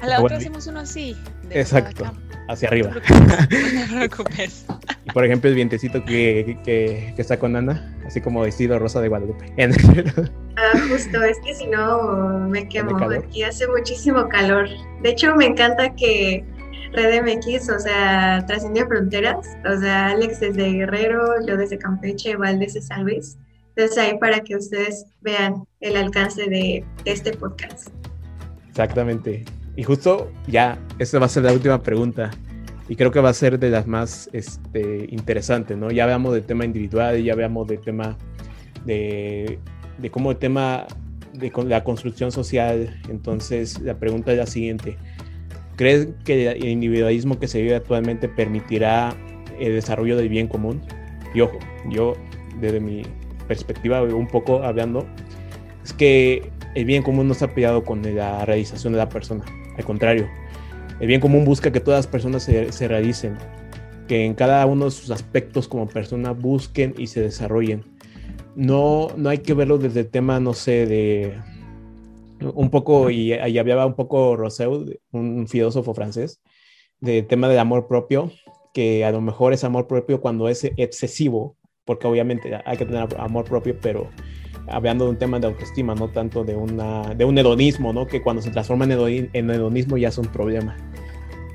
A 0.00 0.06
la 0.06 0.22
otra 0.22 0.36
hacemos 0.36 0.68
uno 0.68 0.78
así. 0.78 1.16
Exacto, 1.50 2.04
hacia 2.50 2.68
arriba. 2.68 2.90
No 2.90 3.00
te 3.48 3.94
preocupes. 3.94 4.66
y 5.04 5.10
por 5.12 5.24
ejemplo, 5.24 5.48
el 5.48 5.56
vientecito 5.56 6.04
que, 6.04 6.58
que, 6.64 7.12
que, 7.14 7.22
está 7.22 7.38
con 7.38 7.56
Ana, 7.56 7.96
así 8.06 8.20
como 8.20 8.42
vestido 8.42 8.78
rosa 8.78 9.00
de 9.00 9.08
Guadalupe. 9.08 9.46
ah, 10.56 10.78
justo, 10.88 11.22
es 11.22 11.38
que 11.44 11.54
si 11.54 11.66
no 11.66 12.38
me 12.48 12.68
quemo. 12.68 12.96
Aquí 12.98 13.42
hace 13.42 13.66
muchísimo 13.68 14.28
calor. 14.28 14.68
De 15.02 15.10
hecho, 15.10 15.34
me 15.36 15.46
encanta 15.46 15.94
que 15.94 16.44
Red 16.92 17.22
MX, 17.22 17.70
o 17.70 17.78
sea, 17.78 18.44
trascendió 18.46 18.86
fronteras. 18.86 19.46
O 19.64 19.80
sea, 19.80 20.08
Alex 20.08 20.40
desde 20.40 20.72
Guerrero, 20.72 21.46
yo 21.46 21.56
desde 21.56 21.78
Campeche, 21.78 22.36
Val 22.36 22.58
desde 22.58 22.82
San 22.82 23.04
Luis. 23.04 23.38
Entonces 23.76 23.98
ahí 23.98 24.18
para 24.18 24.40
que 24.40 24.56
ustedes 24.56 25.06
vean 25.20 25.64
el 25.80 25.96
alcance 25.96 26.46
de 26.46 26.84
este 27.04 27.32
podcast. 27.32 27.88
Exactamente. 28.68 29.44
Y 29.80 29.82
justo 29.82 30.30
ya, 30.46 30.78
esta 30.98 31.18
va 31.18 31.24
a 31.24 31.28
ser 31.30 31.44
la 31.44 31.54
última 31.54 31.82
pregunta. 31.82 32.30
Y 32.86 32.96
creo 32.96 33.10
que 33.10 33.18
va 33.18 33.30
a 33.30 33.32
ser 33.32 33.58
de 33.58 33.70
las 33.70 33.86
más 33.86 34.28
este, 34.34 35.06
interesantes, 35.08 35.74
¿no? 35.78 35.90
Ya 35.90 36.04
veamos 36.04 36.34
del 36.34 36.44
tema 36.44 36.66
individual, 36.66 37.24
ya 37.24 37.34
veamos 37.34 37.66
del 37.66 37.80
tema 37.80 38.18
de, 38.84 39.58
de 39.96 40.10
cómo 40.10 40.32
el 40.32 40.36
tema 40.36 40.86
de 41.32 41.50
la 41.64 41.82
construcción 41.82 42.30
social. 42.30 43.00
Entonces, 43.08 43.80
la 43.80 43.98
pregunta 43.98 44.32
es 44.32 44.36
la 44.36 44.46
siguiente. 44.46 44.98
¿Crees 45.76 46.08
que 46.26 46.50
el 46.50 46.68
individualismo 46.68 47.38
que 47.38 47.48
se 47.48 47.62
vive 47.62 47.76
actualmente 47.76 48.28
permitirá 48.28 49.16
el 49.58 49.72
desarrollo 49.72 50.18
del 50.18 50.28
bien 50.28 50.46
común? 50.46 50.82
Y 51.32 51.40
ojo, 51.40 51.58
yo 51.88 52.12
desde 52.60 52.80
mi 52.80 53.00
perspectiva, 53.48 54.02
un 54.02 54.28
poco 54.28 54.62
hablando, 54.62 55.06
es 55.82 55.94
que 55.94 56.52
el 56.74 56.84
bien 56.84 57.02
común 57.02 57.28
no 57.28 57.32
está 57.32 57.48
peleado 57.48 57.82
con 57.82 58.02
la 58.14 58.44
realización 58.44 58.92
de 58.92 58.98
la 58.98 59.08
persona. 59.08 59.42
Al 59.80 59.86
contrario, 59.86 60.28
el 61.00 61.06
bien 61.06 61.22
común 61.22 61.46
busca 61.46 61.72
que 61.72 61.80
todas 61.80 62.00
las 62.00 62.06
personas 62.06 62.42
se, 62.42 62.70
se 62.70 62.86
realicen, 62.86 63.38
que 64.06 64.26
en 64.26 64.34
cada 64.34 64.66
uno 64.66 64.84
de 64.84 64.90
sus 64.90 65.10
aspectos 65.10 65.66
como 65.68 65.88
persona 65.88 66.32
busquen 66.32 66.94
y 66.98 67.06
se 67.06 67.22
desarrollen. 67.22 67.82
No, 68.54 69.08
no 69.16 69.30
hay 69.30 69.38
que 69.38 69.54
verlo 69.54 69.78
desde 69.78 70.00
el 70.00 70.10
tema, 70.10 70.38
no 70.38 70.52
sé, 70.52 70.84
de 70.84 71.34
un 72.42 72.68
poco, 72.68 73.08
y 73.08 73.32
ahí 73.32 73.56
hablaba 73.56 73.86
un 73.86 73.94
poco 73.94 74.36
Rousseau, 74.36 74.84
un 75.12 75.48
filósofo 75.48 75.94
francés, 75.94 76.42
del 77.00 77.26
tema 77.26 77.48
del 77.48 77.58
amor 77.58 77.88
propio, 77.88 78.30
que 78.74 79.06
a 79.06 79.12
lo 79.12 79.22
mejor 79.22 79.54
es 79.54 79.64
amor 79.64 79.86
propio 79.86 80.20
cuando 80.20 80.46
es 80.50 80.64
excesivo, 80.76 81.56
porque 81.86 82.06
obviamente 82.06 82.60
hay 82.66 82.76
que 82.76 82.84
tener 82.84 83.08
amor 83.18 83.46
propio, 83.46 83.78
pero 83.80 84.10
hablando 84.68 85.04
de 85.04 85.10
un 85.10 85.16
tema 85.16 85.38
de 85.38 85.46
autoestima, 85.46 85.94
no 85.94 86.08
tanto 86.08 86.44
de, 86.44 86.54
una, 86.54 87.14
de 87.14 87.24
un 87.24 87.36
hedonismo, 87.38 87.92
¿no? 87.92 88.06
Que 88.06 88.22
cuando 88.22 88.42
se 88.42 88.50
transforma 88.50 88.84
en, 88.84 89.50
hedonismo 89.50 89.96
ya 89.96 90.08
es 90.08 90.18
un 90.18 90.26
problema. 90.26 90.76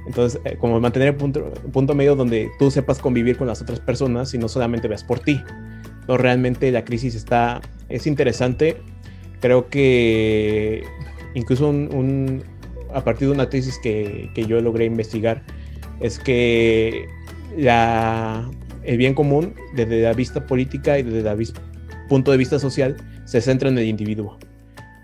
Entonces, 0.06 0.39
eh, 0.45 0.58
como 0.60 0.80
mantener 0.80 1.10
el 1.10 1.16
punto, 1.16 1.51
punto 1.72 1.95
medio 1.95 2.16
donde 2.16 2.49
tú 2.60 2.70
sepas 2.70 2.99
convivir 2.99 3.38
con 3.38 3.47
las 3.47 3.62
otras 3.62 3.80
personas 3.80 4.34
y 4.34 4.38
no 4.38 4.47
solamente 4.47 4.88
veas 4.88 5.03
por 5.03 5.20
ti. 5.20 5.41
No, 6.08 6.18
realmente 6.18 6.72
la 6.72 6.86
crisis 6.86 7.16
está, 7.16 7.62
es 7.89 8.06
interesante. 8.06 8.78
Creo 9.39 9.70
que 9.70 10.84
incluso 11.34 11.70
un, 11.70 12.43
a 12.93 13.03
partir 13.03 13.28
de 13.28 13.34
una 13.34 13.49
crisis 13.49 13.80
que, 13.82 14.30
que 14.36 14.45
yo 14.45 14.62
logré 14.62 14.86
investigar, 14.86 15.43
es 15.99 16.20
que 16.20 17.08
la, 17.58 18.49
el 18.84 18.97
bien 18.97 19.14
común 19.14 19.53
desde 19.76 20.01
la 20.01 20.14
vista 20.14 20.45
política 20.45 20.99
y 20.99 21.03
desde 21.03 21.24
la 21.24 21.36
punto 22.08 22.32
de 22.32 22.38
vista 22.38 22.60
social 22.60 22.95
se 23.26 23.41
centra 23.41 23.70
en 23.70 23.78
el 23.78 23.86
individuo. 23.86 24.38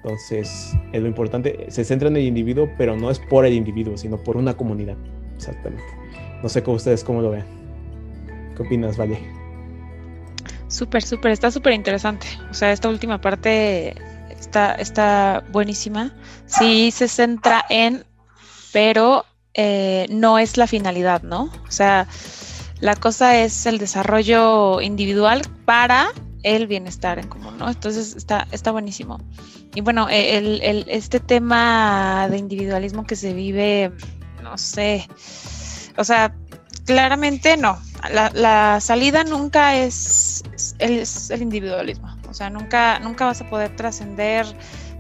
Entonces, 0.04 0.74
es 0.94 1.02
lo 1.02 1.08
importante, 1.08 1.68
se 1.70 1.84
centra 1.84 2.10
en 2.10 2.18
el 2.18 2.24
individuo, 2.24 2.70
pero 2.78 2.98
no 2.98 3.12
es 3.12 3.20
por 3.20 3.46
el 3.46 3.54
individuo, 3.54 3.98
sino 3.98 4.18
por 4.18 4.36
una 4.36 4.56
comunidad. 4.56 4.98
Exactamente. 5.36 5.84
No 6.42 6.50
sé 6.50 6.64
cómo 6.64 6.78
ustedes 6.78 7.04
cómo 7.04 7.22
lo 7.22 7.32
ven. 7.32 7.46
¿Qué 8.56 8.64
opinas, 8.64 8.98
Vale? 8.98 9.20
Súper, 10.68 11.04
súper, 11.04 11.32
está 11.32 11.52
súper 11.52 11.74
interesante. 11.74 12.28
O 12.50 12.54
sea, 12.54 12.72
esta 12.72 12.88
última 12.88 13.20
parte 13.20 13.94
está, 14.30 14.74
está 14.76 15.44
buenísima. 15.52 16.16
Sí 16.46 16.92
se 16.92 17.08
centra 17.08 17.66
en, 17.70 18.06
pero 18.72 19.26
eh, 19.54 20.08
no 20.10 20.40
es 20.40 20.58
la 20.58 20.68
finalidad, 20.68 21.24
¿no? 21.24 21.52
O 21.68 21.72
sea, 21.72 22.08
la 22.80 22.96
cosa 22.96 23.38
es 23.38 23.66
el 23.66 23.80
desarrollo 23.80 24.80
individual 24.82 25.42
para 25.66 26.14
el 26.44 26.68
bienestar 26.68 27.20
en 27.20 27.28
común, 27.28 27.58
¿no? 27.58 27.70
Entonces 27.70 28.16
está, 28.16 28.48
está 28.52 28.72
buenísimo. 28.72 29.20
Y 29.76 29.82
bueno, 29.82 30.10
e, 30.10 30.38
el, 30.38 30.86
este 30.88 31.20
tema 31.20 32.28
de 32.30 32.38
individualismo 32.38 33.06
que 33.06 33.16
se 33.16 33.34
vive, 33.34 33.92
no 34.44 34.58
sé, 34.58 35.08
o 35.98 36.04
sea, 36.04 36.34
claramente 36.86 37.58
no. 37.58 37.78
La, 38.10 38.80
salida 38.82 39.24
nunca 39.24 39.76
es, 39.76 40.44
el, 40.80 41.04
el 41.30 41.42
individualismo. 41.42 42.16
O 42.28 42.34
sea, 42.34 42.50
nunca, 42.50 43.00
nunca 43.00 43.26
vas 43.26 43.42
a 43.42 43.50
poder 43.50 43.76
trascender 43.76 44.46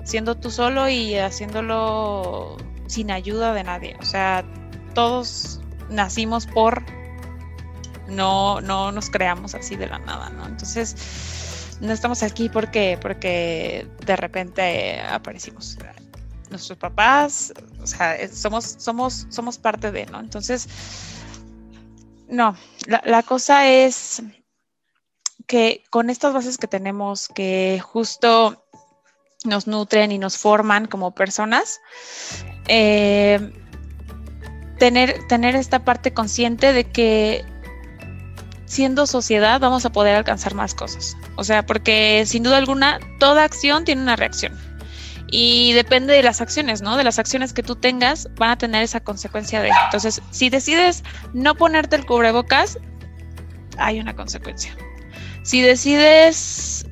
siendo 0.04 0.36
tú 0.36 0.52
solo 0.52 0.90
y 0.90 1.16
haciéndolo 1.16 2.58
sin 2.88 3.10
ayuda 3.10 3.54
de 3.54 3.64
nadie. 3.64 3.96
O 4.00 4.06
sea, 4.06 4.44
todos 4.94 5.62
nacimos 5.90 6.46
por 6.46 6.84
no, 8.12 8.62
no 8.62 8.92
nos 8.92 9.10
creamos 9.10 9.56
así 9.56 9.76
de 9.76 9.88
la 9.88 10.00
nada, 10.00 10.30
¿no? 10.30 10.46
Entonces, 10.46 11.78
no 11.82 11.92
estamos 11.92 12.24
aquí 12.24 12.50
porque, 12.50 12.98
porque 13.02 13.88
de 14.06 14.16
repente 14.16 15.02
aparecimos. 15.02 15.78
Nuestros 16.50 16.78
papás, 16.78 17.54
o 17.82 17.88
sea, 17.88 18.18
somos, 18.28 18.76
somos, 18.78 19.26
somos 19.30 19.58
parte 19.58 19.92
de, 19.92 20.06
¿no? 20.08 20.20
Entonces, 20.20 20.68
no, 22.28 22.58
la, 22.88 23.02
la 23.06 23.24
cosa 23.24 23.68
es 23.70 24.22
que 25.48 25.84
con 25.90 26.10
estas 26.10 26.34
bases 26.34 26.58
que 26.58 26.68
tenemos, 26.68 27.30
que 27.30 27.82
justo 27.82 28.66
nos 29.44 29.68
nutren 29.68 30.12
y 30.12 30.18
nos 30.18 30.38
forman 30.38 30.88
como 30.88 31.12
personas, 31.12 31.80
eh, 32.68 33.52
tener, 34.78 35.28
tener 35.28 35.56
esta 35.56 35.84
parte 35.84 36.14
consciente 36.14 36.74
de 36.74 36.86
que 36.86 37.46
siendo 38.72 39.06
sociedad 39.06 39.60
vamos 39.60 39.86
a 39.86 39.92
poder 39.92 40.16
alcanzar 40.16 40.54
más 40.54 40.74
cosas. 40.74 41.18
O 41.36 41.44
sea, 41.44 41.66
porque 41.66 42.24
sin 42.26 42.42
duda 42.42 42.56
alguna 42.56 43.00
toda 43.20 43.44
acción 43.44 43.84
tiene 43.84 44.02
una 44.02 44.16
reacción. 44.16 44.58
Y 45.30 45.74
depende 45.74 46.14
de 46.14 46.24
las 46.24 46.40
acciones, 46.40 46.82
¿no? 46.82 46.96
De 46.96 47.04
las 47.04 47.20
acciones 47.20 47.52
que 47.52 47.64
tú 47.64 47.76
tengas 47.76 48.30
van 48.36 48.52
a 48.52 48.58
tener 48.58 48.82
esa 48.82 49.02
consecuencia 49.02 49.62
de. 49.62 49.72
Entonces, 49.86 50.22
si 50.32 50.50
decides 50.50 51.04
no 51.34 51.56
ponerte 51.56 51.98
el 51.98 52.06
cubrebocas, 52.06 52.80
hay 53.78 54.00
una 54.00 54.16
consecuencia. 54.16 54.74
Si 55.44 55.62
decides 55.62 56.86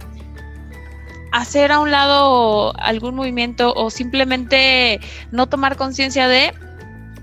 hacer 1.31 1.71
a 1.71 1.79
un 1.79 1.91
lado 1.91 2.77
algún 2.77 3.15
movimiento 3.15 3.73
o 3.73 3.89
simplemente 3.89 4.99
no 5.31 5.47
tomar 5.47 5.77
conciencia 5.77 6.27
de, 6.27 6.53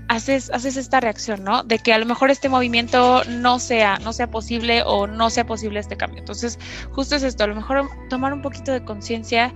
haces, 0.07 0.49
haces 0.51 0.77
esta 0.77 0.99
reacción, 0.99 1.43
¿no? 1.43 1.63
De 1.63 1.79
que 1.79 1.93
a 1.93 1.97
lo 1.97 2.05
mejor 2.05 2.31
este 2.31 2.49
movimiento 2.49 3.23
no 3.25 3.59
sea, 3.59 3.97
no 3.99 4.13
sea 4.13 4.29
posible 4.29 4.83
o 4.83 5.07
no 5.07 5.29
sea 5.29 5.45
posible 5.45 5.79
este 5.79 5.97
cambio. 5.97 6.19
Entonces, 6.19 6.59
justo 6.91 7.15
es 7.15 7.23
esto, 7.23 7.43
a 7.43 7.47
lo 7.47 7.55
mejor 7.55 7.87
tomar 8.09 8.33
un 8.33 8.41
poquito 8.41 8.71
de 8.71 8.83
conciencia 8.83 9.53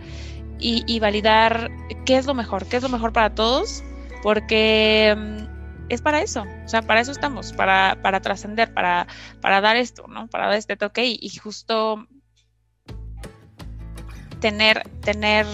y, 0.63 0.99
validar 0.99 1.71
qué 2.05 2.17
es 2.17 2.27
lo 2.27 2.35
mejor, 2.35 2.67
qué 2.67 2.77
es 2.77 2.83
lo 2.83 2.89
mejor 2.89 3.11
para 3.13 3.33
todos, 3.33 3.83
porque 4.21 5.15
mm, 5.17 5.89
es 5.89 6.03
para 6.03 6.21
eso, 6.21 6.43
o 6.43 6.67
sea, 6.67 6.83
para 6.83 7.01
eso 7.01 7.11
estamos, 7.11 7.51
para, 7.53 7.97
para 8.03 8.21
trascender, 8.21 8.71
para, 8.71 9.07
para 9.41 9.59
dar 9.59 9.75
esto, 9.75 10.05
¿no? 10.07 10.27
Para 10.27 10.45
dar 10.45 10.57
este 10.57 10.77
toque 10.77 11.05
y, 11.05 11.17
y 11.19 11.35
justo 11.35 12.05
tener, 14.39 14.87
tener 15.01 15.47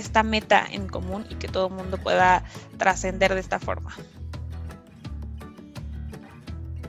esta 0.00 0.22
meta 0.22 0.66
en 0.70 0.88
común 0.88 1.24
y 1.30 1.36
que 1.36 1.48
todo 1.48 1.68
el 1.68 1.74
mundo 1.74 1.98
pueda 1.98 2.44
trascender 2.76 3.34
de 3.34 3.40
esta 3.40 3.58
forma. 3.58 3.94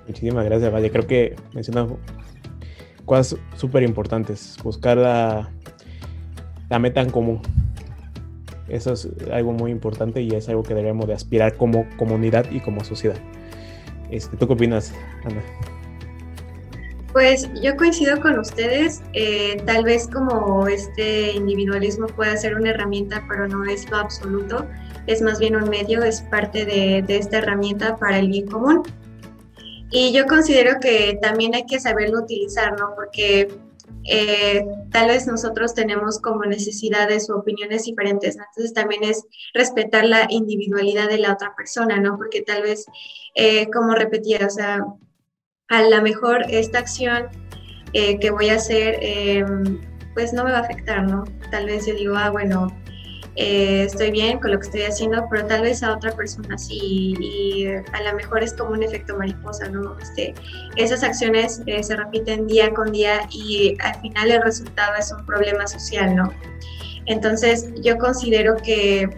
Muchísimas 0.08 0.46
gracias, 0.46 0.74
Valle. 0.74 0.92
Creo 0.92 1.08
que 1.08 1.36
mencionas 1.54 1.88
cosas 3.06 3.40
súper 3.56 3.84
importantes. 3.84 4.58
Buscar 4.64 4.98
la, 4.98 5.50
la 6.70 6.80
meta 6.80 7.02
en 7.02 7.12
común. 7.12 7.42
Eso 8.68 8.94
es 8.94 9.08
algo 9.32 9.52
muy 9.52 9.72
importante 9.72 10.22
y 10.22 10.32
es 10.32 10.48
algo 10.48 10.64
que 10.64 10.74
debemos 10.74 11.08
de 11.08 11.14
aspirar 11.14 11.58
como 11.58 11.86
comunidad 11.98 12.50
y 12.52 12.62
como 12.62 12.84
sociedad. 12.84 13.18
Este, 14.10 14.38
¿Tú 14.38 14.48
qué 14.48 14.54
opinas, 14.54 14.94
Ana? 15.26 15.42
Pues 17.14 17.50
yo 17.62 17.76
coincido 17.76 18.22
con 18.22 18.40
ustedes, 18.40 19.02
eh, 19.12 19.62
tal 19.66 19.84
vez 19.84 20.08
como 20.08 20.68
este 20.68 21.34
individualismo 21.34 22.08
pueda 22.08 22.38
ser 22.38 22.56
una 22.56 22.70
herramienta, 22.70 23.26
pero 23.28 23.50
no 23.50 23.66
es 23.66 23.90
lo 23.90 23.98
absoluto, 23.98 24.66
es 25.08 25.22
más 25.22 25.40
bien 25.40 25.58
un 25.58 25.70
medio, 25.70 26.04
es 26.04 26.22
parte 26.22 26.66
de, 26.66 27.04
esta 27.10 27.40
herramienta 27.40 27.98
para 27.98 28.20
el 28.20 28.30
bien 28.30 28.48
común. 28.48 28.84
Y 29.90 30.14
yo 30.14 30.26
considero 30.26 30.80
que 30.80 31.20
también 31.22 31.54
hay 31.54 31.66
que 31.66 31.82
saberlo 31.82 32.22
utilizar, 32.22 32.80
¿no? 32.80 32.96
Porque 32.96 33.50
eh, 34.06 34.66
tal 34.92 35.10
vez 35.10 35.28
nosotros 35.28 35.74
tenemos 35.74 36.18
como 36.22 36.46
necesidades 36.46 37.30
o 37.30 37.36
opiniones 37.36 37.84
diferentes, 37.84 38.38
entonces 38.38 38.74
también 38.74 39.04
es 39.04 39.26
respetar 39.54 40.06
la 40.06 40.28
individualidad 40.30 41.10
de 41.10 41.18
la 41.18 41.34
otra 41.34 41.54
persona, 41.58 42.00
¿no? 42.00 42.16
Porque 42.16 42.42
tal 42.42 42.62
vez, 42.62 42.86
eh, 43.36 43.70
como 43.70 43.96
repetía, 43.96 44.48
o 44.48 44.50
sea, 44.50 44.86
a 45.72 45.82
lo 45.84 46.02
mejor 46.02 46.44
esta 46.50 46.80
acción 46.80 47.28
eh, 47.94 48.20
que 48.20 48.30
voy 48.30 48.50
a 48.50 48.56
hacer, 48.56 49.00
em, 49.02 49.80
pues 50.14 50.34
no 50.34 50.44
me 50.44 50.52
va 50.52 50.60
a 50.60 50.62
afectar, 50.62 51.04
¿no? 51.04 51.24
Tal 51.50 51.66
vez 51.66 51.88
yo 51.88 51.96
digo, 51.96 52.16
ah, 52.18 52.30
bueno, 52.30 52.68
eh, 53.38 53.86
estoy 53.86 54.12
bien 54.12 54.40
con 54.40 54.52
lo 54.52 54.60
que 54.60 54.66
estoy 54.66 54.82
haciendo, 54.82 55.26
pero 55.32 55.48
tal 55.48 55.62
vez 55.62 55.82
a 55.82 55.94
otra 55.94 56.12
persona 56.12 56.58
sí, 56.58 57.16
y 57.18 57.68
a 57.68 58.04
lo 58.04 58.18
mejor 58.18 58.44
es 58.44 58.54
como 58.54 58.72
un 58.72 58.84
efecto 58.84 59.16
mariposa, 59.18 59.70
¿no? 59.70 59.98
Este, 60.00 60.34
esas 60.76 61.04
acciones 61.04 61.62
eh, 61.66 61.82
se 61.82 61.96
repiten 61.96 62.48
día 62.48 62.74
con 62.74 62.92
día 62.92 63.22
y 63.32 63.78
al 63.80 63.96
final 64.02 64.32
el 64.32 64.42
resultado 64.42 64.94
es 65.00 65.10
un 65.14 65.26
problema 65.26 65.66
social, 65.68 66.14
¿no? 66.14 66.34
Entonces 67.06 67.72
yo 67.82 67.98
considero 67.98 68.58
que, 68.58 69.10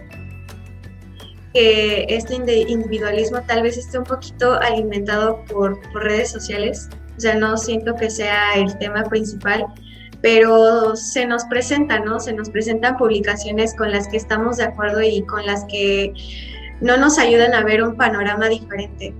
que 1.54 2.04
este 2.08 2.34
individualismo 2.34 3.40
tal 3.46 3.62
vez 3.62 3.78
esté 3.78 3.98
un 3.98 4.04
poquito 4.04 4.54
alimentado 4.60 5.42
por, 5.44 5.80
por 5.92 6.02
redes 6.02 6.30
sociales, 6.30 6.88
o 7.16 7.20
sea, 7.20 7.36
no 7.36 7.56
siento 7.56 7.94
que 7.94 8.10
sea 8.10 8.54
el 8.56 8.76
tema 8.78 9.04
principal, 9.04 9.64
pero 10.20 10.96
se 10.96 11.26
nos 11.26 11.44
presenta, 11.44 12.00
¿no? 12.00 12.18
Se 12.18 12.32
nos 12.32 12.50
presentan 12.50 12.96
publicaciones 12.96 13.74
con 13.74 13.92
las 13.92 14.08
que 14.08 14.16
estamos 14.16 14.56
de 14.56 14.64
acuerdo 14.64 15.00
y 15.00 15.22
con 15.22 15.46
las 15.46 15.64
que 15.66 16.12
no 16.80 16.96
nos 16.96 17.18
ayudan 17.18 17.54
a 17.54 17.62
ver 17.62 17.82
un 17.82 17.96
panorama 17.96 18.48
diferente. 18.48 19.14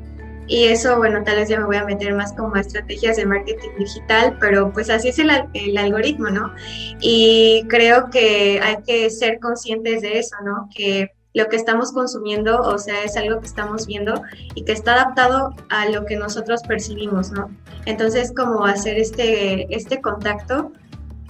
Y 0.47 0.65
eso, 0.65 0.99
bueno, 0.99 1.23
tal 1.25 1.37
vez 1.37 1.49
ya 1.49 1.59
me 1.59 1.67
voy 1.67 1.77
a 1.77 1.85
meter 1.85 2.15
más 2.15 2.33
como 2.33 2.55
a 2.55 2.61
estrategias 2.61 3.17
de 3.17 3.27
marketing 3.27 3.71
digital, 3.79 4.37
pero 4.41 4.73
pues 4.73 4.91
así 4.91 5.09
es 5.09 5.19
el, 5.19 5.31
el, 5.55 5.79
algoritmo, 5.79 6.29
¿no? 6.29 6.53
Y 7.01 7.65
creo 7.69 8.11
que 8.11 8.61
hay 8.63 8.77
que 8.87 9.09
ser 9.09 9.39
conscientes 9.41 10.03
de 10.03 10.19
eso, 10.19 10.37
¿no? 10.45 10.69
Que 10.75 11.11
lo 11.35 11.49
que 11.49 11.57
estamos 11.57 11.93
consumiendo, 11.93 12.61
o 12.61 12.79
sea, 12.79 13.03
es 13.03 13.17
algo 13.17 13.41
que 13.41 13.47
estamos 13.47 13.87
viendo 13.87 14.23
y 14.55 14.65
que 14.65 14.73
está 14.73 14.95
adaptado 14.95 15.55
a 15.69 15.89
lo 15.89 16.07
que 16.07 16.17
nosotros 16.17 16.63
percibimos, 16.67 17.33
¿no? 17.33 17.51
Entonces, 17.87 18.33
como 18.35 18.65
hacer 18.65 18.99
este, 18.99 19.75
este 19.75 20.01
contacto 20.01 20.73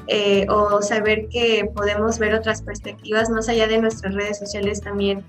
eh, 0.06 0.46
o 0.50 0.82
saber 0.82 1.28
que 1.28 1.70
podemos 1.74 2.18
ver 2.18 2.34
otras 2.34 2.60
perspectivas 2.60 3.30
más 3.30 3.48
allá 3.48 3.66
de 3.66 3.78
nuestras 3.78 4.14
redes 4.14 4.38
sociales 4.38 4.82
también 4.82 5.24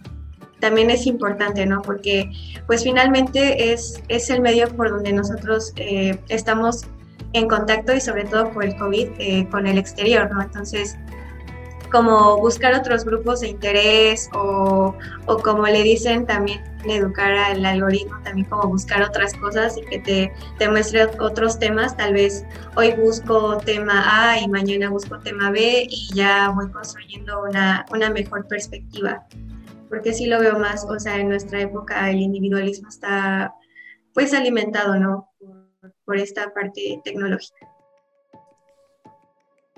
también 0.59 0.89
es 0.89 1.05
importante, 1.05 1.65
¿no? 1.65 1.81
Porque 1.81 2.31
pues 2.65 2.83
finalmente 2.83 3.71
es, 3.71 4.01
es 4.07 4.29
el 4.29 4.41
medio 4.41 4.67
por 4.75 4.89
donde 4.89 5.13
nosotros 5.13 5.73
eh, 5.75 6.17
estamos 6.29 6.85
en 7.33 7.47
contacto 7.47 7.93
y 7.93 8.01
sobre 8.01 8.23
todo 8.23 8.51
por 8.51 8.63
el 8.63 8.75
COVID 8.77 9.09
eh, 9.19 9.47
con 9.51 9.67
el 9.67 9.77
exterior, 9.77 10.29
¿no? 10.31 10.41
Entonces, 10.41 10.97
como 11.87 12.37
buscar 12.37 12.73
otros 12.73 13.05
grupos 13.05 13.41
de 13.41 13.49
interés 13.49 14.29
o, 14.33 14.95
o, 15.25 15.37
como 15.39 15.65
le 15.65 15.83
dicen 15.83 16.25
también 16.25 16.63
educar 16.85 17.31
al 17.31 17.65
algoritmo, 17.65 18.17
también 18.23 18.47
como 18.47 18.69
buscar 18.69 19.01
otras 19.01 19.33
cosas 19.33 19.77
y 19.77 19.81
que 19.81 19.99
te, 19.99 20.33
te, 20.59 20.69
muestre 20.69 21.05
otros 21.19 21.57
temas, 21.59 21.97
tal 21.97 22.13
vez 22.13 22.45
hoy 22.75 22.93
busco 22.93 23.57
tema 23.57 24.31
A 24.31 24.39
y 24.39 24.47
mañana 24.47 24.89
busco 24.89 25.19
tema 25.19 25.51
B 25.51 25.87
y 25.89 26.09
ya 26.13 26.49
voy 26.49 26.69
construyendo 26.71 27.43
una, 27.43 27.85
una 27.91 28.09
mejor 28.09 28.47
perspectiva, 28.47 29.25
porque 29.89 30.13
sí 30.13 30.27
lo 30.27 30.39
veo 30.39 30.59
más, 30.59 30.85
o 30.85 30.99
sea, 30.99 31.17
en 31.17 31.29
nuestra 31.29 31.61
época 31.61 32.09
el 32.09 32.19
individualismo 32.19 32.89
está 32.89 33.53
pues 34.13 34.33
alimentado, 34.33 34.99
¿no? 34.99 35.29
por, 35.39 35.93
por 36.05 36.17
esta 36.17 36.53
parte 36.53 37.01
tecnológica. 37.03 37.74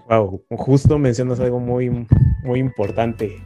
Wow, 0.10 0.42
justo 0.52 0.98
mencionas 0.98 1.40
algo 1.40 1.60
muy, 1.60 2.08
muy 2.44 2.60
importante. 2.60 3.42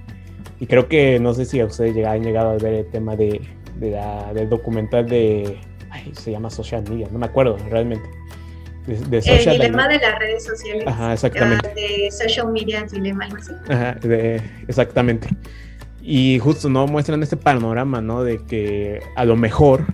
Y 0.59 0.68
creo 0.68 0.88
que 0.88 1.20
no 1.20 1.34
sé 1.34 1.45
si 1.45 1.59
a 1.59 1.66
ustedes 1.66 2.05
han 2.05 2.24
llegado 2.24 2.51
a 2.51 2.57
ver 2.57 2.74
el 2.74 2.91
tema 2.91 3.16
de, 3.16 3.41
del 3.80 4.49
documental 4.49 5.07
de. 5.07 5.57
Ay, 5.89 6.12
se 6.14 6.32
llama 6.32 6.49
Social 6.51 6.84
Media, 6.88 7.07
no 7.12 7.18
me 7.18 7.26
acuerdo 7.26 7.57
realmente. 7.70 8.07
De, 8.86 9.20
el 9.20 9.49
dilema 9.49 9.88
de 9.88 9.99
las 9.99 10.20
redes 10.20 10.45
sociales. 10.45 10.84
Ajá, 10.88 11.14
exactamente. 11.14 11.68
Ah, 11.70 11.74
de 11.76 12.12
Social 12.12 12.51
Media 12.51 12.84
Dilema, 12.84 13.26
algo 13.26 13.38
así. 13.38 13.53
Ajá, 13.70 13.97
exactamente. 14.68 15.30
Y 16.01 16.39
justo 16.39 16.70
no 16.70 16.88
muestran 16.88 17.22
este 17.22 17.38
panorama, 17.38 18.01
¿no? 18.01 18.24
De 18.24 18.43
que 18.45 18.99
a 19.16 19.26
lo 19.26 19.36
mejor 19.36 19.86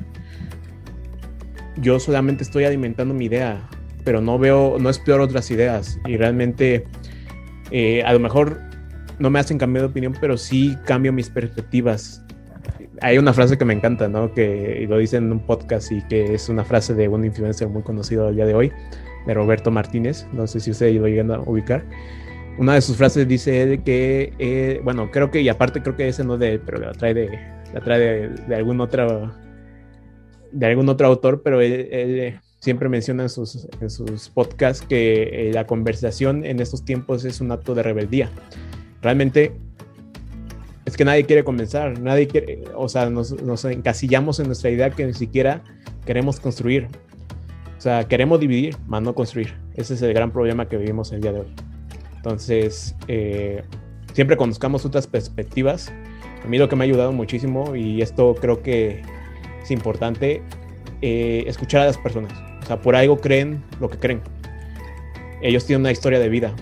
yo 1.77 1.99
solamente 1.99 2.43
estoy 2.43 2.65
alimentando 2.65 3.13
mi 3.13 3.25
idea 3.25 3.69
pero 4.07 4.21
no 4.21 4.39
veo, 4.39 4.77
no 4.79 4.87
exploro 4.87 5.25
otras 5.25 5.51
ideas 5.51 5.99
y 6.05 6.15
realmente 6.15 6.85
eh, 7.71 8.01
a 8.03 8.13
lo 8.13 8.19
mejor 8.19 8.57
no 9.19 9.29
me 9.29 9.37
hacen 9.37 9.57
cambiar 9.57 9.81
de 9.81 9.89
opinión, 9.89 10.15
pero 10.21 10.37
sí 10.37 10.77
cambio 10.85 11.11
mis 11.11 11.29
perspectivas. 11.29 12.23
Hay 13.01 13.17
una 13.17 13.33
frase 13.33 13.57
que 13.57 13.65
me 13.65 13.73
encanta, 13.73 14.07
¿no? 14.07 14.33
Que 14.33 14.85
lo 14.87 14.97
dicen 14.97 15.25
en 15.25 15.33
un 15.33 15.39
podcast 15.45 15.91
y 15.91 16.01
que 16.03 16.35
es 16.35 16.47
una 16.47 16.63
frase 16.63 16.93
de 16.93 17.09
un 17.09 17.25
influencer 17.25 17.67
muy 17.67 17.81
conocido 17.81 18.29
al 18.29 18.35
día 18.35 18.45
de 18.45 18.53
hoy, 18.53 18.71
de 19.25 19.33
Roberto 19.33 19.71
Martínez. 19.71 20.25
No 20.31 20.47
sé 20.47 20.61
si 20.61 20.71
ustedes 20.71 20.95
lo 20.95 21.07
llegan 21.09 21.29
a 21.31 21.41
ubicar. 21.41 21.83
Una 22.57 22.75
de 22.75 22.81
sus 22.81 22.95
frases 22.95 23.27
dice 23.27 23.81
que, 23.83 24.31
eh, 24.39 24.79
bueno, 24.85 25.11
creo 25.11 25.31
que, 25.31 25.41
y 25.41 25.49
aparte 25.49 25.81
creo 25.81 25.97
que 25.97 26.07
ese 26.07 26.23
no 26.23 26.35
es 26.35 26.39
de 26.39 26.53
él, 26.53 26.61
pero 26.65 26.79
la 26.79 26.93
trae 26.93 27.13
de, 27.13 27.27
la 27.73 27.81
trae 27.81 27.99
de, 27.99 28.29
de 28.29 28.55
algún 28.55 28.79
otro, 28.79 29.33
de 30.53 30.65
algún 30.65 30.87
otro 30.87 31.07
autor, 31.07 31.41
pero 31.43 31.59
él 31.59 32.39
siempre 32.59 32.89
menciona 32.89 33.23
en 33.23 33.29
sus, 33.29 33.67
en 33.79 33.89
sus 33.89 34.29
podcasts 34.29 34.85
que 34.87 35.49
eh, 35.49 35.53
la 35.53 35.65
conversación 35.67 36.45
en 36.45 36.59
estos 36.59 36.83
tiempos 36.83 37.25
es 37.25 37.41
un 37.41 37.51
acto 37.51 37.75
de 37.75 37.83
rebeldía. 37.83 38.29
Realmente 39.01 39.53
es 40.85 40.95
que 40.95 41.05
nadie 41.05 41.25
quiere 41.25 41.43
comenzar, 41.43 41.99
nadie 41.99 42.27
quiere, 42.27 42.63
o 42.75 42.87
sea, 42.87 43.09
nos, 43.09 43.41
nos, 43.41 43.65
encasillamos 43.65 44.39
en 44.39 44.47
nuestra 44.47 44.69
idea 44.69 44.89
que 44.89 45.05
ni 45.05 45.13
siquiera 45.13 45.63
queremos 46.05 46.39
construir. 46.39 46.87
O 47.77 47.81
sea, 47.81 48.07
queremos 48.07 48.39
dividir, 48.39 48.75
más 48.87 49.01
no 49.01 49.13
construir. 49.13 49.53
Ese 49.75 49.93
es 49.93 50.01
el 50.01 50.13
gran 50.13 50.31
problema 50.31 50.67
que 50.67 50.77
vivimos 50.77 51.11
el 51.11 51.21
día 51.21 51.33
de 51.33 51.41
hoy. 51.41 51.53
Entonces, 52.15 52.95
eh, 53.07 53.63
siempre 54.13 54.35
conozcamos 54.35 54.83
otras 54.83 55.05
perspectivas. 55.05 55.93
A 56.43 56.47
mí 56.47 56.57
lo 56.57 56.67
que 56.69 56.75
me 56.75 56.83
ha 56.83 56.87
ayudado 56.87 57.11
muchísimo, 57.11 57.75
y 57.75 58.01
esto 58.01 58.35
creo 58.35 58.63
que 58.63 59.03
es 59.61 59.71
importante, 59.71 60.41
eh, 61.01 61.43
escuchar 61.47 61.81
a 61.81 61.85
las 61.85 61.97
personas. 61.97 62.33
O 62.61 62.65
sea, 62.65 62.81
por 62.81 62.95
algo 62.95 63.17
creen 63.17 63.63
lo 63.79 63.89
que 63.89 63.97
creen. 63.97 64.21
Ellos 65.41 65.65
tienen 65.65 65.81
una 65.81 65.91
historia 65.91 66.19
de 66.19 66.29
vida, 66.29 66.53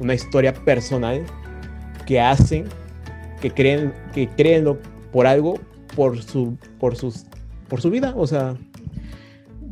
una 0.00 0.14
historia 0.14 0.52
personal 0.52 1.24
que 2.06 2.20
hacen 2.20 2.66
que 3.40 3.50
creen 3.50 3.92
que 4.12 4.28
creen 4.28 4.78
por 5.12 5.26
algo 5.26 5.58
por 5.94 6.22
su 6.22 6.56
por 6.78 6.96
sus 6.96 7.24
por 7.68 7.80
su 7.80 7.90
vida, 7.90 8.14
o 8.16 8.26
sea, 8.26 8.56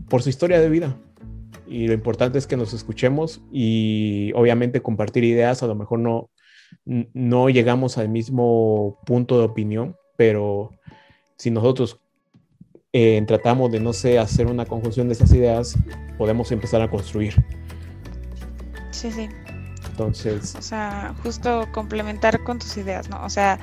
por 0.08 0.22
su 0.22 0.28
historia 0.28 0.60
de 0.60 0.68
vida. 0.68 0.96
Y 1.66 1.88
lo 1.88 1.94
importante 1.94 2.38
es 2.38 2.46
que 2.46 2.56
nos 2.56 2.72
escuchemos 2.74 3.42
y 3.50 4.32
obviamente 4.34 4.82
compartir 4.82 5.24
ideas, 5.24 5.62
a 5.62 5.66
lo 5.66 5.74
mejor 5.74 5.98
no 5.98 6.30
no 6.84 7.48
llegamos 7.48 7.98
al 7.98 8.08
mismo 8.08 8.98
punto 9.04 9.38
de 9.38 9.44
opinión, 9.44 9.96
pero 10.16 10.70
si 11.36 11.50
nosotros 11.50 12.00
eh, 12.98 13.22
tratamos 13.26 13.70
de, 13.70 13.78
no 13.78 13.92
sé, 13.92 14.18
hacer 14.18 14.46
una 14.46 14.64
conjunción 14.64 15.08
de 15.08 15.12
esas 15.12 15.30
ideas, 15.30 15.76
podemos 16.16 16.50
empezar 16.50 16.80
a 16.80 16.88
construir. 16.88 17.34
Sí, 18.90 19.12
sí. 19.12 19.28
Entonces... 19.90 20.54
O 20.54 20.62
sea, 20.62 21.14
justo 21.22 21.68
complementar 21.72 22.42
con 22.42 22.58
tus 22.58 22.74
ideas, 22.78 23.10
¿no? 23.10 23.22
O 23.22 23.28
sea, 23.28 23.58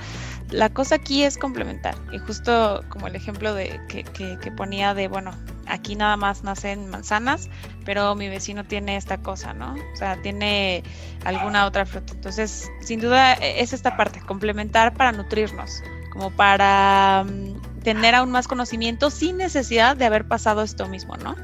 la 0.52 0.70
cosa 0.70 0.96
aquí 0.96 1.24
es 1.24 1.40
complementar. 1.40 1.96
Y 2.12 2.20
justo 2.20 2.84
como 2.90 3.08
el 3.08 3.16
ejemplo 3.16 3.56
de 3.56 3.82
que, 3.88 4.04
que, 4.04 4.52
ponía 4.52 4.94
de, 4.94 5.08
bueno, 5.08 5.32
aquí 5.66 5.96
nada 5.96 6.16
más 6.16 6.44
nacen 6.44 6.92
manzanas, 6.92 7.50
pero 7.86 8.14
mi 8.14 8.30
vecino 8.30 8.64
tiene 8.64 8.98
esta 8.98 9.18
cosa, 9.18 9.56
¿no? 9.56 9.74
O 9.74 9.96
sea, 9.96 10.22
tiene 10.22 10.84
alguna 11.26 11.66
otra 11.66 11.88
fruta. 11.88 12.14
Entonces, 12.14 12.70
sin 12.82 13.00
duda 13.00 13.34
e, 13.34 13.62
es 13.62 13.74
esta 13.74 13.98
parte, 13.98 14.20
complementar 14.20 14.94
para 14.94 15.12
nutrirnos, 15.12 15.82
como 16.12 16.30
para 16.30 17.26
mm, 17.28 17.73
tener 17.84 18.16
aún 18.16 18.32
más 18.32 18.48
conocimiento 18.48 19.10
sin 19.10 19.38
necesidad 19.38 19.96
de 19.96 20.06
haber 20.06 20.28
pasado 20.28 20.64
esto 20.64 20.88
mismo, 20.88 21.16
¿no? 21.18 21.36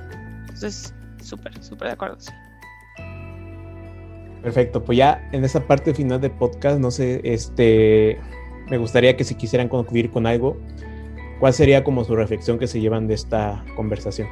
Entonces, 0.41 0.93
súper, 1.21 1.63
súper 1.63 1.89
de 1.89 1.93
acuerdo, 1.93 2.19
sí. 2.19 2.31
Perfecto, 4.41 4.83
pues 4.83 4.97
ya 4.97 5.27
en 5.33 5.43
esa 5.43 5.67
parte 5.67 5.93
final 5.93 6.21
del 6.21 6.31
podcast, 6.31 6.79
no 6.79 6.91
sé, 6.91 7.19
este, 7.25 8.17
me 8.69 8.77
gustaría 8.77 9.17
que 9.17 9.25
si 9.25 9.35
quisieran 9.35 9.67
concluir 9.67 10.09
con 10.11 10.25
algo, 10.25 10.57
¿cuál 11.39 11.53
sería 11.53 11.83
como 11.83 12.05
su 12.05 12.15
reflexión 12.15 12.57
que 12.57 12.67
se 12.67 12.79
llevan 12.79 13.07
de 13.07 13.15
esta 13.15 13.63
conversación? 13.75 14.29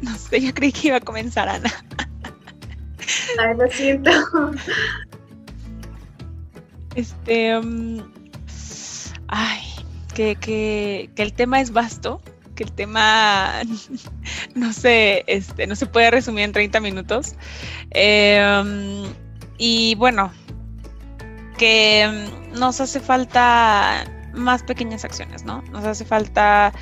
No 0.00 0.14
sé, 0.14 0.40
yo 0.40 0.54
creí 0.54 0.70
que 0.70 0.88
iba 0.88 0.98
a 0.98 1.00
comenzar 1.00 1.48
Ana. 1.48 1.72
Ay, 3.38 3.56
lo 3.56 3.70
siento. 3.70 4.10
Este. 6.94 7.58
Um, 7.58 8.00
ay. 9.28 9.60
que, 10.14 10.34
que, 10.36 11.10
que 11.14 11.22
el 11.22 11.34
tema 11.34 11.60
es 11.60 11.70
vasto, 11.70 12.22
que 12.56 12.64
el 12.64 12.72
tema 12.72 13.60
no 14.54 14.72
se, 14.72 15.24
este, 15.26 15.66
no 15.66 15.76
se 15.76 15.86
puede 15.86 16.10
resumir 16.10 16.44
en 16.44 16.52
30 16.52 16.80
minutos. 16.80 17.34
Em, 17.90 19.04
y 19.58 19.94
bueno, 19.96 20.32
que 21.58 22.28
nos 22.52 22.80
hace 22.80 22.98
falta 22.98 24.04
más 24.32 24.62
pequeñas 24.62 25.04
acciones, 25.04 25.44
¿no? 25.44 25.62
Nos 25.70 25.84
hace 25.84 26.04
falta 26.04 26.72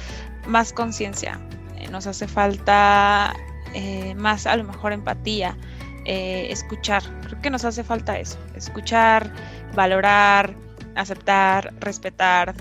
más 0.47 0.73
conciencia, 0.73 1.41
eh, 1.77 1.89
nos 1.89 2.07
hace 2.07 2.27
falta 2.27 3.35
eh, 3.75 4.15
más 4.15 4.47
a 4.47 4.57
lo 4.57 4.65
mejor 4.65 4.93
empatía, 4.93 5.57
eh, 6.05 6.47
escuchar. 6.51 7.03
Creo 7.23 7.41
que 7.41 7.51
nos 7.51 7.65
hace 7.65 7.85
falta 7.85 8.19
eso, 8.19 8.39
escuchar, 8.55 9.33
valorar, 9.75 10.55
aceptar, 10.95 11.73
respetar, 11.81 12.55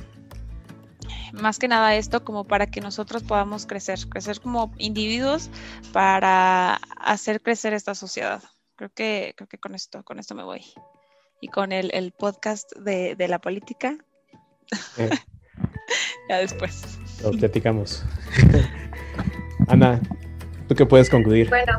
más 1.33 1.57
que 1.57 1.67
nada 1.67 1.95
esto 1.95 2.23
como 2.23 2.45
para 2.45 2.67
que 2.67 2.79
nosotros 2.79 3.23
podamos 3.23 3.65
crecer, 3.65 3.99
crecer 4.07 4.39
como 4.39 4.71
individuos 4.77 5.49
para 5.91 6.75
hacer 6.97 7.41
crecer 7.41 7.73
esta 7.73 7.95
sociedad. 7.95 8.41
Creo 8.75 8.91
que, 8.93 9.33
creo 9.35 9.47
que 9.47 9.57
con 9.57 9.75
esto, 9.75 10.03
con 10.03 10.19
esto 10.19 10.35
me 10.35 10.43
voy. 10.43 10.63
Y 11.41 11.49
con 11.49 11.71
el, 11.71 12.13
podcast 12.17 12.71
de, 12.77 13.15
la 13.27 13.39
política. 13.39 13.97
Eh. 14.97 15.09
ya 16.29 16.37
después. 16.37 16.99
Lo 17.21 17.31
platicamos. 17.31 18.05
Ana, 19.67 19.99
¿tú 20.67 20.75
qué 20.75 20.85
puedes 20.85 21.09
concluir? 21.09 21.49
Bueno, 21.49 21.77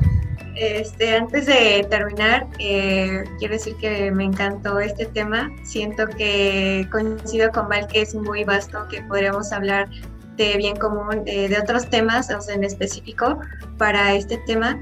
este, 0.54 1.16
antes 1.16 1.46
de 1.46 1.86
terminar, 1.90 2.46
eh, 2.58 3.24
quiero 3.38 3.54
decir 3.54 3.76
que 3.76 4.10
me 4.10 4.24
encantó 4.24 4.80
este 4.80 5.06
tema. 5.06 5.50
Siento 5.64 6.06
que 6.06 6.86
coincido 6.90 7.50
con 7.50 7.68
Val 7.68 7.86
que 7.86 8.02
es 8.02 8.14
muy 8.14 8.44
vasto, 8.44 8.86
que 8.90 9.02
podríamos 9.02 9.52
hablar 9.52 9.88
de 10.36 10.56
bien 10.56 10.76
común, 10.76 11.24
de 11.24 11.56
otros 11.62 11.88
temas 11.88 12.28
o 12.30 12.40
sea, 12.40 12.54
en 12.56 12.64
específico 12.64 13.38
para 13.78 14.14
este 14.14 14.38
tema. 14.46 14.78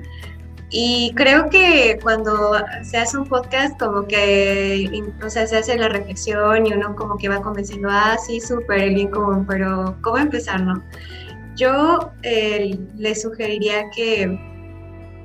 Y 0.75 1.13
creo 1.17 1.51
que 1.51 1.99
cuando 2.03 2.55
se 2.83 2.97
hace 2.97 3.19
un 3.19 3.27
podcast, 3.27 3.79
como 3.79 4.07
que, 4.07 5.03
o 5.23 5.29
sea, 5.29 5.47
se 5.47 5.59
hace 5.59 5.77
la 5.77 5.91
reflexión 5.91 6.67
y 6.67 6.73
uno 6.73 6.97
como 6.97 7.19
que 7.19 7.29
va 7.29 7.43
convenciendo, 7.43 7.89
ah, 7.91 8.17
sí, 8.27 8.41
súper, 8.41 8.89
bien 8.95 9.09
común, 9.09 9.45
pero 9.47 9.95
¿cómo 10.01 10.17
empezar, 10.17 10.63
no? 10.63 10.83
Yo 11.57 12.11
eh, 12.23 12.79
le 12.97 13.15
sugeriría 13.15 13.91
que 13.95 14.41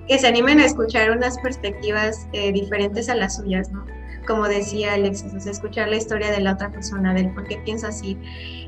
que 0.08 0.18
se 0.18 0.28
animen 0.28 0.60
a 0.60 0.66
escuchar 0.66 1.12
unas 1.12 1.38
perspectivas 1.40 2.28
eh, 2.34 2.52
diferentes 2.52 3.10
a 3.10 3.16
las 3.16 3.38
suyas, 3.38 3.72
¿no? 3.72 3.86
Como 4.26 4.48
decía 4.48 4.94
Alexis, 4.94 5.34
o 5.34 5.40
sea, 5.40 5.52
escuchar 5.52 5.90
la 5.90 5.98
historia 5.98 6.32
de 6.32 6.42
la 6.42 6.54
otra 6.54 6.72
persona, 6.72 7.14
del 7.14 7.34
por 7.34 7.48
qué 7.48 7.58
piensa 7.64 7.90
así, 7.90 8.18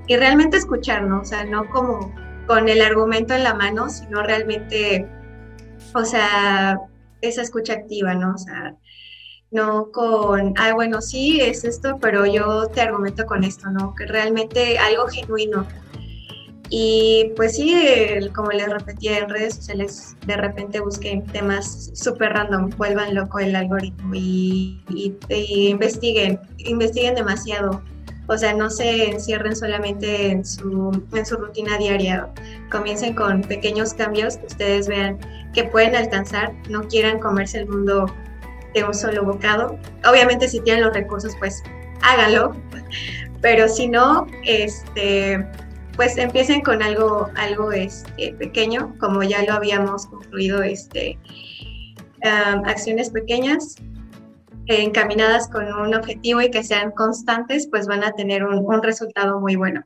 y 0.08 0.16
realmente 0.16 0.58
escucharnos, 0.58 1.22
o 1.22 1.26
sea, 1.26 1.44
no 1.44 1.70
como 1.70 2.14
con 2.48 2.68
el 2.68 2.82
argumento 2.82 3.34
en 3.34 3.44
la 3.44 3.54
mano, 3.54 3.90
sino 3.90 4.24
realmente, 4.24 5.06
o 5.94 6.04
sea, 6.04 6.80
esa 7.22 7.42
escucha 7.42 7.74
activa, 7.74 8.14
¿no? 8.16 8.34
O 8.34 8.38
sea, 8.38 8.76
no 9.52 9.92
con, 9.92 10.54
ah, 10.58 10.74
bueno, 10.74 11.02
sí, 11.02 11.42
es 11.42 11.64
esto, 11.64 11.98
pero 12.00 12.26
yo 12.26 12.68
te 12.68 12.82
argumento 12.82 13.26
con 13.26 13.44
esto, 13.44 13.70
¿no? 13.70 13.96
Que 13.96 14.06
realmente 14.06 14.78
algo 14.78 15.08
genuino, 15.08 15.68
y 16.70 17.34
pues 17.36 17.56
sí, 17.56 17.76
como 18.36 18.52
les 18.52 18.70
repetía 18.70 19.20
en 19.20 19.30
redes 19.30 19.56
sociales, 19.56 20.16
de 20.28 20.38
repente 20.38 20.80
busquen 20.80 21.26
temas 21.26 21.90
súper 21.96 22.34
random, 22.34 22.70
vuelvan 22.78 23.16
loco 23.16 23.40
el 23.40 23.56
algoritmo 23.56 24.14
y, 24.14 24.80
investiguen, 25.28 26.40
investiguen 26.58 27.16
demasiado. 27.16 27.82
O 28.28 28.38
sea, 28.38 28.54
no 28.54 28.70
se 28.70 29.10
encierren 29.10 29.56
solamente 29.56 30.30
en 30.30 30.46
su, 30.46 30.92
en 31.14 31.26
su 31.26 31.38
rutina 31.38 31.80
diaria. 31.80 32.30
Comiencen 32.70 33.16
con 33.16 33.42
pequeños 33.42 33.96
cambios 33.96 34.38
que 34.38 34.46
ustedes 34.46 34.88
vean 34.88 35.18
que 35.56 35.64
pueden 35.64 35.96
alcanzar. 35.96 36.54
No 36.70 36.88
quieran 36.88 37.18
comerse 37.18 37.58
el 37.58 37.68
mundo 37.68 38.06
de 38.76 38.84
un 38.84 38.94
solo 38.94 39.24
bocado. 39.24 39.80
Obviamente 40.08 40.48
si 40.48 40.60
tienen 40.60 40.84
los 40.84 40.94
recursos, 40.94 41.36
pues 41.40 41.64
háganlo. 42.04 42.56
Pero 43.42 43.68
si 43.68 43.88
no, 43.88 44.28
este 44.44 45.44
pues 46.00 46.18
empiecen 46.18 46.62
con 46.62 46.82
algo, 46.82 47.30
algo 47.36 47.74
este, 47.74 48.34
pequeño, 48.36 48.96
como 49.02 49.22
ya 49.22 49.44
lo 49.44 49.52
habíamos 49.52 50.06
concluido, 50.06 50.64
este, 50.64 51.20
acciones 52.22 53.10
pequeñas 53.10 53.76
encaminadas 54.68 55.50
con 55.50 55.66
un 55.66 55.94
objetivo 55.94 56.40
y 56.40 56.52
que 56.52 56.64
sean 56.64 56.92
constantes, 56.92 57.68
pues 57.70 57.86
van 57.86 58.06
a 58.06 58.14
tener 58.14 58.46
un, 58.46 58.82
resultado 58.82 59.42
muy 59.42 59.58
bueno. 59.58 59.84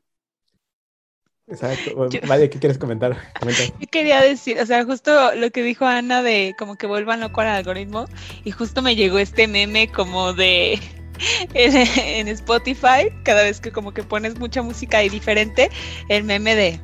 Exacto. 1.47 2.07
Vale, 2.27 2.47
¿qué 2.47 2.59
quieres 2.59 2.77
comentar? 2.77 3.17
Yo 3.79 3.87
quería 3.89 4.21
decir, 4.21 4.59
o 4.59 4.67
sea, 4.67 4.85
justo 4.85 5.33
lo 5.33 5.49
que 5.49 5.63
dijo 5.63 5.85
Ana 5.85 6.21
de 6.21 6.53
como 6.59 6.75
que 6.75 6.85
vuelvan 6.85 7.21
loco 7.21 7.41
al 7.41 7.47
algoritmo 7.47 8.05
y 8.43 8.51
justo 8.51 8.83
me 8.83 8.95
llegó 8.95 9.17
este 9.17 9.47
meme 9.47 9.87
como 9.91 10.33
de 10.33 10.79
en, 11.53 12.27
Spotify, 12.27 13.09
cada 13.23 13.43
vez 13.43 13.59
que 13.59 13.71
como 13.71 13.93
que 13.93 14.03
pones 14.03 14.37
mucha 14.37 14.61
música 14.61 15.03
y 15.03 15.09
diferente, 15.09 15.69
el 16.09 16.23
meme 16.23 16.55
de 16.55 16.79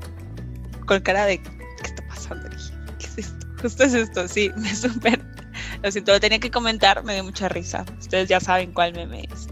con 0.86 1.02
cara 1.02 1.26
de 1.26 1.42
¿qué 1.42 1.52
está 1.84 2.06
pasando? 2.08 2.50
¿Qué 3.00 3.06
es 3.06 3.18
esto? 3.18 3.48
Justo 3.62 3.84
es 3.84 3.94
esto, 3.94 4.28
sí, 4.28 4.52
me 4.58 4.74
súper. 4.74 5.20
Lo 5.84 5.92
siento, 5.92 6.12
lo 6.12 6.20
tenía 6.20 6.40
que 6.40 6.52
comentar, 6.52 7.04
me 7.04 7.14
dio 7.14 7.24
mucha 7.24 7.50
risa. 7.50 7.86
Ustedes 8.00 8.30
ya 8.30 8.40
saben 8.40 8.72
cuál 8.72 8.94
meme 8.94 9.28
es. 9.32 9.48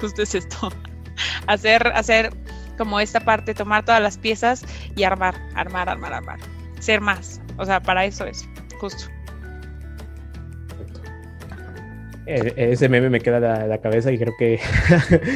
Justo 0.00 0.22
es 0.22 0.34
esto. 0.34 0.70
hacer, 1.46 1.86
hacer 1.88 2.30
como 2.76 3.00
esta 3.00 3.20
parte, 3.20 3.54
tomar 3.54 3.84
todas 3.84 4.02
las 4.02 4.18
piezas 4.18 4.64
y 4.96 5.04
armar, 5.04 5.34
armar, 5.54 5.88
armar, 5.88 6.12
armar. 6.12 6.38
Ser 6.78 7.00
más. 7.00 7.40
O 7.58 7.64
sea, 7.64 7.82
para 7.82 8.04
eso 8.04 8.26
es, 8.26 8.46
justo. 8.80 9.15
Ese 12.26 12.88
meme 12.88 13.08
me 13.08 13.20
queda 13.20 13.62
en 13.62 13.68
la, 13.68 13.78
cabeza 13.78 14.10
y 14.10 14.18
creo 14.18 14.34
que 14.38 14.58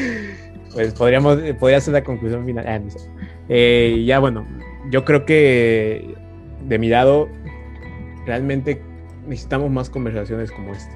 pues 0.72 0.92
podríamos 0.94 1.38
podría 1.58 1.80
ser 1.80 1.94
la 1.94 2.04
conclusión 2.04 2.44
final. 2.44 2.66
Ah, 2.66 2.80
eh, 3.48 4.02
ya 4.06 4.18
bueno, 4.18 4.46
yo 4.90 5.04
creo 5.04 5.24
que 5.24 6.14
de 6.66 6.78
mi 6.78 6.88
lado 6.88 7.28
realmente 8.26 8.82
necesitamos 9.26 9.70
más 9.70 9.88
conversaciones 9.88 10.50
como 10.50 10.72
esta. 10.72 10.94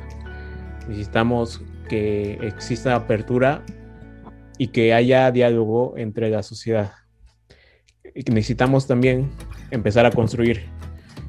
Necesitamos 0.88 1.62
que 1.88 2.34
exista 2.42 2.94
apertura 2.94 3.62
y 4.58 4.68
que 4.68 4.94
haya 4.94 5.30
diálogo 5.30 5.94
entre 5.96 6.30
la 6.30 6.42
sociedad. 6.42 6.92
Necesitamos 8.14 8.86
también 8.86 9.30
empezar 9.70 10.06
a 10.06 10.10
construir. 10.10 10.62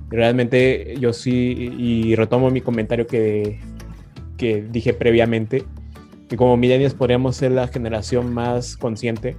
Realmente 0.09 0.95
yo 0.99 1.13
sí, 1.13 1.73
y 1.77 2.15
retomo 2.15 2.51
mi 2.51 2.61
comentario 2.61 3.07
que 3.07 3.59
que 4.37 4.61
dije 4.61 4.93
previamente, 4.93 5.63
que 6.29 6.37
como 6.37 6.57
millennials 6.57 6.93
podríamos 6.93 7.35
ser 7.35 7.51
la 7.51 7.67
generación 7.67 8.33
más 8.33 8.77
consciente, 8.77 9.35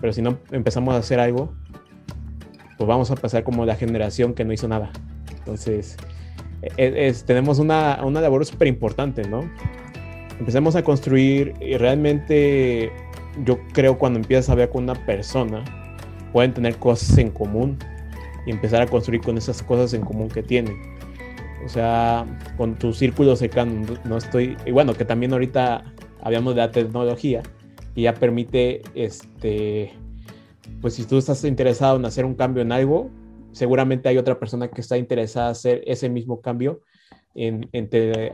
pero 0.00 0.12
si 0.12 0.22
no 0.22 0.38
empezamos 0.50 0.94
a 0.94 0.98
hacer 0.98 1.20
algo, 1.20 1.52
pues 2.78 2.88
vamos 2.88 3.10
a 3.10 3.16
pasar 3.16 3.44
como 3.44 3.64
la 3.64 3.76
generación 3.76 4.34
que 4.34 4.44
no 4.44 4.52
hizo 4.52 4.66
nada. 4.68 4.90
Entonces, 5.38 5.96
e, 6.76 7.12
tenemos 7.26 7.58
una, 7.58 8.00
una 8.04 8.20
labor 8.20 8.44
súper 8.46 8.68
importante, 8.68 9.22
¿no? 9.28 9.48
Empecemos 10.38 10.74
a 10.74 10.82
construir 10.82 11.54
y 11.60 11.76
realmente 11.76 12.90
yo 13.44 13.58
creo 13.72 13.98
cuando 13.98 14.18
empiezas 14.18 14.50
a 14.50 14.54
ver 14.54 14.70
con 14.70 14.84
una 14.84 14.94
persona, 15.06 15.64
pueden 16.32 16.54
tener 16.54 16.76
cosas 16.76 17.16
en 17.18 17.30
común 17.30 17.78
y 18.46 18.50
empezar 18.50 18.82
a 18.82 18.86
construir 18.86 19.20
con 19.20 19.38
esas 19.38 19.62
cosas 19.62 19.94
en 19.94 20.02
común 20.02 20.28
que 20.28 20.42
tienen 20.42 20.76
o 21.64 21.68
sea, 21.68 22.26
con 22.56 22.76
tu 22.76 22.92
círculo 22.92 23.36
cercano, 23.36 23.86
no 24.04 24.16
estoy, 24.16 24.56
y 24.66 24.70
bueno, 24.70 24.94
que 24.94 25.04
también 25.04 25.32
ahorita 25.32 25.84
hablamos 26.20 26.54
de 26.54 26.60
la 26.60 26.70
tecnología 26.70 27.42
y 27.94 28.02
ya 28.02 28.14
permite, 28.14 28.82
este, 28.94 29.92
pues 30.80 30.94
si 30.94 31.04
tú 31.04 31.18
estás 31.18 31.44
interesado 31.44 31.96
en 31.96 32.04
hacer 32.04 32.24
un 32.24 32.34
cambio 32.34 32.62
en 32.62 32.72
algo, 32.72 33.10
seguramente 33.52 34.08
hay 34.08 34.18
otra 34.18 34.38
persona 34.38 34.68
que 34.68 34.80
está 34.80 34.96
interesada 34.96 35.48
en 35.48 35.52
hacer 35.52 35.82
ese 35.86 36.08
mismo 36.08 36.40
cambio 36.40 36.80
en, 37.34 37.68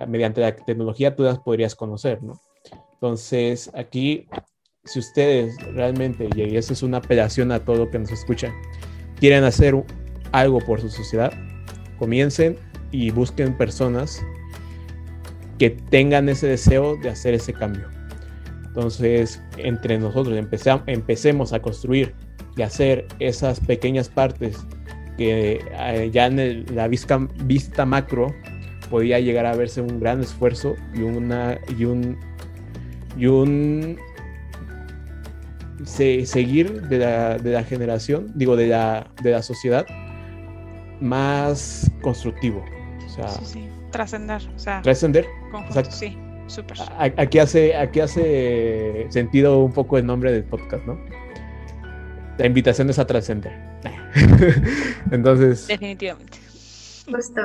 mediante 0.08 0.40
la 0.40 0.54
tecnología, 0.56 1.14
tú 1.14 1.22
las 1.22 1.38
podrías 1.38 1.74
conocer, 1.74 2.22
¿no? 2.22 2.40
Entonces, 2.94 3.70
aquí, 3.74 4.26
si 4.84 4.98
ustedes 4.98 5.56
realmente, 5.74 6.28
y 6.34 6.56
eso 6.56 6.72
es 6.72 6.82
una 6.82 6.98
apelación 6.98 7.52
a 7.52 7.64
todo 7.64 7.76
lo 7.76 7.90
que 7.90 7.98
nos 7.98 8.10
escuchan, 8.10 8.52
quieren 9.20 9.44
hacer 9.44 9.74
algo 10.32 10.58
por 10.58 10.80
su 10.80 10.88
sociedad, 10.88 11.32
comiencen 11.98 12.56
y 12.90 13.10
busquen 13.10 13.56
personas 13.56 14.22
que 15.58 15.70
tengan 15.70 16.28
ese 16.28 16.46
deseo 16.46 16.96
de 16.96 17.10
hacer 17.10 17.34
ese 17.34 17.52
cambio. 17.52 17.88
Entonces, 18.64 19.42
entre 19.56 19.98
nosotros 19.98 20.38
empecemos 20.86 21.52
a 21.52 21.60
construir 21.60 22.14
y 22.56 22.62
hacer 22.62 23.06
esas 23.18 23.60
pequeñas 23.60 24.08
partes 24.08 24.58
que 25.16 25.60
eh, 25.72 26.10
ya 26.12 26.26
en 26.26 26.64
la 26.74 26.86
vista, 26.86 27.18
macro 27.84 28.32
podía 28.88 29.18
llegar 29.18 29.46
a 29.46 29.56
verse 29.56 29.80
un 29.80 29.98
gran 29.98 30.20
esfuerzo 30.20 30.76
y, 30.94 31.02
una, 31.02 31.58
y, 31.76 31.84
un, 31.84 32.16
y 33.16 33.26
un 33.26 33.98
seguir 35.84 36.82
de 36.82 36.98
la, 36.98 37.64
generación, 37.64 38.32
digo, 38.36 38.54
de 38.54 38.68
la, 38.68 39.10
de 39.22 39.32
la 39.32 39.42
sociedad 39.42 39.86
más 41.00 41.90
constructivo. 42.00 42.64
O 43.18 43.28
sea, 43.28 43.40
sí, 43.40 43.44
sí. 43.44 43.68
trascender. 43.90 44.42
O 44.54 44.58
sea, 44.58 44.82
trascender. 44.82 45.26
Exacto. 45.66 45.90
Sí, 45.90 46.16
súper. 46.46 46.78
Aquí 46.98 47.38
hace, 47.38 47.76
aquí 47.76 48.00
hace 48.00 49.06
sentido 49.10 49.60
un 49.60 49.72
poco 49.72 49.98
el 49.98 50.06
nombre 50.06 50.32
del 50.32 50.44
podcast, 50.44 50.84
¿no? 50.84 50.98
La 52.38 52.46
invitación 52.46 52.88
es 52.90 52.98
a 52.98 53.06
trascender. 53.06 53.52
Entonces. 55.10 55.66
Definitivamente. 55.66 56.38
Justo. 57.10 57.42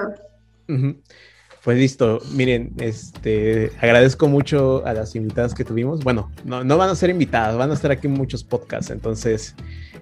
Pues 1.63 1.78
listo, 1.78 2.19
miren, 2.34 2.74
este, 2.80 3.71
agradezco 3.80 4.28
mucho 4.28 4.86
a 4.86 4.93
las 4.93 5.15
invitadas 5.15 5.53
que 5.53 5.63
tuvimos. 5.63 6.03
Bueno, 6.03 6.30
no, 6.43 6.65
no 6.65 6.78
van 6.78 6.89
a 6.89 6.95
ser 6.95 7.09
invitadas, 7.09 7.55
van 7.55 7.71
a 7.71 7.74
estar 7.74 7.89
aquí 7.89 8.07
en 8.07 8.13
muchos 8.13 8.43
podcasts, 8.43 8.91
entonces 8.91 9.55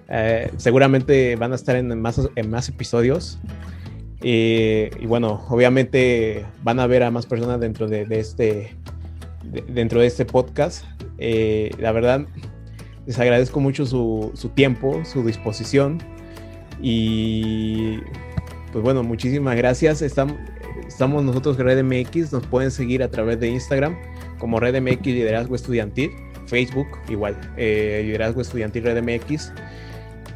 eh, 0.08 0.50
seguramente 0.56 1.36
van 1.36 1.52
a 1.52 1.54
estar 1.54 1.76
en 1.76 2.00
más, 2.00 2.20
en 2.34 2.50
más 2.50 2.68
episodios. 2.68 3.38
Y 4.22 5.06
bueno, 5.06 5.44
obviamente 5.48 6.46
van 6.62 6.78
a 6.80 6.86
ver 6.86 7.02
a 7.02 7.10
más 7.10 7.26
personas 7.26 7.60
dentro 7.60 7.88
de, 7.88 8.06
este, 8.10 8.76
dentro 9.68 10.00
de 10.00 10.06
este 10.06 10.24
podcast. 10.24 10.84
Eh, 11.18 11.70
la 11.78 11.92
verdad, 11.92 12.26
les 13.06 13.18
agradezco 13.18 13.60
mucho 13.60 13.86
su, 13.86 14.30
su 14.34 14.50
tiempo, 14.50 15.04
su 15.04 15.24
disposición 15.24 15.98
y 16.80 17.98
pues 18.72 18.82
bueno, 18.82 19.02
muchísimas 19.02 19.56
gracias. 19.56 20.02
Estamos, 20.02 20.36
estamos 20.86 21.22
nosotros 21.24 21.56
Red 21.58 21.82
MX, 21.84 22.32
nos 22.32 22.46
pueden 22.46 22.70
seguir 22.70 23.02
a 23.02 23.10
través 23.10 23.40
de 23.40 23.48
Instagram 23.48 23.96
como 24.38 24.58
Red 24.60 24.80
MX 24.80 25.06
Liderazgo 25.06 25.54
Estudiantil, 25.54 26.10
Facebook 26.46 26.88
igual, 27.08 27.38
eh, 27.56 28.02
Liderazgo 28.04 28.40
Estudiantil 28.40 28.84
Red 28.84 29.02
MX. 29.02 29.52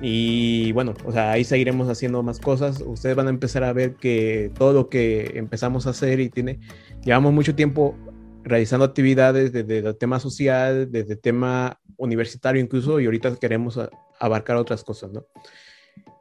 Y 0.00 0.72
bueno, 0.72 0.94
o 1.04 1.12
sea, 1.12 1.32
ahí 1.32 1.44
seguiremos 1.44 1.88
haciendo 1.88 2.22
más 2.22 2.38
cosas. 2.38 2.82
Ustedes 2.84 3.16
van 3.16 3.28
a 3.28 3.30
empezar 3.30 3.64
a 3.64 3.72
ver 3.72 3.94
que 3.94 4.50
todo 4.56 4.72
lo 4.72 4.88
que 4.88 5.32
empezamos 5.36 5.86
a 5.86 5.90
hacer 5.90 6.20
y 6.20 6.28
tiene, 6.28 6.60
llevamos 7.02 7.32
mucho 7.32 7.54
tiempo 7.54 7.96
realizando 8.44 8.84
actividades 8.84 9.52
desde 9.52 9.78
el 9.78 9.96
tema 9.96 10.20
social, 10.20 10.90
desde 10.90 11.14
el 11.14 11.18
tema 11.18 11.80
universitario 11.96 12.62
incluso, 12.62 13.00
y 13.00 13.06
ahorita 13.06 13.34
queremos 13.36 13.80
abarcar 14.20 14.56
otras 14.56 14.84
cosas, 14.84 15.12
¿no? 15.12 15.26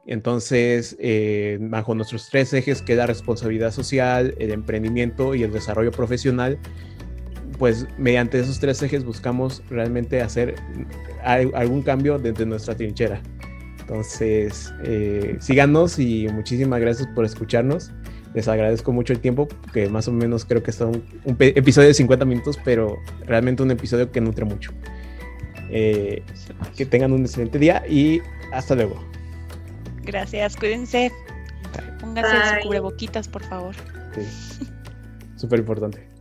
Entonces, 0.07 0.95
eh, 0.99 1.57
bajo 1.59 1.95
nuestros 1.95 2.29
tres 2.29 2.53
ejes 2.53 2.81
que 2.81 2.95
la 2.95 3.07
responsabilidad 3.07 3.71
social, 3.71 4.35
el 4.39 4.51
emprendimiento 4.51 5.33
y 5.33 5.43
el 5.43 5.51
desarrollo 5.51 5.91
profesional, 5.91 6.59
pues 7.57 7.87
mediante 7.97 8.39
esos 8.39 8.59
tres 8.59 8.81
ejes 8.83 9.03
buscamos 9.03 9.63
realmente 9.69 10.21
hacer 10.21 10.55
algún 11.23 11.81
cambio 11.81 12.19
desde 12.19 12.45
nuestra 12.45 12.75
trinchera. 12.75 13.21
Entonces, 13.87 14.73
eh, 14.83 15.37
síganos 15.39 15.99
y 15.99 16.27
muchísimas 16.29 16.79
gracias 16.79 17.07
por 17.13 17.23
escucharnos. 17.23 17.91
Les 18.33 18.47
agradezco 18.47 18.91
mucho 18.91 19.13
el 19.13 19.19
tiempo, 19.19 19.47
que 19.73 19.87
más 19.89 20.07
o 20.07 20.11
menos 20.11 20.43
creo 20.43 20.63
que 20.63 20.71
es 20.71 20.81
un, 20.81 21.03
un 21.23 21.37
episodio 21.39 21.89
de 21.89 21.93
50 21.93 22.25
minutos, 22.25 22.59
pero 22.65 22.97
realmente 23.25 23.61
un 23.61 23.69
episodio 23.69 24.11
que 24.11 24.21
nutre 24.21 24.43
mucho. 24.43 24.71
Eh, 25.69 26.23
que 26.75 26.85
tengan 26.85 27.11
un 27.11 27.21
excelente 27.21 27.59
día 27.59 27.83
y 27.87 28.21
hasta 28.51 28.73
luego. 28.73 28.99
Gracias, 30.03 30.55
cuídense. 30.57 31.11
Pónganse 31.99 32.31
su 32.31 32.67
cubreboquitas, 32.67 33.27
por 33.27 33.43
favor. 33.43 33.75
Sí. 34.15 34.65
Súper 35.35 35.59
importante. 35.59 36.14